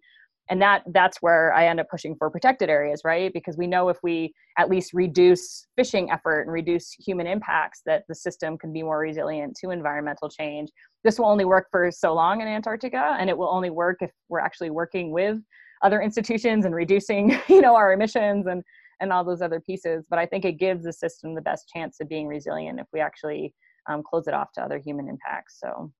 and 0.50 0.60
that 0.60 0.82
that's 0.92 1.18
where 1.20 1.52
i 1.54 1.66
end 1.66 1.80
up 1.80 1.88
pushing 1.90 2.16
for 2.16 2.30
protected 2.30 2.68
areas 2.68 3.02
right? 3.04 3.32
Because 3.32 3.56
we 3.56 3.66
know 3.66 3.88
if 3.88 3.98
we 4.02 4.34
at 4.58 4.68
least 4.68 4.92
reduce 4.92 5.66
fishing 5.76 6.10
effort 6.10 6.42
and 6.42 6.52
reduce 6.52 6.92
human 6.92 7.26
impacts 7.26 7.82
that 7.86 8.04
the 8.08 8.14
system 8.14 8.58
can 8.58 8.72
be 8.72 8.82
more 8.82 8.98
resilient 8.98 9.56
to 9.56 9.70
environmental 9.70 10.28
change. 10.28 10.70
This 11.04 11.18
will 11.18 11.26
only 11.26 11.44
work 11.44 11.68
for 11.70 11.90
so 11.90 12.14
long 12.14 12.40
in 12.40 12.48
antarctica 12.48 13.16
and 13.18 13.28
it 13.28 13.36
will 13.36 13.48
only 13.48 13.70
work 13.70 13.98
if 14.00 14.10
we're 14.28 14.40
actually 14.40 14.70
working 14.70 15.10
with 15.10 15.38
other 15.82 16.00
institutions 16.00 16.64
and 16.64 16.74
reducing 16.74 17.38
you 17.48 17.60
know 17.60 17.74
our 17.74 17.92
emissions 17.92 18.46
and 18.46 18.62
and 19.00 19.12
all 19.12 19.24
those 19.24 19.42
other 19.42 19.60
pieces. 19.60 20.04
But 20.08 20.18
i 20.18 20.26
think 20.26 20.44
it 20.44 20.58
gives 20.58 20.84
the 20.84 20.92
system 20.92 21.34
the 21.34 21.42
best 21.42 21.68
chance 21.68 21.98
of 22.00 22.08
being 22.08 22.26
resilient 22.28 22.80
if 22.80 22.86
we 22.92 23.00
actually 23.00 23.54
um, 23.88 24.02
close 24.08 24.28
it 24.28 24.34
off 24.34 24.52
to 24.54 24.62
other 24.62 24.78
human 24.78 25.08
impacts 25.08 25.58
so. 25.60 25.92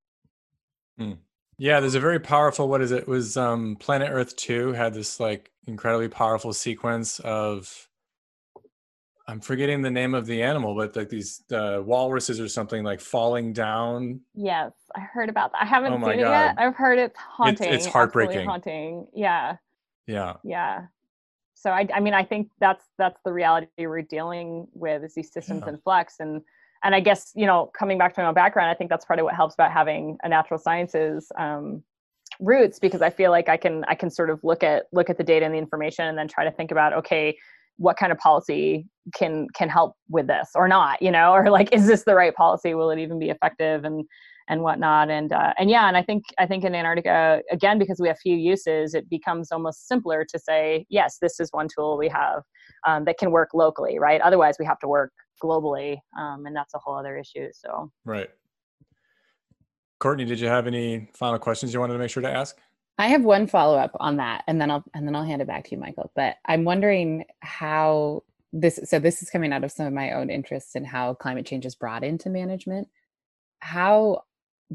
Hmm. 0.99 1.13
Yeah, 1.63 1.79
there's 1.79 1.95
a 1.95 2.01
very 2.01 2.19
powerful. 2.19 2.69
What 2.69 2.81
is 2.83 2.91
it? 2.91 3.03
it 3.03 3.09
was 3.09 3.37
um, 3.37 3.77
Planet 3.77 4.09
Earth 4.11 4.35
Two 4.35 4.73
had 4.73 4.95
this 4.95 5.21
like 5.21 5.53
incredibly 5.69 6.09
powerful 6.09 6.53
sequence 6.53 7.21
of. 7.21 7.89
I'm 9.29 9.41
forgetting 9.41 9.81
the 9.81 9.91
name 9.91 10.13
of 10.13 10.27
the 10.27 10.43
animal, 10.43 10.75
but 10.75 10.97
like 10.97 11.09
these 11.09 11.45
uh, 11.53 11.81
walruses 11.85 12.41
or 12.41 12.49
something 12.49 12.83
like 12.83 13.01
falling 13.01 13.53
down. 13.53 14.23
Yes, 14.35 14.73
I 14.97 15.01
heard 15.03 15.29
about 15.29 15.53
that. 15.53 15.63
I 15.63 15.67
haven't 15.67 15.93
oh 15.93 16.05
seen 16.05 16.19
it 16.19 16.23
yet. 16.23 16.57
I've 16.59 16.75
heard 16.75 16.99
it's 16.99 17.17
haunting. 17.17 17.69
It's, 17.69 17.85
it's 17.85 17.93
heartbreaking. 17.93 18.45
haunting. 18.45 19.07
Yeah. 19.15 19.59
Yeah. 20.09 20.39
Yeah. 20.43 20.87
So 21.55 21.71
I, 21.71 21.87
I 21.95 22.01
mean, 22.01 22.13
I 22.13 22.25
think 22.25 22.51
that's 22.59 22.87
that's 22.99 23.21
the 23.25 23.33
reality 23.33 23.69
we're 23.79 24.03
dealing 24.03 24.67
with 24.75 25.05
is 25.05 25.15
these 25.15 25.33
systems 25.33 25.63
yeah. 25.65 25.75
in 25.75 25.79
flux, 25.79 26.17
and 26.19 26.43
and 26.85 26.95
I 26.95 27.01
guess 27.01 27.33
you 27.35 27.47
know, 27.47 27.71
coming 27.79 27.99
back 27.99 28.15
to 28.15 28.23
my 28.23 28.29
own 28.29 28.35
background, 28.35 28.71
I 28.71 28.75
think 28.75 28.91
that's 28.91 29.05
part 29.05 29.19
of 29.19 29.25
what 29.25 29.35
helps 29.35 29.55
about 29.55 29.73
having 29.73 30.19
a 30.23 30.29
natural 30.29 30.59
sciences 30.59 31.31
um, 31.39 31.83
roots 32.41 32.79
because 32.79 33.03
I 33.03 33.11
feel 33.11 33.31
like 33.31 33.49
I 33.49 33.57
can 33.57 33.85
I 33.89 33.95
can 33.95 34.11
sort 34.11 34.31
of 34.31 34.41
look 34.43 34.63
at 34.63 34.85
look 34.93 35.11
at 35.11 35.19
the 35.19 35.25
data 35.25 35.45
and 35.45 35.55
the 35.55 35.59
information 35.59 36.07
and 36.07 36.17
then 36.17 36.29
try 36.29 36.45
to 36.45 36.51
think 36.51 36.71
about 36.71 36.93
okay, 36.93 37.37
what 37.77 37.97
kind 37.97 38.13
of 38.13 38.19
policy 38.19 38.87
can 39.15 39.49
can 39.55 39.69
help 39.69 39.97
with 40.09 40.27
this 40.27 40.51
or 40.55 40.69
not, 40.69 41.01
you 41.03 41.11
know, 41.11 41.33
or 41.35 41.51
like 41.51 41.73
is 41.73 41.87
this 41.87 42.05
the 42.05 42.15
right 42.15 42.35
policy? 42.35 42.75
Will 42.75 42.91
it 42.91 42.99
even 42.99 43.19
be 43.19 43.31
effective 43.31 43.85
and 43.85 44.05
and 44.49 44.63
whatnot? 44.63 45.09
And 45.11 45.33
uh, 45.33 45.53
and 45.59 45.71
yeah, 45.71 45.89
and 45.89 45.97
I 45.97 46.03
think 46.03 46.25
I 46.39 46.47
think 46.47 46.65
in 46.65 46.75
Antarctica 46.75 47.43
again 47.51 47.79
because 47.79 48.01
we 48.01 48.09
have 48.09 48.19
few 48.19 48.37
uses, 48.37 48.95
it 48.95 49.09
becomes 49.09 49.53
almost 49.53 49.89
simpler 49.89 50.25
to 50.31 50.39
say 50.39 50.87
yes, 50.89 51.19
this 51.21 51.41
is 51.41 51.49
one 51.53 51.69
tool 51.75 51.97
we 51.97 52.09
have 52.09 52.43
um, 52.87 53.05
that 53.05 53.19
can 53.19 53.31
work 53.31 53.51
locally, 53.55 53.99
right? 53.99 54.21
Otherwise, 54.21 54.57
we 54.59 54.67
have 54.67 54.79
to 54.81 54.89
work 54.89 55.13
globally, 55.43 55.99
um, 56.19 56.47
and 56.47 56.55
that's 56.55 56.75
a 56.75 56.79
whole 56.79 56.95
other 56.95 57.17
issue. 57.17 57.49
So 57.53 57.91
right. 58.05 58.31
Courtney, 59.99 60.25
did 60.25 60.41
you 60.41 60.49
have 60.49 60.67
any 60.67 61.09
final 61.15 61.39
questions 61.39 61.73
you 61.73 61.81
wanted 61.81 61.93
to 61.93 61.99
make 61.99 62.11
sure 62.11 62.23
to 62.23 62.31
ask? 62.31 62.59
I 62.99 63.09
have 63.09 63.23
one 63.23 63.47
follow 63.47 63.79
up 63.79 63.97
on 64.01 64.17
that, 64.17 64.45
and 64.47 64.61
then 64.61 64.71
I'll 64.71 64.85
and 64.95 65.07
then 65.07 65.15
I'll 65.15 65.25
hand 65.25 65.43
it 65.43 65.49
back 65.49 65.65
to 65.65 65.71
you, 65.71 65.79
Michael. 65.79 66.11
But 66.15 66.37
I'm 66.47 66.65
wondering 66.65 67.25
how 67.41 68.23
this. 68.53 68.81
So 68.85 68.99
this 68.99 69.23
is 69.23 69.31
coming 69.31 69.53
out 69.53 69.65
of 69.65 69.73
some 69.73 69.87
of 69.87 69.93
my 69.93 70.13
own 70.13 70.29
interests 70.29 70.75
in 70.75 70.85
how 70.85 71.15
climate 71.15 71.47
change 71.47 71.67
is 71.67 71.75
brought 71.75 72.05
into 72.05 72.31
management. 72.31 72.89
How 73.61 74.25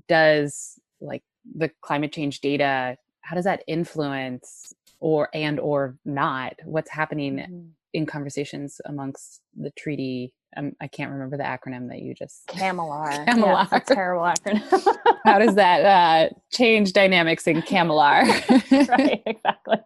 does 0.07 0.80
like 0.99 1.24
the 1.55 1.72
climate 1.82 2.11
change 2.11 2.41
data? 2.41 2.97
How 3.22 3.36
does 3.36 3.45
that 3.45 3.63
influence 3.68 4.74
or 4.99 5.30
and 5.34 5.59
or 5.59 5.97
not 6.05 6.53
what's 6.63 6.89
happening 6.89 7.36
mm-hmm. 7.36 7.68
in 7.93 8.05
conversations 8.05 8.82
amongst 8.86 9.41
the 9.55 9.72
treaty 9.72 10.34
um, 10.56 10.72
I 10.80 10.88
can't 10.88 11.12
remember 11.12 11.38
the 11.38 11.43
acronym 11.43 11.89
that 11.89 12.00
you 12.00 12.14
just 12.14 12.48
CAMLR. 12.48 13.26
CAMLR. 13.26 13.72
Yeah, 13.72 13.80
terrible 13.80 14.24
acronym. 14.24 14.98
How 15.26 15.39
does 15.39 15.56
that 15.56 15.84
uh, 15.86 16.34
change 16.52 16.93
dynamics 16.93 17.48
in 17.48 17.62
CAMLR? 17.62 18.88
right, 18.89 19.22
exactly. 19.26 19.78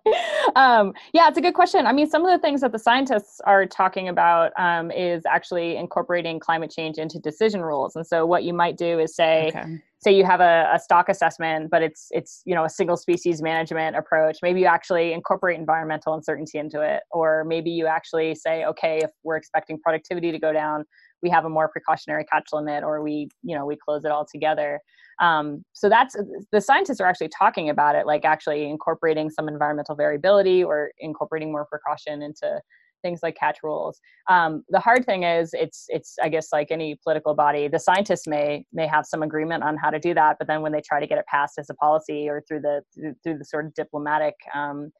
Um, 0.56 0.94
yeah, 1.14 1.28
it's 1.28 1.38
a 1.38 1.42
good 1.42 1.56
question. 1.56 1.86
I 1.88 1.94
mean, 1.94 2.10
some 2.10 2.26
of 2.26 2.32
the 2.32 2.40
things 2.40 2.62
that 2.62 2.72
the 2.72 2.80
scientists 2.80 3.42
are 3.46 3.66
talking 3.66 4.10
about 4.10 4.52
um, 4.58 4.92
is 4.92 5.24
actually 5.26 5.78
incorporating 5.78 6.40
climate 6.40 6.72
change 6.72 6.98
into 6.98 7.20
decision 7.20 7.62
rules. 7.62 7.96
And 7.96 8.06
so, 8.06 8.26
what 8.26 8.44
you 8.44 8.54
might 8.54 8.78
do 8.78 9.00
is 9.00 9.16
say, 9.16 9.48
okay. 9.50 9.82
Say 10.04 10.16
you 10.16 10.26
have 10.26 10.42
a, 10.42 10.70
a, 10.74 10.80
stock 10.80 11.10
assessment 11.10 11.70
but 11.70 11.82
it's 11.82 12.08
it's 12.12 12.42
you 12.46 12.56
know 12.56 12.66
a 12.66 12.70
single 12.70 12.98
species 12.98 13.42
management 13.42 13.96
approach 13.96 14.38
maybe 14.42 14.60
you 14.60 14.66
actually 14.66 15.14
incorporate 15.14 15.60
environmental 15.60 16.14
uncertainty 16.14 16.58
into 16.58 16.82
it 16.82 17.04
or 17.12 17.44
maybe 17.46 17.70
you 17.70 17.88
actually 17.88 18.34
say 18.36 18.66
okay 18.66 19.00
if 19.04 19.12
we're 19.24 19.38
expecting 19.38 19.80
productivity 19.80 20.32
to 20.32 20.40
go 20.40 20.52
down 20.52 20.86
we 21.22 21.30
have 21.30 21.46
a 21.46 21.50
more 21.50 21.68
precautionary 21.68 22.26
catch 22.26 22.50
limit 22.54 22.84
or 22.84 23.02
we 23.02 23.30
you 23.44 23.56
know 23.56 23.66
we 23.66 23.76
close 23.76 24.06
it 24.06 24.12
all 24.12 24.26
together. 24.26 24.80
Um, 25.20 25.64
so 25.74 25.90
that's 25.90 26.16
the 26.52 26.62
scientists 26.62 27.00
are 27.00 27.08
actually 27.08 27.30
talking 27.30 27.70
about 27.70 27.96
it 27.96 28.08
like 28.08 28.26
actually 28.26 28.68
incorporating 28.68 29.30
some 29.30 29.48
environmental 29.48 29.96
variability 29.96 30.64
or 30.64 30.92
incorporating 31.00 31.52
more 31.52 31.66
precaution 31.66 32.22
into 32.22 32.60
things 33.02 33.22
like 33.24 33.36
catch 33.36 33.60
rules. 33.64 34.00
Um, 34.30 34.64
the 34.70 34.80
hard 34.80 35.06
thing 35.06 35.24
is 35.24 35.52
it's 35.54 35.86
it's 35.90 36.16
I 36.22 36.30
guess 36.30 36.50
like 36.52 36.72
any 36.72 37.00
political 37.04 37.34
body, 37.34 37.68
the 37.68 37.80
scientists 37.80 38.28
may 38.28 38.66
may 38.74 38.88
have 38.88 39.06
some 39.06 39.24
agreement 39.24 39.64
on 39.64 39.78
how 39.78 39.90
to 39.90 40.00
do 40.00 40.14
that, 40.14 40.38
but 40.40 40.48
then 40.48 40.62
when 40.62 40.72
they 40.72 40.82
try 40.82 41.00
to 41.00 41.08
get 41.08 41.18
it 41.18 41.26
passed 41.28 41.58
as 41.58 41.70
a 41.70 41.76
policy 41.76 42.30
or 42.30 42.44
through 42.48 42.62
the 42.62 42.82
through, 43.24 43.38
the 43.38 43.46
sort 43.46 43.66
of 43.66 43.74
diplomatic 43.74 44.36
um, 44.54 44.92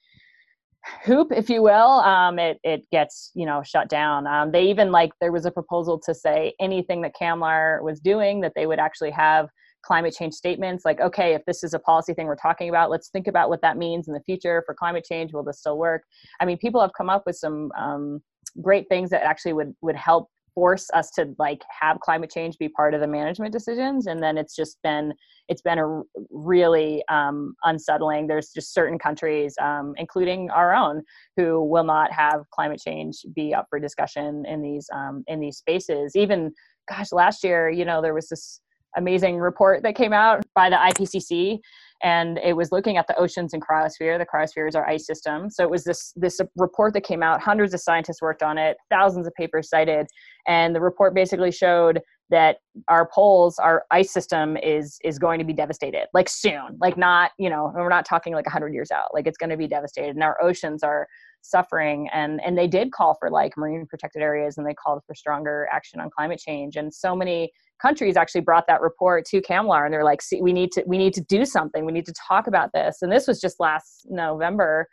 hoop, 1.06 1.32
if 1.32 1.50
you 1.50 1.62
will, 1.62 2.00
um, 2.02 2.40
it 2.40 2.60
it 2.64 2.90
gets 2.92 3.32
you 3.36 3.46
know 3.46 3.62
shut 3.64 3.90
down. 3.90 4.28
Um, 4.28 4.52
they 4.52 4.64
even 4.64 4.92
like 4.92 5.12
there 5.22 5.32
was 5.32 5.46
a 5.46 5.52
proposal 5.52 6.00
to 6.00 6.14
say 6.14 6.54
anything 6.60 7.02
that 7.02 7.14
CAMLR 7.20 7.82
was 7.82 8.00
doing 8.00 8.42
that 8.42 8.54
they 8.56 8.66
would 8.66 8.80
actually 8.80 9.12
have 9.12 9.50
climate 9.84 10.14
change 10.14 10.34
statements 10.34 10.86
like 10.86 11.00
okay 11.00 11.34
if 11.34 11.44
this 11.46 11.64
is 11.64 11.74
a 11.74 11.80
policy 11.80 12.14
thing 12.14 12.28
we're 12.28 12.36
talking 12.36 12.70
about 12.70 12.90
let's 12.90 13.10
think 13.10 13.28
about 13.28 13.50
what 13.50 13.62
that 13.62 13.78
means 13.78 14.08
in 14.08 14.14
the 14.14 14.22
future 14.22 14.64
for 14.66 14.76
climate 14.76 15.06
change. 15.10 15.34
Will 15.34 15.44
this 15.44 15.60
still 15.60 15.78
work? 15.78 16.04
I 16.40 16.46
mean 16.46 16.58
people 16.58 16.82
have 16.82 16.92
come 16.98 17.10
up 17.10 17.24
with 17.26 17.36
some 17.36 17.72
um, 17.78 18.22
great 18.62 18.88
things 18.90 19.10
that 19.12 19.24
actually 19.24 19.54
would 19.54 19.74
would 19.82 19.96
help 19.96 20.30
force 20.54 20.90
us 20.94 21.12
to 21.12 21.34
like 21.40 21.64
have 21.80 22.00
climate 22.00 22.30
change 22.30 22.58
be 22.58 22.68
part 22.68 22.94
of 22.94 23.00
the 23.00 23.08
management 23.08 23.54
decisions. 23.54 24.08
And 24.08 24.22
then 24.22 24.38
it's 24.38 24.56
just 24.56 24.78
been 24.84 25.14
it's 25.48 25.62
been 25.62 25.80
a 25.80 26.02
really 26.30 27.04
um, 27.10 27.56
unsettling. 27.64 28.28
There's 28.28 28.52
just 28.52 28.74
certain 28.74 29.00
countries 29.00 29.56
um, 29.62 29.94
including 29.98 30.50
our 30.50 30.76
own 30.76 31.04
who 31.38 31.64
will 31.64 31.84
not 31.84 32.12
have 32.12 32.44
climate 32.54 32.82
change 32.86 33.26
be 33.34 33.54
up 33.54 33.68
for 33.70 33.80
discussion 33.80 34.46
in 34.46 34.62
these 34.62 34.88
um, 34.94 35.24
in 35.28 35.40
these 35.40 35.58
spaces. 35.58 36.16
Even 36.16 36.52
gosh 36.90 37.12
last 37.12 37.44
year 37.44 37.70
you 37.70 37.86
know 37.86 38.02
there 38.02 38.14
was 38.14 38.28
this 38.28 38.60
amazing 38.98 39.38
report 39.38 39.84
that 39.84 39.96
came 39.96 40.14
out 40.14 40.44
by 40.56 40.70
the 40.70 40.76
IPCC 40.76 41.60
and 42.04 42.40
it 42.40 42.56
was 42.56 42.72
looking 42.72 42.98
at 42.98 43.08
the 43.08 43.16
oceans 43.16 43.54
and 43.54 43.62
cryosphere. 43.62 44.18
The 44.18 44.26
cryosphere 44.26 44.68
is 44.68 44.76
our 44.76 44.88
ice 44.88 45.06
system. 45.06 45.50
So 45.50 45.64
it 45.64 45.70
was 45.70 45.84
this 45.84 46.14
this 46.16 46.40
report 46.56 46.94
that 46.94 47.02
came 47.02 47.22
out. 47.22 47.42
Hundreds 47.42 47.74
of 47.74 47.80
scientists 47.80 48.22
worked 48.22 48.44
on 48.44 48.58
it. 48.58 48.78
Thousands 48.90 49.28
of 49.28 49.34
papers 49.36 49.70
cited, 49.70 50.08
and 50.48 50.76
the 50.76 50.82
report 50.82 51.14
basically 51.14 51.52
showed 51.52 52.02
that 52.30 52.58
our 52.88 53.10
poles, 53.14 53.60
our 53.60 53.84
ice 53.92 54.12
system 54.12 54.58
is 54.58 54.98
is 55.04 55.20
going 55.20 55.40
to 55.40 55.46
be 55.46 55.54
devastated, 55.54 56.08
like 56.14 56.30
soon, 56.30 56.78
like 56.80 56.98
not 56.98 57.32
you 57.38 57.50
know 57.50 57.72
we're 57.76 57.90
not 57.90 58.06
talking 58.06 58.34
like 58.34 58.48
hundred 58.48 58.74
years 58.74 58.92
out. 58.92 59.14
Like 59.14 59.28
it's 59.28 59.38
going 59.38 59.52
to 59.52 59.58
be 59.58 59.68
devastated, 59.68 60.16
and 60.16 60.24
our 60.24 60.42
oceans 60.42 60.84
are 60.84 61.08
suffering 61.44 62.08
and 62.14 62.40
and 62.46 62.56
they 62.56 62.68
did 62.68 62.92
call 62.92 63.16
for 63.16 63.30
like 63.30 63.58
marine 63.58 63.86
protected 63.88 64.22
areas 64.22 64.58
and 64.58 64.68
they 64.68 64.76
called 64.76 65.02
for 65.06 65.16
stronger 65.16 65.68
action 65.72 66.00
on 66.00 66.08
climate 66.16 66.40
change 66.40 66.76
and 66.76 66.94
so 66.94 67.16
many 67.16 67.52
countries 67.82 68.16
actually 68.16 68.42
brought 68.42 68.68
that 68.68 68.82
report 68.82 69.26
to 69.26 69.42
CAMLR 69.42 69.86
and 69.86 69.94
they're 69.94 70.04
like, 70.04 70.22
see, 70.22 70.42
we 70.42 70.54
need 70.54 70.72
to 70.74 70.84
we 70.86 70.98
need 70.98 71.14
to 71.14 71.22
do 71.22 71.46
something. 71.46 71.86
We 71.86 71.92
need 71.92 72.06
to 72.06 72.14
talk 72.28 72.48
about 72.48 72.72
this. 72.74 72.98
And 73.02 73.12
this 73.12 73.28
was 73.28 73.40
just 73.40 73.60
last 73.60 74.06
November. 74.10 74.88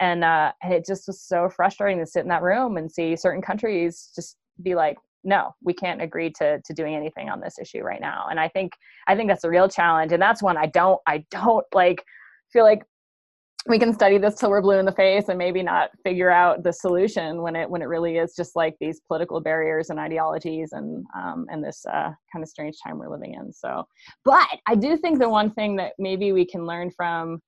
And 0.00 0.24
uh, 0.24 0.52
and 0.62 0.72
it 0.72 0.86
just 0.86 1.06
was 1.06 1.20
so 1.22 1.48
frustrating 1.48 1.98
to 1.98 2.06
sit 2.06 2.22
in 2.22 2.28
that 2.28 2.42
room 2.42 2.76
and 2.76 2.90
see 2.90 3.16
certain 3.16 3.42
countries 3.42 4.10
just 4.14 4.36
be 4.62 4.74
like, 4.74 4.96
no, 5.24 5.54
we 5.62 5.74
can't 5.74 6.00
agree 6.00 6.32
to 6.38 6.60
to 6.64 6.72
doing 6.72 6.94
anything 6.94 7.28
on 7.28 7.40
this 7.40 7.58
issue 7.58 7.82
right 7.82 8.00
now. 8.00 8.26
And 8.30 8.40
I 8.40 8.48
think 8.48 8.72
I 9.06 9.14
think 9.14 9.28
that's 9.28 9.44
a 9.44 9.50
real 9.50 9.68
challenge. 9.68 10.12
And 10.12 10.22
that's 10.22 10.42
one 10.42 10.56
I 10.56 10.66
don't 10.66 11.00
I 11.06 11.24
don't 11.30 11.66
like 11.74 12.02
feel 12.52 12.64
like 12.64 12.82
we 13.68 13.78
can 13.78 13.92
study 13.92 14.16
this 14.16 14.36
till 14.36 14.50
we're 14.50 14.62
blue 14.62 14.78
in 14.78 14.86
the 14.86 14.92
face 14.92 15.28
and 15.28 15.36
maybe 15.36 15.62
not 15.62 15.90
figure 16.02 16.30
out 16.30 16.62
the 16.62 16.72
solution 16.72 17.42
when 17.42 17.54
it 17.54 17.68
when 17.68 17.82
it 17.82 17.86
really 17.86 18.16
is 18.16 18.34
just 18.34 18.56
like 18.56 18.74
these 18.80 19.00
political 19.06 19.40
barriers 19.40 19.90
and 19.90 19.98
ideologies 19.98 20.72
and 20.72 21.04
um, 21.16 21.46
and 21.50 21.62
this 21.62 21.84
uh, 21.86 22.10
kind 22.32 22.42
of 22.42 22.48
strange 22.48 22.76
time 22.82 22.98
we're 22.98 23.10
living 23.10 23.34
in. 23.34 23.52
So 23.52 23.84
but 24.24 24.48
i 24.66 24.74
do 24.74 24.96
think 24.96 25.18
the 25.18 25.28
one 25.28 25.50
thing 25.50 25.76
that 25.76 25.92
maybe 25.98 26.32
we 26.32 26.44
can 26.44 26.64
learn 26.64 26.90
from 26.90 27.40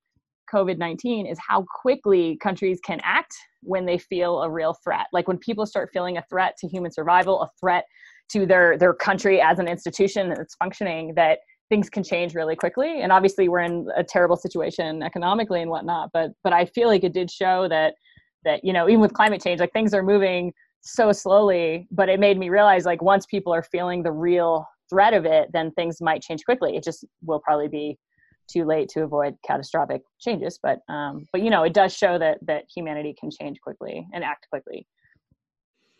covid-19 0.53 1.31
is 1.31 1.39
how 1.45 1.65
quickly 1.81 2.37
countries 2.41 2.79
can 2.85 2.99
act 3.03 3.33
when 3.63 3.85
they 3.85 3.97
feel 3.97 4.43
a 4.43 4.49
real 4.49 4.75
threat. 4.83 5.07
Like 5.11 5.27
when 5.27 5.37
people 5.37 5.65
start 5.65 5.89
feeling 5.93 6.17
a 6.17 6.23
threat 6.29 6.55
to 6.59 6.67
human 6.67 6.91
survival 6.91 7.41
a 7.41 7.49
threat 7.59 7.85
to 8.31 8.45
their 8.45 8.77
their 8.77 8.93
country 8.93 9.41
as 9.41 9.59
an 9.59 9.67
institution 9.67 10.29
that's 10.29 10.55
functioning 10.55 11.13
that 11.15 11.39
things 11.69 11.89
can 11.89 12.03
change 12.03 12.35
really 12.35 12.55
quickly 12.55 13.01
and 13.01 13.11
obviously 13.11 13.47
we're 13.47 13.61
in 13.61 13.87
a 13.95 14.03
terrible 14.03 14.35
situation 14.35 15.01
economically 15.01 15.61
and 15.61 15.71
whatnot 15.71 16.09
but 16.13 16.31
but 16.43 16.53
i 16.53 16.65
feel 16.65 16.87
like 16.87 17.03
it 17.03 17.13
did 17.13 17.31
show 17.31 17.67
that 17.67 17.95
that 18.43 18.63
you 18.63 18.73
know 18.73 18.87
even 18.87 18.99
with 18.99 19.13
climate 19.13 19.41
change 19.41 19.59
like 19.59 19.73
things 19.73 19.93
are 19.93 20.03
moving 20.03 20.53
so 20.81 21.11
slowly 21.11 21.87
but 21.91 22.09
it 22.09 22.19
made 22.19 22.37
me 22.37 22.49
realize 22.49 22.85
like 22.85 23.01
once 23.01 23.25
people 23.25 23.53
are 23.53 23.63
feeling 23.63 24.03
the 24.03 24.11
real 24.11 24.67
threat 24.89 25.13
of 25.13 25.25
it 25.25 25.49
then 25.53 25.71
things 25.71 26.01
might 26.01 26.21
change 26.21 26.43
quickly. 26.45 26.75
It 26.75 26.83
just 26.83 27.05
will 27.23 27.39
probably 27.39 27.67
be 27.67 27.97
too 28.51 28.65
late 28.65 28.89
to 28.89 29.03
avoid 29.03 29.35
catastrophic 29.47 30.01
changes 30.19 30.59
but 30.61 30.79
um 30.89 31.25
but 31.31 31.41
you 31.41 31.49
know 31.49 31.63
it 31.63 31.73
does 31.73 31.95
show 31.95 32.19
that 32.19 32.37
that 32.45 32.65
humanity 32.73 33.15
can 33.17 33.31
change 33.31 33.59
quickly 33.61 34.05
and 34.13 34.23
act 34.23 34.47
quickly. 34.49 34.85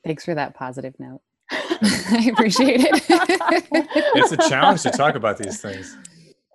Thanks 0.04 0.26
for 0.26 0.36
that 0.36 0.54
positive 0.54 0.94
note 1.00 1.22
I 2.12 2.30
appreciate 2.32 2.82
it. 2.82 3.04
it's 4.16 4.32
a 4.32 4.50
challenge 4.50 4.82
to 4.84 4.92
talk 4.92 5.16
about 5.16 5.38
these 5.38 5.62
things. 5.62 5.98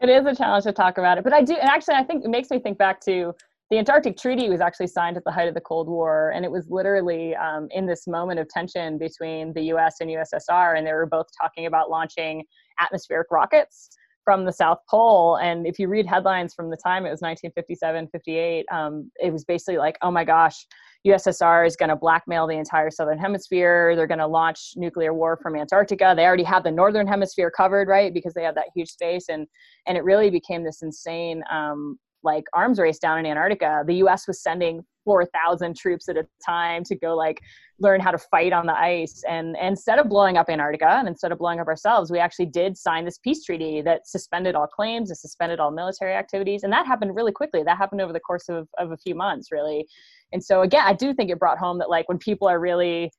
It 0.01 0.09
is 0.09 0.27
a 0.27 0.35
challenge 0.35 0.65
to 0.65 0.73
talk 0.73 0.99
about 0.99 1.19
it, 1.19 1.25
but 1.25 1.33
I 1.33 1.43
do, 1.43 1.55
and 1.55 1.69
actually, 1.69 1.97
I 1.97 2.05
think 2.05 2.25
it 2.25 2.29
makes 2.29 2.51
me 2.51 2.61
think 2.61 2.79
back 2.79 3.01
to 3.03 3.35
the 3.71 3.79
Antarctic 3.79 4.17
Treaty 4.17 4.49
was 4.49 4.61
actually 4.61 4.87
signed 4.87 5.17
at 5.17 5.25
the 5.25 5.31
height 5.31 5.49
of 5.49 5.55
the 5.55 5.61
Cold 5.61 5.89
War, 5.89 6.33
and 6.35 6.45
it 6.45 6.51
was 6.51 6.69
literally 6.71 7.35
um, 7.37 7.69
in 7.71 7.85
this 7.85 8.07
moment 8.07 8.41
of 8.41 8.49
tension 8.49 8.97
between 8.97 9.53
the 9.53 9.63
U.S. 9.63 9.97
and 10.01 10.09
USSR, 10.09 10.79
and 10.79 10.87
they 10.87 10.93
were 10.93 11.07
both 11.07 11.27
talking 11.41 11.67
about 11.67 11.91
launching 11.91 12.45
atmospheric 12.81 13.27
rockets 13.31 13.91
from 14.25 14.45
the 14.45 14.53
South 14.53 14.79
Pole. 14.89 15.37
And 15.37 15.67
if 15.67 15.79
you 15.79 15.89
read 15.89 16.07
headlines 16.07 16.55
from 16.55 16.71
the 16.71 16.77
time, 16.77 17.05
it 17.07 17.11
was 17.11 17.21
1957, 17.21 18.09
58. 18.13 18.67
Um, 18.71 19.11
it 19.23 19.33
was 19.33 19.45
basically 19.45 19.79
like, 19.79 19.97
oh 20.03 20.11
my 20.11 20.25
gosh, 20.25 20.67
USSR 21.07 21.67
is 21.67 21.77
going 21.77 21.89
to 21.89 21.97
blackmail 21.97 22.47
the 22.47 22.57
entire 22.57 22.91
southern 22.91 23.19
hemisphere. 23.19 23.95
They're 23.95 24.07
going 24.07 24.19
to 24.19 24.27
launch 24.27 24.73
nuclear 24.77 25.15
war 25.15 25.39
from 25.41 25.57
Antarctica. 25.57 26.15
They 26.17 26.25
already 26.25 26.45
have 26.45 26.65
the 26.65 26.71
northern 26.71 27.07
hemisphere 27.07 27.51
covered, 27.51 27.89
right? 27.89 28.13
Because 28.13 28.35
they 28.35 28.43
have 28.43 28.57
that 28.57 28.69
huge 28.75 28.91
space, 28.91 29.27
and 29.29 29.47
and 29.87 29.97
it 29.97 30.05
really 30.05 30.31
became 30.31 30.65
this 30.65 30.83
insane 30.83 31.43
um, 31.51 31.99
like 32.23 32.45
arms 32.53 32.79
race 32.79 32.99
down 32.99 33.19
in 33.19 33.27
Antarctica. 33.27 33.85
The 33.87 33.97
U.S. 33.97 34.27
was 34.27 34.43
sending 34.43 34.85
4,000 35.05 35.77
troops 35.77 36.09
at 36.09 36.17
a 36.17 36.27
time 36.45 36.85
to 36.85 36.95
go 36.95 37.17
like 37.17 37.41
learn 37.81 38.01
how 38.01 38.11
to 38.11 38.19
fight 38.19 38.53
on 38.53 38.67
the 38.67 38.79
ice. 38.79 39.23
And, 39.29 39.57
and 39.57 39.69
instead 39.69 39.99
of 39.99 40.09
blowing 40.09 40.37
up 40.37 40.51
Antarctica 40.51 40.89
and 40.99 41.09
instead 41.09 41.33
of 41.33 41.39
blowing 41.39 41.61
up 41.61 41.67
ourselves, 41.67 42.11
we 42.11 42.19
actually 42.19 42.47
did 42.47 42.77
sign 42.77 43.05
this 43.05 43.19
peace 43.19 43.45
treaty 43.45 43.81
that 43.83 44.07
suspended 44.07 44.55
all 44.55 44.67
claims, 44.67 45.11
and 45.11 45.19
suspended 45.19 45.61
all 45.61 45.71
military 45.71 46.15
activities. 46.15 46.63
And 46.63 46.73
that 46.73 46.87
happened 46.87 47.15
really 47.15 47.33
quickly. 47.33 47.63
That 47.63 47.79
happened 47.79 48.01
over 48.01 48.13
the 48.13 48.21
course 48.21 48.49
of, 48.49 48.69
of 48.79 48.93
a 48.93 48.97
few 48.97 49.15
months, 49.15 49.51
really. 49.51 49.87
And 50.33 50.45
so 50.45 50.63
again, 50.63 50.83
I 50.85 50.93
do 50.93 51.15
think 51.15 51.31
it 51.31 51.39
brought 51.39 51.59
home 51.59 51.79
that 51.79 51.89
like 51.89 52.09
when 52.09 52.19
people 52.19 52.49
are 52.49 52.61
really 52.61 53.11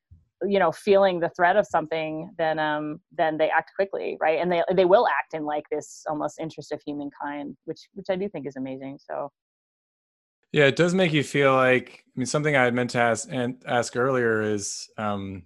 you 0.47 0.59
know 0.59 0.71
feeling 0.71 1.19
the 1.19 1.29
threat 1.29 1.55
of 1.55 1.65
something 1.65 2.29
then 2.37 2.59
um 2.59 2.99
then 3.17 3.37
they 3.37 3.49
act 3.49 3.71
quickly 3.75 4.17
right 4.21 4.39
and 4.39 4.51
they 4.51 4.63
they 4.73 4.85
will 4.85 5.07
act 5.07 5.33
in 5.33 5.43
like 5.45 5.65
this 5.71 6.03
almost 6.09 6.39
interest 6.39 6.71
of 6.71 6.81
humankind 6.85 7.57
which 7.65 7.89
which 7.93 8.07
i 8.09 8.15
do 8.15 8.29
think 8.29 8.47
is 8.47 8.55
amazing 8.55 8.97
so 8.99 9.29
yeah, 10.51 10.65
it 10.65 10.75
does 10.75 10.93
make 10.93 11.13
you 11.13 11.23
feel 11.23 11.53
like. 11.53 12.03
I 12.07 12.19
mean, 12.19 12.25
something 12.25 12.55
I 12.55 12.63
had 12.63 12.73
meant 12.73 12.89
to 12.91 12.99
ask 12.99 13.27
and 13.31 13.61
ask 13.67 13.95
earlier 13.95 14.41
is, 14.41 14.89
um, 14.97 15.43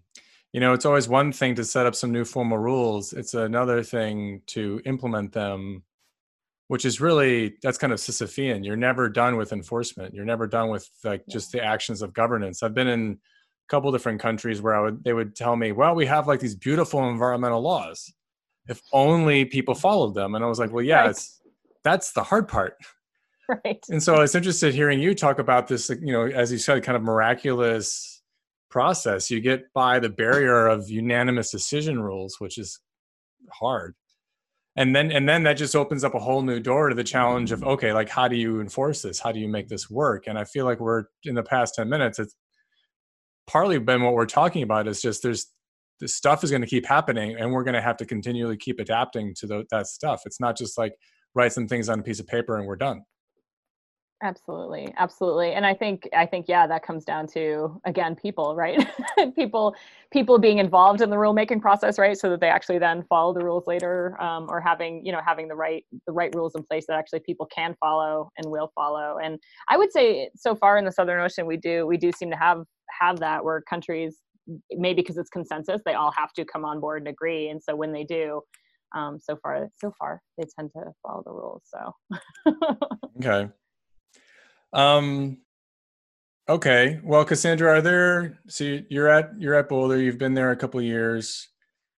you 0.53 0.59
know, 0.59 0.73
it's 0.73 0.85
always 0.85 1.09
one 1.09 1.31
thing 1.31 1.55
to 1.55 1.65
set 1.65 1.85
up 1.85 1.95
some 1.95 2.11
new 2.11 2.23
formal 2.23 2.57
rules. 2.57 3.11
It's 3.11 3.33
another 3.33 3.83
thing 3.83 4.41
to 4.47 4.81
implement 4.85 5.33
them, 5.33 5.83
which 6.67 6.85
is 6.85 7.01
really 7.01 7.55
that's 7.61 7.77
kind 7.77 7.91
of 7.91 7.99
Sisyphean. 7.99 8.63
You're 8.63 8.77
never 8.77 9.09
done 9.09 9.35
with 9.35 9.51
enforcement. 9.51 10.13
You're 10.13 10.25
never 10.25 10.47
done 10.47 10.69
with 10.69 10.89
like 11.03 11.23
just 11.27 11.51
the 11.51 11.63
actions 11.63 12.01
of 12.01 12.13
governance. 12.13 12.63
I've 12.63 12.75
been 12.75 12.87
in 12.87 13.19
couple 13.69 13.91
different 13.91 14.19
countries 14.19 14.61
where 14.61 14.75
I 14.75 14.81
would 14.81 15.03
they 15.03 15.13
would 15.13 15.35
tell 15.35 15.55
me, 15.55 15.71
well, 15.71 15.95
we 15.95 16.05
have 16.05 16.27
like 16.27 16.39
these 16.39 16.55
beautiful 16.55 17.07
environmental 17.09 17.61
laws. 17.61 18.11
If 18.67 18.81
only 18.93 19.45
people 19.45 19.75
followed 19.75 20.13
them, 20.13 20.35
and 20.35 20.43
I 20.43 20.47
was 20.47 20.59
like, 20.59 20.71
well, 20.71 20.83
yeah, 20.83 21.01
right. 21.01 21.09
it's 21.09 21.41
that's 21.83 22.13
the 22.13 22.23
hard 22.23 22.47
part 22.47 22.75
right. 23.65 23.83
And 23.89 24.01
so 24.01 24.15
I 24.15 24.19
was 24.19 24.35
interested 24.35 24.73
hearing 24.73 24.99
you 24.99 25.13
talk 25.13 25.39
about 25.39 25.67
this, 25.67 25.89
you 25.89 26.13
know, 26.13 26.25
as 26.25 26.51
you 26.51 26.57
said, 26.57 26.83
kind 26.83 26.95
of 26.95 27.03
miraculous 27.03 28.21
process. 28.69 29.29
You 29.29 29.39
get 29.39 29.71
by 29.73 29.99
the 29.99 30.09
barrier 30.09 30.67
of 30.67 30.89
unanimous 30.89 31.51
decision 31.51 32.01
rules, 32.01 32.37
which 32.39 32.57
is 32.57 32.79
hard. 33.51 33.95
And 34.75 34.95
then 34.95 35.11
and 35.11 35.29
then 35.29 35.43
that 35.43 35.53
just 35.53 35.75
opens 35.75 36.03
up 36.03 36.15
a 36.15 36.19
whole 36.19 36.41
new 36.41 36.59
door 36.59 36.89
to 36.89 36.95
the 36.95 37.03
challenge 37.03 37.51
of 37.51 37.63
okay, 37.63 37.93
like 37.93 38.09
how 38.09 38.27
do 38.27 38.35
you 38.35 38.59
enforce 38.59 39.03
this? 39.03 39.19
How 39.19 39.31
do 39.31 39.39
you 39.39 39.47
make 39.47 39.67
this 39.67 39.89
work? 39.89 40.25
And 40.27 40.37
I 40.37 40.45
feel 40.45 40.65
like 40.65 40.79
we're 40.79 41.03
in 41.23 41.35
the 41.35 41.43
past 41.43 41.75
10 41.75 41.87
minutes, 41.87 42.17
it's 42.17 42.35
partly 43.47 43.79
been 43.79 44.01
what 44.01 44.13
we're 44.13 44.25
talking 44.25 44.63
about 44.63 44.87
is 44.87 45.01
just 45.01 45.23
there's 45.23 45.47
the 45.99 46.07
stuff 46.07 46.43
is 46.43 46.49
going 46.49 46.61
to 46.61 46.67
keep 46.67 46.85
happening 46.85 47.35
and 47.37 47.51
we're 47.51 47.63
going 47.63 47.75
to 47.75 47.81
have 47.81 47.97
to 47.97 48.05
continually 48.05 48.57
keep 48.57 48.79
adapting 48.79 49.33
to 49.35 49.47
the, 49.47 49.63
that 49.71 49.87
stuff. 49.87 50.23
It's 50.25 50.39
not 50.39 50.57
just 50.57 50.77
like 50.77 50.93
write 51.35 51.53
some 51.53 51.67
things 51.67 51.87
on 51.87 51.99
a 51.99 52.03
piece 52.03 52.19
of 52.19 52.27
paper 52.27 52.57
and 52.57 52.67
we're 52.67 52.75
done 52.75 53.03
absolutely 54.23 54.93
absolutely 54.97 55.51
and 55.51 55.65
i 55.65 55.73
think 55.73 56.07
i 56.15 56.25
think 56.25 56.45
yeah 56.47 56.65
that 56.65 56.81
comes 56.81 57.03
down 57.03 57.27
to 57.27 57.79
again 57.85 58.15
people 58.15 58.55
right? 58.55 58.87
People 59.35 59.75
people 60.11 60.37
being 60.37 60.59
involved 60.59 61.01
in 61.01 61.09
the 61.09 61.17
rule 61.17 61.33
making 61.33 61.59
process 61.59 61.99
right? 61.99 62.17
So 62.17 62.29
that 62.29 62.39
they 62.39 62.47
actually 62.47 62.79
then 62.79 63.03
follow 63.09 63.33
the 63.33 63.43
rules 63.43 63.65
later 63.67 64.19
um, 64.21 64.47
or 64.49 64.61
having 64.61 65.05
you 65.05 65.11
know 65.11 65.19
having 65.25 65.47
the 65.47 65.55
right 65.55 65.83
the 66.07 66.13
right 66.13 66.33
rules 66.33 66.55
in 66.55 66.63
place 66.63 66.85
that 66.87 66.97
actually 66.97 67.19
people 67.19 67.47
can 67.47 67.75
follow 67.79 68.31
and 68.37 68.49
will 68.49 68.71
follow 68.75 69.17
and 69.23 69.39
i 69.69 69.77
would 69.77 69.91
say 69.91 70.29
so 70.35 70.55
far 70.55 70.77
in 70.77 70.85
the 70.85 70.91
southern 70.91 71.19
ocean 71.19 71.45
we 71.45 71.57
do 71.57 71.85
we 71.85 71.97
do 71.97 72.11
seem 72.11 72.29
to 72.29 72.37
have 72.37 72.63
have 72.89 73.19
that 73.19 73.43
where 73.43 73.61
countries 73.61 74.19
maybe 74.71 75.01
because 75.01 75.17
it's 75.17 75.29
consensus 75.29 75.81
they 75.85 75.93
all 75.93 76.11
have 76.11 76.31
to 76.33 76.45
come 76.45 76.65
on 76.65 76.79
board 76.79 77.01
and 77.01 77.07
agree 77.07 77.49
and 77.49 77.61
so 77.61 77.75
when 77.75 77.91
they 77.91 78.03
do 78.03 78.41
um, 78.95 79.19
so 79.19 79.37
far 79.41 79.67
so 79.79 79.91
far 79.97 80.21
they 80.37 80.43
tend 80.57 80.69
to 80.73 80.83
follow 81.01 81.23
the 81.25 81.31
rules 81.31 81.63
so. 81.65 82.53
Okay 83.17 83.49
um, 84.73 85.37
okay. 86.49 86.99
Well, 87.03 87.25
Cassandra, 87.25 87.71
are 87.71 87.81
there? 87.81 88.39
So 88.47 88.79
you're 88.89 89.07
at 89.07 89.31
you're 89.39 89.55
at 89.55 89.69
Boulder. 89.69 89.99
You've 89.99 90.17
been 90.17 90.33
there 90.33 90.51
a 90.51 90.55
couple 90.55 90.81
years. 90.81 91.47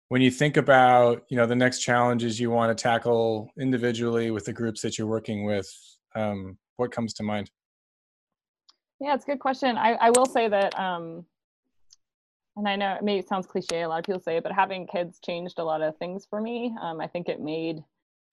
When 0.09 0.21
you 0.21 0.29
think 0.29 0.57
about 0.57 1.23
you 1.29 1.37
know 1.37 1.45
the 1.45 1.55
next 1.55 1.79
challenges 1.79 2.39
you 2.39 2.51
want 2.51 2.75
to 2.75 2.81
tackle 2.81 3.49
individually 3.59 4.31
with 4.31 4.45
the 4.45 4.53
groups 4.53 4.81
that 4.81 4.97
you're 4.97 5.07
working 5.07 5.45
with, 5.45 5.67
um, 6.15 6.57
what 6.77 6.91
comes 6.91 7.13
to 7.15 7.23
mind? 7.23 7.49
Yeah, 8.99 9.13
it's 9.13 9.25
a 9.25 9.27
good 9.27 9.39
question. 9.39 9.77
I, 9.77 9.93
I 9.93 10.09
will 10.11 10.25
say 10.25 10.47
that, 10.47 10.77
um, 10.79 11.25
and 12.55 12.67
I 12.67 12.75
know 12.75 12.97
it 13.01 13.09
it 13.09 13.27
sounds 13.27 13.45
cliche, 13.45 13.81
a 13.81 13.89
lot 13.89 13.99
of 13.99 14.05
people 14.05 14.21
say 14.21 14.37
it, 14.37 14.43
but 14.43 14.53
having 14.53 14.87
kids 14.87 15.19
changed 15.23 15.59
a 15.59 15.63
lot 15.63 15.81
of 15.81 15.97
things 15.97 16.25
for 16.29 16.39
me. 16.39 16.75
Um, 16.81 17.01
I 17.01 17.07
think 17.07 17.27
it 17.27 17.41
made 17.41 17.83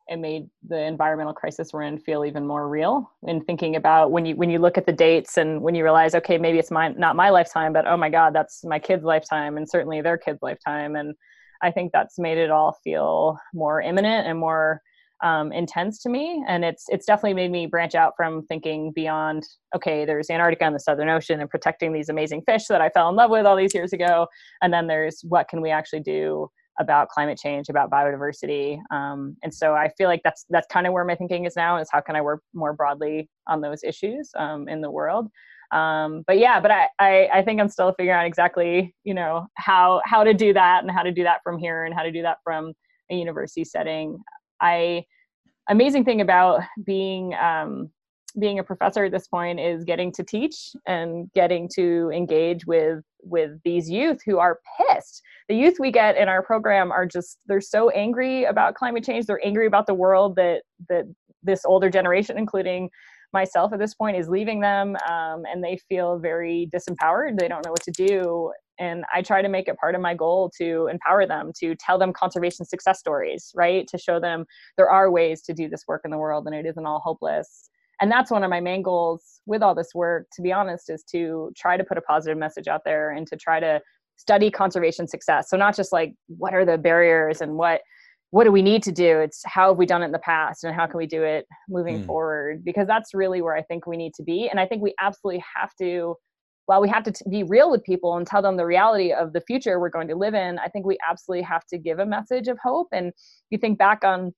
it 0.09 0.19
made 0.19 0.49
the 0.69 0.79
environmental 0.79 1.33
crisis 1.33 1.73
we're 1.73 1.83
in 1.83 1.99
feel 1.99 2.25
even 2.25 2.47
more 2.47 2.69
real. 2.69 3.11
In 3.27 3.43
thinking 3.45 3.77
about 3.77 4.11
when 4.11 4.27
you 4.27 4.37
when 4.37 4.51
you 4.51 4.59
look 4.59 4.77
at 4.77 4.87
the 4.87 4.93
dates 4.93 5.37
and 5.37 5.63
when 5.63 5.75
you 5.75 5.83
realize 5.85 6.15
okay 6.15 6.39
maybe 6.39 6.59
it's 6.59 6.71
my 6.71 6.89
not 6.89 7.17
my 7.17 7.31
lifetime 7.31 7.73
but 7.73 7.87
oh 7.87 7.97
my 7.97 8.11
god 8.11 8.35
that's 8.35 8.65
my 8.65 8.79
kid's 8.79 9.05
lifetime 9.05 9.57
and 9.57 9.69
certainly 9.69 10.01
their 10.01 10.19
kid's 10.19 10.43
lifetime. 10.43 10.97
And 10.97 11.15
i 11.63 11.71
think 11.71 11.93
that's 11.93 12.19
made 12.19 12.39
it 12.39 12.51
all 12.51 12.77
feel 12.85 13.39
more 13.55 13.81
imminent 13.81 14.27
and 14.27 14.39
more 14.39 14.81
um, 15.23 15.53
intense 15.53 16.03
to 16.03 16.09
me. 16.09 16.45
And 16.49 16.65
it's 16.65 16.87
it's 16.89 17.07
definitely 17.07 17.35
made 17.35 17.53
me 17.53 17.67
branch 17.67 17.95
out 17.95 18.15
from 18.17 18.45
thinking 18.47 18.93
beyond 18.93 19.45
okay 19.75 20.05
there's 20.05 20.31
antarctica 20.31 20.65
and 20.65 20.75
the 20.75 20.81
southern 20.81 21.09
ocean 21.09 21.41
and 21.41 21.49
protecting 21.49 21.93
these 21.93 22.09
amazing 22.09 22.43
fish 22.43 22.67
that 22.67 22.81
i 22.81 22.89
fell 22.89 23.09
in 23.09 23.15
love 23.15 23.31
with 23.31 23.47
all 23.47 23.57
these 23.57 23.75
years 23.75 23.93
ago. 23.93 24.27
And 24.61 24.73
then 24.73 24.89
there's 24.89 25.21
what 25.23 25.49
can 25.49 25.61
we 25.61 25.71
actually 25.71 26.01
do 26.01 26.51
about 26.81 27.09
climate 27.09 27.39
change, 27.39 27.69
about 27.69 27.91
biodiversity. 27.91 28.79
Um, 28.91 29.37
and 29.43 29.53
so 29.53 29.75
I 29.75 29.91
feel 29.99 30.09
like 30.09 30.23
that's 30.25 30.45
that's 30.51 30.67
kind 30.69 30.87
of 30.87 30.93
where 30.93 31.05
my 31.05 31.15
thinking 31.15 31.45
is 31.45 31.57
now 31.57 31.79
is 31.79 31.89
how 31.91 32.01
can 32.01 32.17
I 32.17 32.21
work 32.21 32.43
more 32.55 32.73
broadly 32.73 33.29
on 33.47 33.61
those 33.61 33.85
issues 33.85 34.31
um, 34.37 34.69
in 34.69 34.81
the 34.81 34.91
world. 34.91 35.29
Um, 35.73 36.23
but 36.27 36.39
yeah, 36.39 36.61
but 36.61 36.71
I, 36.71 36.89
I, 36.99 37.29
I 37.33 37.43
think 37.43 37.61
I'm 37.61 37.69
still 37.69 37.95
figuring 37.97 38.19
out 38.19 38.27
exactly 38.27 38.95
you 39.05 39.15
know 39.15 39.47
how 39.57 40.03
how 40.05 40.25
to 40.25 40.35
do 40.35 40.53
that 40.53 40.83
and 40.83 40.91
how 40.91 41.03
to 41.03 41.13
do 41.13 41.23
that 41.25 41.41
from 41.43 41.59
here 41.59 41.85
and 41.85 41.95
how 41.95 42.03
to 42.03 42.13
do 42.13 42.23
that 42.23 42.39
from 42.45 42.73
a 43.11 43.15
university 43.15 43.65
setting. 43.65 44.19
I 44.61 45.05
amazing 45.69 46.05
thing 46.05 46.21
about 46.21 46.63
being 46.85 47.35
um, 47.35 47.91
being 48.39 48.59
a 48.59 48.65
professor 48.65 49.05
at 49.05 49.13
this 49.13 49.29
point 49.29 49.61
is 49.61 49.85
getting 49.85 50.13
to 50.13 50.25
teach 50.25 50.73
and 50.87 51.31
getting 51.33 51.69
to 51.75 52.11
engage 52.15 52.67
with 52.67 53.03
with 53.23 53.53
these 53.65 53.89
youth 53.89 54.21
who 54.27 54.39
are 54.39 54.59
pissed. 54.79 55.23
The 55.49 55.57
youth 55.57 55.77
we 55.79 55.91
get 55.91 56.17
in 56.17 56.29
our 56.29 56.43
program 56.43 56.91
are 56.91 57.07
just 57.07 57.39
they're 57.47 57.61
so 57.61 57.91
angry 57.91 58.45
about 58.45 58.75
climate 58.75 59.05
change. 59.05 59.27
They're 59.27 59.45
angry 59.45 59.67
about 59.67 59.87
the 59.87 59.95
world 59.95 60.37
that 60.37 60.63
that 60.89 61.05
this 61.43 61.65
older 61.65 61.91
generation 61.91 62.39
including 62.39 62.91
myself 63.33 63.73
at 63.73 63.79
this 63.79 63.95
point 63.95 64.17
is 64.17 64.29
leaving 64.29 64.61
them 64.61 64.95
um, 65.09 65.45
and 65.51 65.65
they 65.65 65.79
feel 65.89 66.19
very 66.19 66.69
disempowered. 66.73 67.39
They 67.39 67.49
don't 67.49 67.65
know 67.65 67.73
what 67.73 67.83
to 67.83 67.93
do. 67.93 68.53
And 68.79 69.05
i 69.15 69.21
try 69.23 69.43
to 69.43 69.49
make 69.49 69.69
it 69.69 69.77
part 69.77 69.95
of 69.95 70.01
my 70.01 70.15
goal 70.15 70.51
to 70.59 70.89
empower 70.91 71.27
them 71.27 71.53
to 71.61 71.75
tell 71.77 71.99
them 71.99 72.13
conservation 72.13 72.65
success 72.65 72.99
stories 72.99 73.53
right? 73.55 73.87
To 73.89 73.99
show 73.99 74.19
them 74.19 74.47
there 74.77 74.91
are 74.91 75.11
ways 75.11 75.43
to 75.43 75.55
do 75.55 75.69
this 75.69 75.85
work 75.87 76.03
in 76.05 76.11
the 76.11 76.19
world 76.19 76.47
and 76.47 76.55
it 76.55 76.67
isn't 76.67 76.87
all 76.87 77.01
hopeless 77.01 77.71
and 78.03 78.11
that's 78.11 78.31
one 78.31 78.43
of 78.43 78.51
my 78.51 78.61
main 78.61 78.83
goals 78.83 79.41
with 79.47 79.63
all 79.63 79.75
this 79.75 79.95
work 79.95 80.27
to 80.35 80.43
be 80.43 80.53
honest 80.53 80.91
is 80.91 81.03
to 81.13 81.51
try 81.57 81.77
to 81.77 81.85
put 81.85 81.97
a 81.97 82.03
positive 82.03 82.37
message 82.37 82.67
out 82.67 82.83
there 82.85 83.13
and 83.13 83.27
to 83.29 83.37
try 83.37 83.61
to 83.61 83.81
study 84.17 84.51
conservation 84.51 85.09
success. 85.09 85.49
So 85.49 85.57
not 85.57 85.75
just 85.75 85.93
like 85.93 86.15
what 86.27 86.53
are 86.53 86.67
the 86.67 86.77
barriers 86.77 87.41
and 87.41 87.57
what 87.57 87.81
what 88.31 88.45
do 88.45 88.53
we 88.53 88.63
need 88.63 88.83
to 88.85 88.93
do? 88.93 89.21
It's 89.21 89.43
how 89.45 89.69
have 89.69 89.77
we 89.77 89.85
done 89.85 90.03
it 90.03 90.07
in 90.07 90.13
the 90.13 90.19
past 90.19 90.65
and 90.65 90.75
how 90.75 90.87
can 90.87 90.97
we 90.97 91.07
do 91.07 91.23
it 91.23 91.47
moving 91.69 92.03
mm. 92.03 92.07
forward? 92.07 92.65
Because 92.65 92.87
that's 92.87 93.15
really 93.15 93.41
where 93.41 93.57
i 93.57 93.63
think 93.63 93.87
we 93.87 93.97
need 93.97 94.15
to 94.15 94.23
be. 94.23 94.49
And 94.49 94.59
i 94.59 94.67
think 94.67 94.83
we 94.83 94.95
absolutely 95.01 95.45
have 95.55 95.71
to 95.81 96.17
while 96.67 96.81
we 96.81 96.89
have 96.89 97.03
to 97.05 97.13
t- 97.13 97.25
be 97.29 97.43
real 97.43 97.71
with 97.71 97.83
people 97.83 98.17
and 98.17 98.27
tell 98.27 98.41
them 98.41 98.57
the 98.57 98.65
reality 98.65 99.13
of 99.13 99.33
the 99.33 99.41
future 99.41 99.81
we're 99.81 99.91
going 99.91 100.07
to 100.09 100.15
live 100.15 100.33
in 100.33 100.61
i 100.61 100.69
think 100.69 100.87
we 100.87 100.97
absolutely 101.09 101.43
have 101.43 101.65
to 101.67 101.77
give 101.77 101.99
a 101.99 102.07
message 102.07 102.49
of 102.49 102.59
hope. 102.63 102.89
And 102.93 103.13
you 103.51 103.59
think 103.59 103.79
back 103.79 104.05
on 104.05 104.33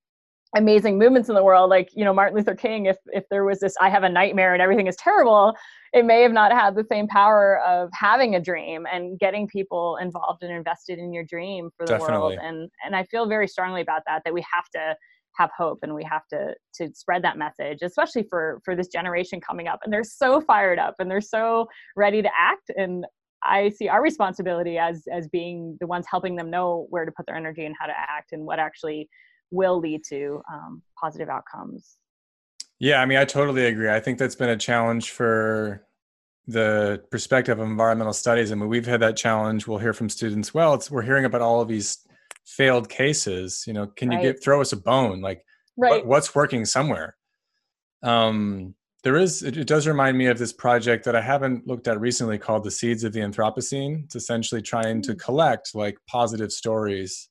amazing 0.54 0.98
movements 0.98 1.28
in 1.28 1.34
the 1.34 1.42
world. 1.42 1.70
Like 1.70 1.90
you 1.94 2.04
know 2.04 2.14
martin 2.14 2.36
luther 2.36 2.54
king 2.54 2.86
if 2.86 2.96
if 3.06 3.24
there 3.30 3.44
was 3.44 3.60
this 3.60 3.74
i 3.80 3.88
have 3.88 4.02
a 4.02 4.08
nightmare 4.08 4.52
and 4.52 4.62
everything 4.62 4.86
is 4.86 4.96
terrible 4.96 5.54
it 5.92 6.04
may 6.04 6.22
have 6.22 6.32
not 6.32 6.52
had 6.52 6.74
the 6.74 6.84
same 6.90 7.06
power 7.06 7.60
of 7.60 7.88
having 7.92 8.34
a 8.34 8.40
dream 8.40 8.84
and 8.92 9.18
getting 9.18 9.46
people 9.46 9.96
involved 10.00 10.42
and 10.42 10.52
invested 10.52 10.98
in 10.98 11.12
your 11.12 11.24
dream 11.24 11.70
for 11.76 11.86
the 11.86 11.92
Definitely. 11.92 12.16
world 12.16 12.38
and 12.42 12.70
and 12.84 12.96
i 12.96 13.04
feel 13.04 13.26
very 13.26 13.48
strongly 13.48 13.80
about 13.80 14.02
that 14.06 14.22
that 14.24 14.34
we 14.34 14.44
have 14.52 14.68
to 14.74 14.96
have 15.36 15.50
hope 15.56 15.80
and 15.82 15.94
we 15.94 16.04
have 16.04 16.26
to 16.28 16.54
to 16.74 16.88
spread 16.94 17.22
that 17.22 17.36
message 17.36 17.78
especially 17.82 18.24
for 18.28 18.60
for 18.64 18.74
this 18.76 18.88
generation 18.88 19.40
coming 19.40 19.68
up. 19.68 19.80
And 19.84 19.92
they're 19.92 20.04
so 20.04 20.40
fired 20.40 20.78
up 20.78 20.94
and 20.98 21.10
they're 21.10 21.20
so 21.20 21.66
ready 21.96 22.22
to 22.22 22.30
act. 22.38 22.70
And 22.76 23.04
i 23.42 23.68
see 23.68 23.88
our 23.88 24.02
responsibility 24.02 24.78
as 24.78 25.04
as 25.12 25.28
being 25.28 25.76
the 25.80 25.86
ones 25.86 26.06
helping 26.10 26.36
them 26.36 26.50
know 26.50 26.86
where 26.90 27.04
to 27.04 27.12
put 27.12 27.26
their 27.26 27.36
energy 27.36 27.64
and 27.64 27.74
how 27.78 27.86
to 27.86 27.92
act 27.96 28.32
and 28.32 28.44
what 28.44 28.58
actually 28.58 29.08
will 29.54 29.78
lead 29.78 30.02
to 30.08 30.42
um, 30.52 30.82
positive 31.00 31.28
outcomes. 31.28 31.96
Yeah, 32.78 33.00
I 33.00 33.06
mean, 33.06 33.18
I 33.18 33.24
totally 33.24 33.66
agree. 33.66 33.88
I 33.88 34.00
think 34.00 34.18
that's 34.18 34.34
been 34.34 34.50
a 34.50 34.56
challenge 34.56 35.10
for 35.10 35.86
the 36.46 37.02
perspective 37.10 37.58
of 37.58 37.66
environmental 37.66 38.12
studies. 38.12 38.52
I 38.52 38.56
mean, 38.56 38.68
we've 38.68 38.86
had 38.86 39.00
that 39.00 39.16
challenge. 39.16 39.66
We'll 39.66 39.78
hear 39.78 39.92
from 39.92 40.08
students. 40.08 40.52
Well, 40.52 40.74
it's 40.74 40.90
we're 40.90 41.02
hearing 41.02 41.24
about 41.24 41.40
all 41.40 41.60
of 41.60 41.68
these 41.68 41.98
failed 42.44 42.88
cases. 42.88 43.64
You 43.66 43.72
know, 43.72 43.86
can 43.86 44.12
you 44.12 44.20
get 44.20 44.42
throw 44.42 44.60
us 44.60 44.72
a 44.72 44.76
bone? 44.76 45.20
Like, 45.20 45.44
right. 45.76 45.90
what, 45.90 46.06
what's 46.06 46.34
working 46.34 46.64
somewhere? 46.64 47.16
Um, 48.02 48.74
there 49.04 49.16
is. 49.16 49.42
It, 49.42 49.56
it 49.56 49.66
does 49.66 49.86
remind 49.86 50.18
me 50.18 50.26
of 50.26 50.38
this 50.38 50.52
project 50.52 51.04
that 51.04 51.16
I 51.16 51.22
haven't 51.22 51.66
looked 51.66 51.88
at 51.88 52.00
recently 52.00 52.38
called 52.38 52.64
the 52.64 52.70
Seeds 52.70 53.04
of 53.04 53.12
the 53.12 53.20
Anthropocene. 53.20 54.04
It's 54.04 54.16
essentially 54.16 54.60
trying 54.60 55.00
to 55.02 55.14
mm. 55.14 55.20
collect 55.20 55.74
like 55.74 55.96
positive 56.06 56.52
stories 56.52 57.28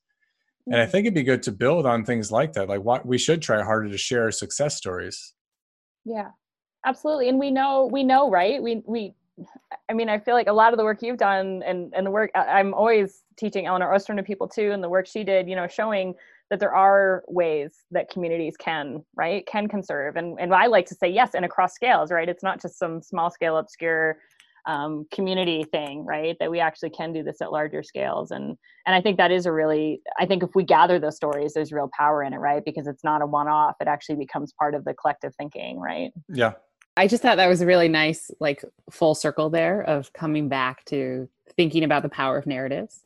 and 0.66 0.76
I 0.80 0.86
mm. 0.86 0.90
think 0.90 1.04
it'd 1.06 1.14
be 1.14 1.22
good 1.22 1.42
to 1.44 1.52
build 1.52 1.86
on 1.86 2.04
things 2.04 2.32
like 2.32 2.52
that. 2.54 2.68
Like 2.68 2.82
what 2.82 3.04
we 3.06 3.18
should 3.18 3.42
try 3.42 3.62
harder 3.62 3.88
to 3.88 3.98
share 3.98 4.30
success 4.30 4.76
stories. 4.76 5.34
Yeah, 6.04 6.30
absolutely. 6.84 7.28
And 7.28 7.38
we 7.38 7.50
know, 7.50 7.88
we 7.90 8.02
know, 8.04 8.30
right? 8.30 8.62
We, 8.62 8.82
we, 8.86 9.14
I 9.88 9.94
mean, 9.94 10.08
I 10.08 10.18
feel 10.18 10.34
like 10.34 10.46
a 10.46 10.52
lot 10.52 10.72
of 10.72 10.78
the 10.78 10.84
work 10.84 11.02
you've 11.02 11.18
done 11.18 11.62
and, 11.66 11.92
and 11.94 12.06
the 12.06 12.10
work 12.10 12.30
I'm 12.34 12.72
always 12.72 13.22
teaching 13.36 13.66
Elinor 13.66 13.92
Ostrom 13.92 14.16
to 14.16 14.22
people 14.22 14.48
too, 14.48 14.70
and 14.70 14.82
the 14.82 14.88
work 14.88 15.06
she 15.06 15.24
did, 15.24 15.48
you 15.48 15.56
know, 15.56 15.66
showing 15.66 16.14
that 16.50 16.60
there 16.60 16.74
are 16.74 17.24
ways 17.26 17.84
that 17.90 18.10
communities 18.10 18.56
can, 18.56 19.04
right, 19.16 19.44
can 19.46 19.66
conserve. 19.66 20.16
And, 20.16 20.38
and 20.38 20.54
I 20.54 20.66
like 20.66 20.86
to 20.86 20.94
say 20.94 21.08
yes, 21.08 21.30
and 21.34 21.44
across 21.44 21.74
scales, 21.74 22.12
right? 22.12 22.28
It's 22.28 22.42
not 22.42 22.62
just 22.62 22.78
some 22.78 23.02
small 23.02 23.30
scale, 23.30 23.56
obscure 23.56 24.18
um, 24.66 25.06
community 25.12 25.64
thing, 25.64 26.04
right? 26.04 26.36
That 26.40 26.50
we 26.50 26.60
actually 26.60 26.90
can 26.90 27.12
do 27.12 27.22
this 27.22 27.40
at 27.40 27.52
larger 27.52 27.82
scales, 27.82 28.30
and 28.30 28.56
and 28.86 28.94
I 28.94 29.00
think 29.00 29.16
that 29.18 29.30
is 29.30 29.46
a 29.46 29.52
really, 29.52 30.00
I 30.18 30.26
think 30.26 30.42
if 30.42 30.50
we 30.54 30.64
gather 30.64 30.98
those 30.98 31.16
stories, 31.16 31.54
there's 31.54 31.72
real 31.72 31.90
power 31.96 32.22
in 32.22 32.32
it, 32.32 32.38
right? 32.38 32.64
Because 32.64 32.86
it's 32.86 33.04
not 33.04 33.22
a 33.22 33.26
one-off; 33.26 33.76
it 33.80 33.88
actually 33.88 34.16
becomes 34.16 34.52
part 34.52 34.74
of 34.74 34.84
the 34.84 34.94
collective 34.94 35.34
thinking, 35.36 35.78
right? 35.80 36.12
Yeah. 36.28 36.52
I 36.96 37.08
just 37.08 37.22
thought 37.22 37.38
that 37.38 37.48
was 37.48 37.60
a 37.60 37.66
really 37.66 37.88
nice, 37.88 38.30
like, 38.38 38.64
full 38.88 39.16
circle 39.16 39.50
there 39.50 39.82
of 39.82 40.12
coming 40.12 40.48
back 40.48 40.84
to 40.84 41.28
thinking 41.56 41.82
about 41.82 42.04
the 42.04 42.08
power 42.08 42.38
of 42.38 42.46
narratives, 42.46 43.02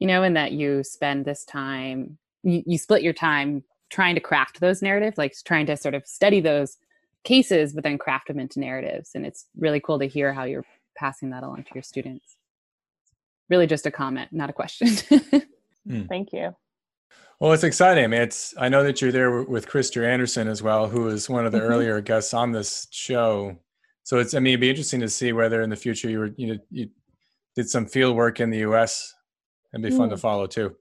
you 0.00 0.08
know, 0.08 0.24
and 0.24 0.36
that 0.36 0.52
you 0.52 0.82
spend 0.82 1.24
this 1.24 1.44
time, 1.44 2.18
you, 2.42 2.64
you 2.66 2.78
split 2.78 3.02
your 3.02 3.12
time 3.12 3.62
trying 3.90 4.16
to 4.16 4.20
craft 4.20 4.58
those 4.58 4.82
narratives, 4.82 5.18
like 5.18 5.34
trying 5.44 5.66
to 5.66 5.76
sort 5.76 5.94
of 5.94 6.04
study 6.04 6.40
those 6.40 6.78
cases, 7.22 7.72
but 7.72 7.84
then 7.84 7.96
craft 7.96 8.26
them 8.26 8.40
into 8.40 8.58
narratives. 8.58 9.10
And 9.14 9.24
it's 9.24 9.46
really 9.56 9.78
cool 9.78 10.00
to 10.00 10.08
hear 10.08 10.32
how 10.32 10.42
you're 10.42 10.64
passing 10.98 11.30
that 11.30 11.42
along 11.42 11.64
to 11.64 11.70
your 11.74 11.82
students. 11.82 12.36
Really 13.48 13.66
just 13.66 13.86
a 13.86 13.90
comment, 13.90 14.30
not 14.32 14.50
a 14.50 14.52
question. 14.52 14.88
mm. 15.88 16.08
Thank 16.08 16.32
you. 16.32 16.54
Well, 17.40 17.52
it's 17.52 17.64
exciting. 17.64 18.04
I 18.04 18.06
mean, 18.08 18.20
it's 18.20 18.52
I 18.58 18.68
know 18.68 18.82
that 18.82 19.00
you're 19.00 19.12
there 19.12 19.42
with 19.42 19.68
Krister 19.68 20.06
Andersson 20.06 20.48
as 20.48 20.62
well, 20.62 20.88
who 20.88 21.08
is 21.08 21.30
one 21.30 21.46
of 21.46 21.52
the 21.52 21.58
mm-hmm. 21.58 21.72
earlier 21.72 22.00
guests 22.00 22.34
on 22.34 22.50
this 22.52 22.88
show. 22.90 23.56
So 24.02 24.18
it's 24.18 24.34
I 24.34 24.40
mean, 24.40 24.52
it'd 24.52 24.60
be 24.60 24.70
interesting 24.70 25.00
to 25.00 25.08
see 25.08 25.32
whether 25.32 25.62
in 25.62 25.70
the 25.70 25.76
future 25.76 26.10
you 26.10 26.18
were 26.18 26.30
you 26.36 26.54
know 26.54 26.58
you 26.70 26.90
did 27.54 27.70
some 27.70 27.86
field 27.86 28.16
work 28.16 28.40
in 28.40 28.50
the 28.50 28.58
U.S. 28.58 29.14
and 29.72 29.82
be 29.82 29.90
fun 29.90 30.08
mm. 30.08 30.10
to 30.10 30.16
follow 30.16 30.46
too. 30.46 30.76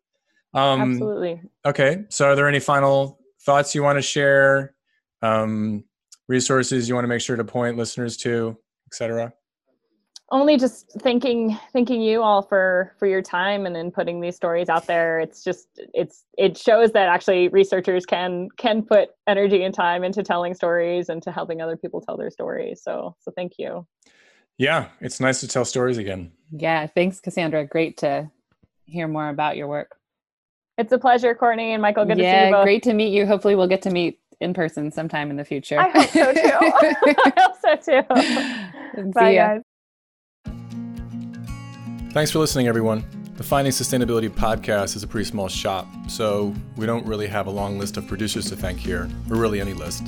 Um, 0.54 0.94
Absolutely. 0.94 1.42
Okay, 1.66 2.06
so 2.10 2.26
are 2.26 2.36
there 2.36 2.48
any 2.48 2.60
final 2.60 3.20
thoughts 3.46 3.76
you 3.76 3.84
want 3.84 3.98
to 3.98 4.02
share? 4.02 4.74
Um, 5.22 5.84
resources 6.28 6.90
you 6.90 6.96
want 6.96 7.06
to 7.06 7.10
make 7.10 7.22
sure 7.22 7.36
to 7.36 7.44
point 7.44 7.78
listeners 7.78 8.18
to, 8.18 8.58
etc 8.88 9.32
only 10.30 10.58
just 10.58 10.92
thanking 11.00 11.58
thanking 11.72 12.02
you 12.02 12.22
all 12.22 12.42
for 12.42 12.94
for 13.00 13.08
your 13.08 13.22
time 13.22 13.66
and 13.66 13.78
in 13.78 13.92
putting 13.92 14.20
these 14.20 14.36
stories 14.36 14.68
out 14.68 14.86
there. 14.86 15.20
It's 15.20 15.44
just 15.44 15.68
it's 15.94 16.26
it 16.38 16.58
shows 16.58 16.92
that 16.92 17.08
actually 17.08 17.48
researchers 17.50 18.06
can 18.06 18.50
can 18.58 18.84
put 18.84 19.10
energy 19.26 19.64
and 19.64 19.74
time 19.74 20.04
into 20.04 20.24
telling 20.24 20.54
stories 20.54 21.10
and 21.10 21.22
to 21.24 21.32
helping 21.32 21.62
other 21.62 21.78
people 21.78 22.02
tell 22.02 22.18
their 22.18 22.30
stories. 22.30 22.82
So 22.84 23.16
so 23.20 23.32
thank 23.32 23.54
you. 23.58 23.88
Yeah 24.58 24.90
it's 25.00 25.20
nice 25.20 25.40
to 25.42 25.48
tell 25.48 25.66
stories 25.66 25.98
again. 25.98 26.32
Yeah 26.52 26.88
thanks 26.88 27.20
cassandra. 27.20 27.66
Great 27.66 27.98
to 27.98 28.30
hear 28.86 29.08
more 29.08 29.30
about 29.30 29.56
your 29.56 29.68
work. 29.68 29.96
It's 30.78 30.92
a 30.92 30.98
pleasure 30.98 31.34
courtney 31.36 31.72
and 31.72 31.82
michael. 31.82 32.06
Good 32.06 32.18
yeah, 32.18 32.32
to 32.32 32.40
see 32.40 32.46
you 32.48 32.54
both. 32.54 32.64
great 32.66 32.84
to 32.84 32.94
meet 32.94 33.14
you. 33.14 33.26
Hopefully 33.26 33.56
we'll 33.56 33.68
get 33.68 33.82
to 33.84 33.92
meet 33.92 34.20
in 34.42 34.54
person 34.54 34.92
sometime 34.92 35.32
in 35.32 35.38
the 35.38 35.46
future. 35.46 35.80
I 35.80 35.90
hope 35.90 36.10
so 36.10 36.34
too. 36.34 36.40
I 36.52 37.34
hope 37.38 37.56
so 37.62 37.76
too. 37.78 39.12
Bye 39.14 39.36
guys 39.36 39.62
Thanks 42.18 42.32
for 42.32 42.40
listening, 42.40 42.68
everyone. 42.68 43.06
The 43.36 43.44
Finding 43.44 43.72
Sustainability 43.72 44.28
podcast 44.28 44.96
is 44.96 45.04
a 45.04 45.08
pretty 45.08 45.30
small 45.30 45.48
shop, 45.48 45.86
so 46.08 46.52
we 46.76 46.88
don't 46.88 47.06
really 47.06 47.28
have 47.28 47.46
a 47.46 47.52
long 47.52 47.78
list 47.78 47.96
of 47.96 48.08
producers 48.08 48.50
to 48.50 48.56
thank 48.56 48.80
here, 48.80 49.08
or 49.30 49.38
really 49.38 49.62
any 49.62 49.74
list. 49.74 50.04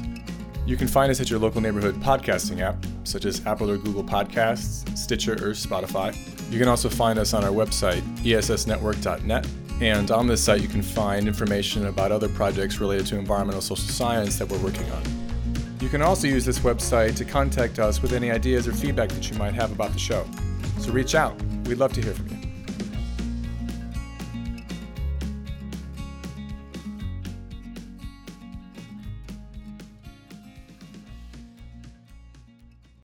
You 0.66 0.76
can 0.76 0.88
find 0.88 1.12
us 1.12 1.22
at 1.22 1.30
your 1.30 1.38
local 1.38 1.62
neighborhood 1.62 1.93
podcasting 2.01 2.62
app, 2.62 2.84
such 3.03 3.26
as 3.26 3.45
Apple 3.45 3.70
or 3.70 3.78
Google 3.78 4.03
Podcasts, 4.03 4.97
Stitcher, 4.97 5.34
or 5.34 5.51
Spotify. 5.51 6.18
You 6.51 6.57
can 6.57 6.68
also 6.68 6.89
find 6.89 7.20
us 7.20 7.36
on 7.36 7.43
our 7.43 7.51
website, 7.51 8.01
essnetwork.net. 8.24 9.47
And 9.80 10.10
on 10.10 10.26
this 10.26 10.43
site, 10.43 10.62
you 10.62 10.68
can 10.68 10.82
find 10.82 11.28
information 11.28 11.86
about 11.86 12.12
other 12.12 12.28
projects 12.28 12.80
related 12.80 13.05
to 13.05 13.20
environmental 13.20 13.62
social 13.62 13.88
science 13.88 14.39
that 14.39 14.49
we're 14.49 14.64
working 14.64 14.89
on. 14.93 15.03
You 15.80 15.89
can 15.89 16.01
also 16.01 16.26
use 16.26 16.43
this 16.43 16.57
website 16.57 17.16
to 17.18 17.24
contact 17.24 17.78
us 17.78 18.01
with 18.01 18.14
any 18.14 18.32
ideas 18.32 18.68
or 18.68 18.72
feedback 18.72 19.10
that 19.10 19.30
you 19.30 19.38
might 19.38 19.53
have 19.53 19.72
about 19.72 19.93
the 19.93 19.99
show. 19.99 20.26
So 20.80 20.91
reach 20.91 21.13
out. 21.13 21.39
We'd 21.65 21.77
love 21.77 21.93
to 21.93 22.01
hear 22.01 22.13
from 22.13 22.30
you. 22.30 22.38